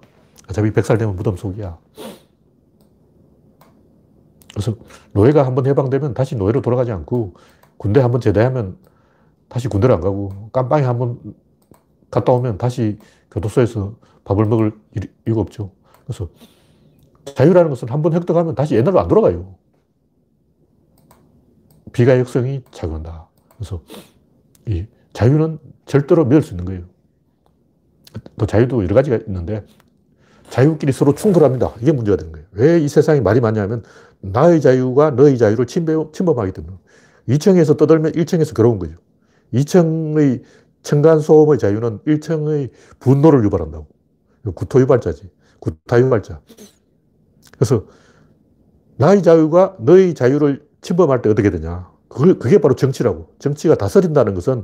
어차피 0.50 0.72
100살 0.72 0.98
되면 0.98 1.16
무덤 1.16 1.36
속이야. 1.36 1.78
그래서 4.54 4.76
노예가 5.14 5.46
한번 5.46 5.66
해방되면 5.68 6.14
다시 6.14 6.36
노예로 6.36 6.62
돌아가지 6.62 6.92
않고 6.92 7.36
군대 7.78 8.00
한번 8.02 8.22
제대하면 8.22 8.78
다시 9.48 9.68
군대를 9.68 9.96
안 9.96 10.02
가고 10.02 10.50
깜빵에 10.52 10.84
한번 10.84 11.20
갔다 12.12 12.32
오면 12.34 12.58
다시 12.58 12.98
교도소에서 13.32 13.96
밥을 14.24 14.46
먹을 14.46 14.74
이유가 15.28 15.42
없죠. 15.42 15.72
그래서 16.06 16.30
자유라는 17.36 17.70
것은 17.70 17.90
한번 17.90 18.14
획득하면 18.14 18.56
다시 18.56 18.76
옛날로 18.76 19.00
안 19.00 19.08
돌아가요. 19.08 19.56
비가역성이 21.92 22.64
작용한다. 22.72 23.28
그래서 23.56 23.82
이 24.68 24.86
자유는 25.14 25.60
절대로 25.86 26.26
믿을 26.26 26.42
수 26.42 26.52
있는 26.54 26.66
거예요. 26.66 26.84
또 28.38 28.46
자유도 28.46 28.84
여러 28.84 28.96
가지가 28.96 29.18
있는데 29.28 29.66
자유끼리 30.50 30.92
서로 30.92 31.14
충돌합니다. 31.14 31.74
이게 31.82 31.92
문제가 31.92 32.18
되는 32.18 32.32
거예요. 32.32 32.48
왜 32.52 32.80
이 32.80 32.88
세상에 32.88 33.22
말이 33.22 33.40
많냐면 33.40 33.84
나의 34.22 34.62
자유가 34.62 35.12
너의 35.12 35.38
자유를 35.38 35.66
침범, 35.66 36.12
침범하기 36.12 36.52
때문에 36.52 36.76
2층에서 37.30 37.78
떠들면 37.78 38.14
1층에서 38.14 38.56
괴로운 38.56 38.80
거죠. 38.80 38.96
2층의 39.54 40.44
층간소음의 40.84 41.58
자유는 41.60 42.00
1층의 42.00 42.72
분노를 43.00 43.44
유발한다고. 43.44 43.88
구토 44.56 44.80
유발자지. 44.82 45.30
구타 45.60 46.00
유발자. 46.00 46.42
그래서 47.54 47.86
나의 48.98 49.22
자유가 49.24 49.76
너의 49.80 50.14
자유를 50.14 50.66
침범할 50.82 51.22
때 51.22 51.30
어떻게 51.30 51.50
되냐. 51.50 51.90
그게, 52.08 52.34
그게 52.34 52.60
바로 52.60 52.76
정치라고. 52.76 53.34
정치가 53.40 53.76
다스린다는 53.76 54.34
것은 54.34 54.64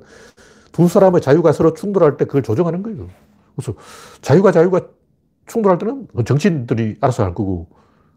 두 0.72 0.88
사람의 0.88 1.22
자유가 1.22 1.52
서로 1.52 1.74
충돌할 1.74 2.18
때 2.18 2.26
그걸 2.26 2.42
조정하는 2.44 2.84
거예요. 2.84 3.08
그래서 3.56 3.74
자유가 4.22 4.52
자유가 4.52 4.82
충돌할 5.48 5.78
때는 5.78 6.08
정치인들이 6.26 6.98
알아서 7.02 7.24
할 7.24 7.34
거고, 7.34 7.70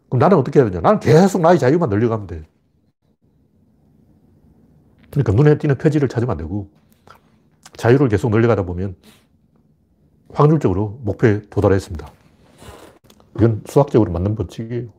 그럼 0.09 0.19
나는 0.19 0.37
어떻게 0.37 0.59
해야 0.59 0.69
되냐? 0.69 0.81
나는 0.81 0.99
계속 0.99 1.41
나의 1.41 1.59
자유만 1.59 1.89
늘려가면 1.89 2.27
돼. 2.27 2.43
그러니까 5.11 5.33
눈에 5.33 5.57
띄는 5.57 5.77
표지를 5.77 6.09
찾으면 6.09 6.31
안 6.31 6.37
되고, 6.37 6.69
자유를 7.77 8.09
계속 8.09 8.29
늘려가다 8.31 8.63
보면 8.63 8.95
확률적으로 10.31 10.99
목표에 11.03 11.41
도달했습니다. 11.49 12.11
이건 13.35 13.63
수학적으로 13.65 14.11
맞는 14.11 14.35
법칙이에요. 14.35 14.89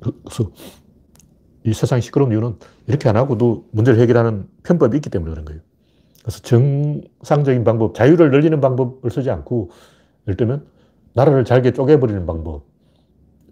그래서 0.00 0.50
이 1.64 1.72
세상이 1.72 2.02
시끄러운 2.02 2.32
이유는 2.32 2.56
이렇게 2.86 3.08
안 3.08 3.16
하고도 3.16 3.68
문제를 3.72 4.00
해결하는 4.00 4.48
편법이 4.62 4.96
있기 4.96 5.10
때문에 5.10 5.30
그런 5.30 5.44
거예요. 5.44 5.60
그래서 6.22 6.40
정상적인 6.40 7.64
방법, 7.64 7.94
자유를 7.94 8.30
늘리는 8.30 8.60
방법을 8.60 9.10
쓰지 9.10 9.30
않고, 9.30 9.70
예를 10.26 10.36
들면, 10.36 10.66
나라를 11.14 11.44
잘게 11.44 11.72
쪼개버리는 11.72 12.24
방법, 12.26 12.69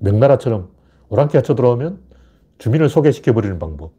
명나라처럼 0.00 0.68
오랑캐가 1.08 1.42
쳐들어오면 1.42 2.00
주민을 2.58 2.88
소개시켜버리는 2.88 3.58
방법, 3.58 3.92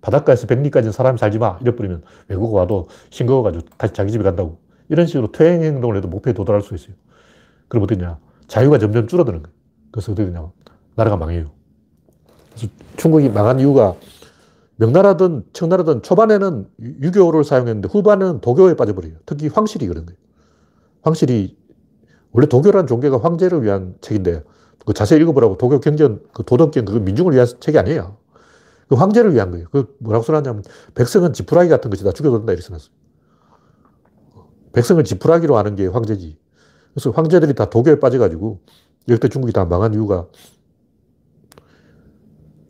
바닷가에서 0.00 0.46
백리까지는 0.46 0.92
사람이 0.92 1.18
살지 1.18 1.38
마. 1.38 1.58
이래버리면 1.60 2.02
외국어 2.28 2.58
와도 2.58 2.88
싱거워가지고 3.10 3.64
다시 3.76 3.92
자기 3.92 4.12
집에 4.12 4.22
간다고. 4.22 4.58
이런 4.88 5.06
식으로 5.06 5.32
퇴행 5.32 5.62
행동을 5.62 5.96
해도 5.96 6.08
목표에 6.08 6.32
도달할 6.32 6.62
수 6.62 6.74
있어요. 6.74 6.94
그럼 7.68 7.84
어떠냐. 7.84 8.18
자유가 8.46 8.78
점점 8.78 9.08
줄어드는 9.08 9.42
거예요. 9.42 9.54
그래서 9.90 10.12
어떻게 10.12 10.26
되냐. 10.26 10.50
나라가 10.94 11.16
망해요. 11.16 11.50
그래서 12.54 12.72
중국이 12.96 13.28
망한 13.28 13.60
이유가 13.60 13.96
명나라든 14.76 15.44
청나라든 15.52 16.02
초반에는 16.02 16.68
유교를 16.80 17.44
사용했는데 17.44 17.88
후반에는 17.88 18.40
도교에 18.40 18.76
빠져버려요. 18.76 19.14
특히 19.26 19.48
황실이 19.48 19.86
그런 19.88 20.06
거예요. 20.06 20.18
황실이 21.02 21.56
원래 22.32 22.46
도교라는 22.46 22.86
종교가 22.86 23.18
황제를 23.18 23.62
위한 23.62 23.94
책인데 24.00 24.42
그 24.86 24.94
자세히 24.94 25.20
읽어보라고 25.20 25.58
도교 25.58 25.80
경전, 25.80 26.22
그 26.32 26.44
도덕경, 26.44 26.84
그 26.84 26.92
민중을 26.92 27.34
위한 27.34 27.46
책이 27.60 27.76
아니에요. 27.76 28.16
그 28.88 28.94
황제를 28.94 29.34
위한 29.34 29.50
거예요. 29.50 29.66
그 29.72 29.94
뭐라고 29.98 30.24
써놨냐면 30.24 30.62
백성은 30.94 31.32
지푸라기 31.32 31.68
같은 31.68 31.90
것이다. 31.90 32.12
죽여도 32.12 32.38
된다. 32.38 32.52
이렇게 32.52 32.64
써놨어요. 32.66 32.90
백성을 34.72 35.02
지푸라기로 35.02 35.56
하는 35.56 35.74
게 35.74 35.86
황제지. 35.86 36.38
그래서 36.94 37.10
황제들이 37.10 37.54
다 37.54 37.68
도교에 37.68 37.98
빠져가지고 37.98 38.60
역대 39.08 39.28
중국이 39.28 39.52
다 39.52 39.64
망한 39.64 39.92
이유가 39.94 40.26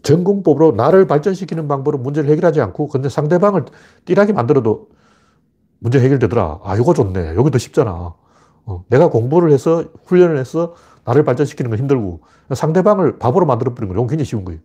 전공법으로 0.03 0.73
나를 0.73 1.07
발전시키는 1.07 1.69
방법으로 1.69 2.03
문제를 2.03 2.31
해결하지 2.31 2.61
않고 2.61 2.89
근데 2.89 3.09
상대방을 3.09 3.67
띠라게 4.07 4.33
만들어도 4.33 4.89
문제 5.81 6.01
해결되더라. 6.01 6.61
아, 6.63 6.77
이거 6.77 6.95
좋네. 6.95 7.35
여기 7.37 7.51
더 7.51 7.59
쉽잖아. 7.59 8.15
어, 8.67 8.85
내가 8.89 9.09
공부를 9.09 9.53
해서 9.53 9.85
훈련을 10.05 10.39
해서 10.39 10.75
나를 11.05 11.25
발전시키는 11.25 11.71
건 11.71 11.79
힘들고 11.79 12.21
상대방을 12.53 13.19
바보로 13.19 13.47
만들어버리는 13.47 13.95
건 13.95 14.07
굉장히 14.07 14.25
쉬운 14.25 14.45
거예요. 14.45 14.61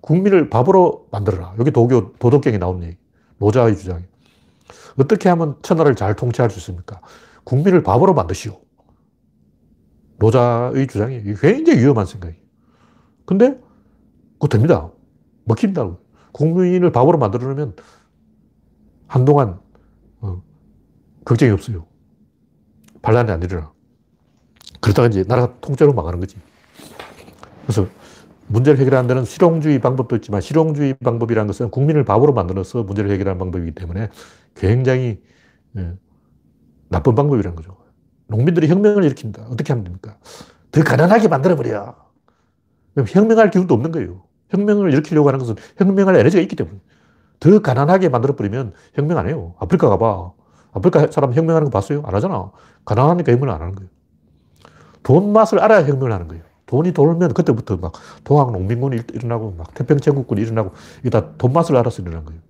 국민을 0.00 0.50
바보로 0.50 1.08
만들어라. 1.10 1.54
여기 1.58 1.70
도교, 1.70 2.12
도덕경에 2.18 2.58
나온 2.58 2.82
얘기. 2.82 2.96
노자의 3.38 3.76
주장이. 3.76 4.04
어떻게 4.98 5.28
하면 5.30 5.56
천하를 5.62 5.94
잘 5.94 6.14
통치할 6.14 6.50
수 6.50 6.58
있습니까? 6.58 7.00
국민을 7.44 7.82
바보로 7.82 8.14
만드시오. 8.14 8.60
노자의 10.18 10.86
주장이 10.86 11.22
굉장히 11.40 11.80
위험한 11.80 12.04
생각이에요. 12.04 12.40
근데 13.24 13.58
그거 14.34 14.48
됩니다. 14.48 14.90
먹힌다고. 15.44 15.98
국민을 16.32 16.92
바보로 16.92 17.18
만들어놓으면 17.18 17.76
한동안 19.06 19.58
어, 20.20 20.42
걱정이 21.24 21.50
없어요. 21.52 21.87
반란이 23.02 23.30
안 23.30 23.42
일어나. 23.42 23.72
그러다가 24.80 25.08
이제 25.08 25.24
나라가 25.26 25.54
통째로 25.60 25.92
망하는 25.92 26.20
거지. 26.20 26.36
그래서 27.62 27.86
문제를 28.46 28.78
해결하는 28.80 29.08
데는 29.08 29.24
실용주의 29.24 29.78
방법도 29.78 30.16
있지만 30.16 30.40
실용주의 30.40 30.94
방법이라는 30.94 31.46
것은 31.46 31.70
국민을 31.70 32.04
바보로 32.04 32.32
만들어서 32.32 32.82
문제를 32.82 33.10
해결하는 33.10 33.38
방법이기 33.38 33.72
때문에 33.72 34.08
굉장히 34.54 35.20
예, 35.76 35.92
나쁜 36.88 37.14
방법이라는 37.14 37.56
거죠. 37.56 37.76
농민들이 38.26 38.68
혁명을 38.68 39.04
일으킨다. 39.04 39.46
어떻게 39.50 39.72
하면 39.72 39.84
됩니까? 39.84 40.16
더 40.70 40.82
가난하게 40.82 41.28
만들어버려. 41.28 41.94
혁명할 43.06 43.50
기운도 43.50 43.74
없는 43.74 43.92
거예요. 43.92 44.24
혁명을 44.50 44.92
일으키려고 44.92 45.28
하는 45.28 45.38
것은 45.38 45.56
혁명할 45.76 46.16
에너지가 46.16 46.40
있기 46.42 46.56
때문에. 46.56 46.78
더 47.40 47.58
가난하게 47.60 48.08
만들어버리면 48.08 48.72
혁명 48.94 49.18
안 49.18 49.28
해요. 49.28 49.54
아프리카 49.58 49.88
가봐. 49.88 50.32
아프리카 50.72 51.06
사람 51.10 51.32
혁명하는 51.32 51.66
거 51.66 51.70
봤어요? 51.70 52.02
안 52.04 52.14
하잖아. 52.14 52.50
가난하니까 52.88 53.32
혁명을 53.32 53.54
안 53.54 53.60
하는 53.60 53.74
거예요. 53.74 53.90
돈 55.02 55.32
맛을 55.32 55.60
알아야 55.60 55.86
혁명을 55.86 56.10
하는 56.10 56.26
거예요. 56.26 56.42
돈이 56.66 56.92
돌면 56.92 57.34
그때부터 57.34 57.76
막 57.76 57.92
동학 58.24 58.52
농민군이 58.52 59.00
일어나고 59.12 59.54
막 59.56 59.74
태평천국군이 59.74 60.40
일어나고 60.42 60.72
이게 61.00 61.10
다 61.10 61.32
돈 61.36 61.52
맛을 61.52 61.76
알아서 61.76 62.02
일어난 62.02 62.24
거예요. 62.24 62.40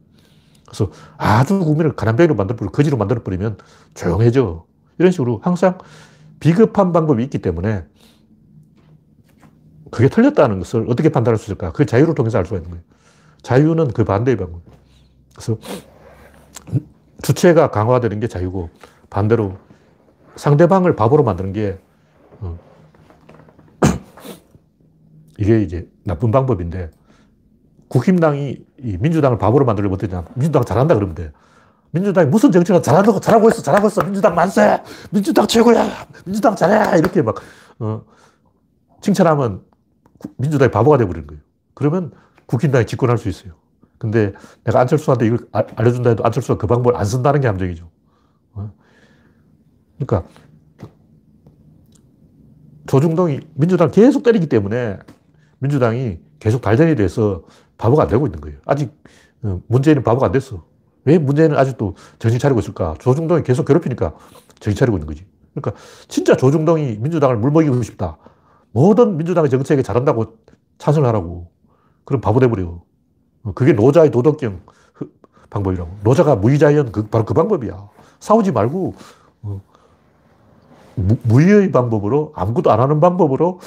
그래서 0.66 0.90
아주 1.16 1.58
국민을 1.58 1.96
가난뱅이로 1.96 2.34
만들어버리고 2.34 2.72
거지로 2.72 2.96
만들어버리면 2.96 3.58
조용해져. 3.94 4.64
이런 4.98 5.12
식으로 5.12 5.40
항상 5.42 5.78
비급한 6.40 6.92
방법이 6.92 7.22
있기 7.24 7.38
때문에 7.38 7.84
그게 9.90 10.08
틀렸다는 10.08 10.58
것을 10.58 10.86
어떻게 10.88 11.08
판단할 11.08 11.38
수 11.38 11.46
있을까? 11.46 11.72
그 11.72 11.86
자유를 11.86 12.14
통해서 12.14 12.38
알 12.38 12.44
수가 12.44 12.58
있는 12.58 12.70
거예요. 12.70 12.84
자유는 13.42 13.92
그 13.92 14.04
반대의 14.04 14.36
방법. 14.36 14.62
그래서 15.34 15.56
주체가 17.22 17.70
강화되는 17.70 18.20
게 18.20 18.28
자유고 18.28 18.70
반대로 19.10 19.56
상대방을 20.38 20.96
바보로 20.96 21.22
만드는 21.24 21.52
게 21.52 21.78
어, 22.40 22.58
이게 25.38 25.62
이제 25.62 25.88
나쁜 26.04 26.30
방법인데 26.30 26.90
국힘당이 27.88 28.64
민주당을 28.78 29.38
바보로 29.38 29.64
만들려면 29.64 29.94
어떠냐. 29.94 30.24
민주당 30.34 30.64
잘한다 30.64 30.94
그러면 30.94 31.14
돼. 31.14 31.32
민주당이 31.90 32.28
무슨 32.28 32.52
정치가 32.52 32.82
잘하고, 32.82 33.18
잘하고 33.18 33.48
있어, 33.48 33.62
잘하고 33.62 33.88
있어. 33.88 34.02
민주당 34.02 34.34
만세! 34.34 34.82
민주당 35.10 35.46
최고야! 35.46 35.88
민주당 36.26 36.54
잘해! 36.54 36.98
이렇게 36.98 37.22
막, 37.22 37.36
어, 37.78 38.02
칭찬하면 39.00 39.62
민주당이 40.36 40.70
바보가 40.70 40.98
돼버리는 40.98 41.26
거예요. 41.26 41.42
그러면 41.74 42.12
국힘당이 42.46 42.84
집권할 42.84 43.16
수 43.16 43.28
있어요. 43.30 43.54
근데 43.96 44.32
내가 44.64 44.80
안철수한테 44.80 45.26
이걸 45.26 45.38
아, 45.52 45.64
알려준다 45.76 46.10
해도 46.10 46.24
안철수가 46.24 46.58
그 46.58 46.66
방법을 46.66 46.98
안 46.98 47.04
쓴다는 47.04 47.40
게 47.40 47.46
함정이죠. 47.46 47.88
어? 50.00 50.04
그러니까 50.06 50.28
조중동이 52.86 53.40
민주당 53.54 53.90
계속 53.90 54.22
때리기 54.22 54.48
때문에 54.48 54.98
민주당이 55.58 56.18
계속 56.38 56.62
발전이 56.62 56.96
돼서 56.96 57.42
바보가 57.76 58.04
안 58.04 58.08
되고 58.08 58.26
있는 58.26 58.40
거예요. 58.40 58.58
아직 58.64 58.92
어, 59.42 59.60
문재인은 59.66 60.02
바보가 60.02 60.26
안 60.26 60.32
됐어. 60.32 60.64
왜 61.04 61.18
문재인은 61.18 61.56
아직도 61.56 61.94
정신 62.18 62.38
차리고 62.38 62.60
있을까? 62.60 62.94
조중동이 63.00 63.42
계속 63.42 63.64
괴롭히니까 63.64 64.14
정신 64.60 64.78
차리고 64.78 64.96
있는 64.96 65.06
거지. 65.06 65.26
그러니까 65.54 65.80
진짜 66.08 66.36
조중동이 66.36 66.98
민주당을 66.98 67.36
물먹이고 67.36 67.82
싶다. 67.82 68.18
모든 68.72 69.16
민주당의 69.16 69.50
정책에 69.50 69.82
잘한다고 69.82 70.38
찬성하라고. 70.78 71.50
그럼 72.04 72.20
바보 72.20 72.40
돼버려. 72.40 72.82
어, 73.42 73.52
그게 73.54 73.72
노자의 73.72 74.10
도덕경 74.10 74.60
방법이라고. 75.50 75.98
노자가 76.04 76.36
무의자연 76.36 76.92
그, 76.92 77.06
바로 77.06 77.24
그 77.24 77.34
방법이야. 77.34 77.88
싸우지 78.20 78.52
말고 78.52 78.94
어, 79.42 79.60
무의의 80.98 81.70
방법으로 81.70 82.32
아무것도 82.34 82.70
안 82.70 82.80
하는 82.80 83.00
방법으로 83.00 83.60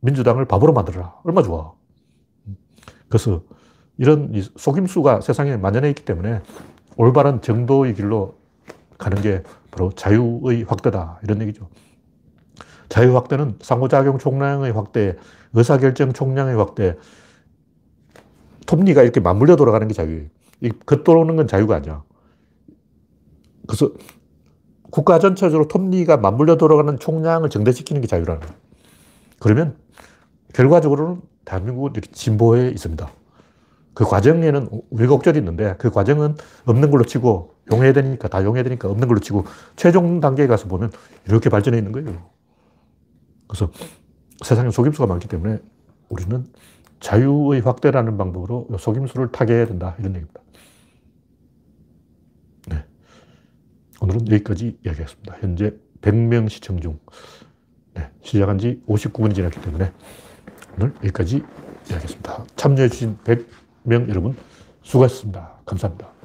민주당을 0.00 0.44
바보로 0.44 0.72
만들어라. 0.72 1.14
얼마 1.24 1.42
좋아. 1.42 1.72
그래서 3.08 3.42
이런 3.98 4.32
속임수가 4.56 5.20
세상에 5.20 5.56
만연해 5.56 5.88
있기 5.90 6.04
때문에 6.04 6.42
올바른 6.96 7.40
정도의 7.40 7.94
길로 7.94 8.38
가는 8.98 9.20
게 9.22 9.42
바로 9.70 9.90
자유의 9.92 10.64
확대다. 10.64 11.20
이런 11.22 11.40
얘기죠. 11.42 11.68
자유 12.88 13.14
확대는 13.16 13.58
상호작용 13.60 14.18
총량의 14.18 14.72
확대, 14.72 15.16
의사결정 15.54 16.12
총량의 16.12 16.56
확대, 16.56 16.96
톱니가 18.66 19.02
이렇게 19.02 19.20
맞물려 19.20 19.56
돌아가는 19.56 19.86
게 19.86 19.94
자유예요. 19.94 20.26
이 20.62 20.70
겉도는 20.86 21.36
건 21.36 21.46
자유가 21.46 21.76
아니야. 21.76 22.02
그래서 23.66 23.90
국가 24.90 25.18
전체적으로 25.18 25.68
톱니가 25.68 26.18
맞물려 26.18 26.56
돌아가는 26.56 26.98
총량을 26.98 27.50
정대시키는 27.50 28.00
게 28.00 28.06
자유라는 28.06 28.40
거예요. 28.40 28.54
그러면 29.38 29.76
결과적으로는 30.54 31.20
대한민국은 31.44 32.00
진보해 32.12 32.68
있습니다. 32.70 33.10
그 33.94 34.04
과정에는 34.04 34.68
왜곡절이 34.90 35.38
있는데 35.38 35.74
그 35.78 35.90
과정은 35.90 36.36
없는 36.66 36.90
걸로 36.90 37.04
치고 37.04 37.54
용해야 37.72 37.92
되니까 37.92 38.28
다 38.28 38.44
용해야 38.44 38.62
되니까 38.62 38.90
없는 38.90 39.08
걸로 39.08 39.20
치고 39.20 39.44
최종 39.74 40.20
단계에 40.20 40.46
가서 40.46 40.68
보면 40.68 40.92
이렇게 41.26 41.48
발전해 41.48 41.78
있는 41.78 41.92
거예요. 41.92 42.30
그래서 43.48 43.70
세상에 44.44 44.70
속임수가 44.70 45.06
많기 45.06 45.28
때문에 45.28 45.58
우리는 46.08 46.44
자유의 47.00 47.60
확대라는 47.62 48.16
방법으로 48.16 48.68
속임수를 48.78 49.32
타개해야 49.32 49.66
된다. 49.66 49.94
이런 49.98 50.14
얘기입니다. 50.14 50.40
네. 52.68 52.84
오늘은 54.00 54.28
여기까지 54.30 54.78
이야기하겠습니다. 54.84 55.36
현재 55.40 55.72
100명 56.02 56.48
시청 56.48 56.80
중. 56.80 56.98
네. 57.94 58.08
시작한 58.22 58.58
지 58.58 58.82
59분이 58.86 59.34
지났기 59.34 59.60
때문에 59.62 59.92
오늘 60.76 60.92
여기까지 60.96 61.42
이야기했습니다. 61.90 62.44
참여해주신 62.56 63.18
100명 63.24 64.08
여러분 64.08 64.36
수고하셨습니다. 64.82 65.60
감사합니다. 65.64 66.15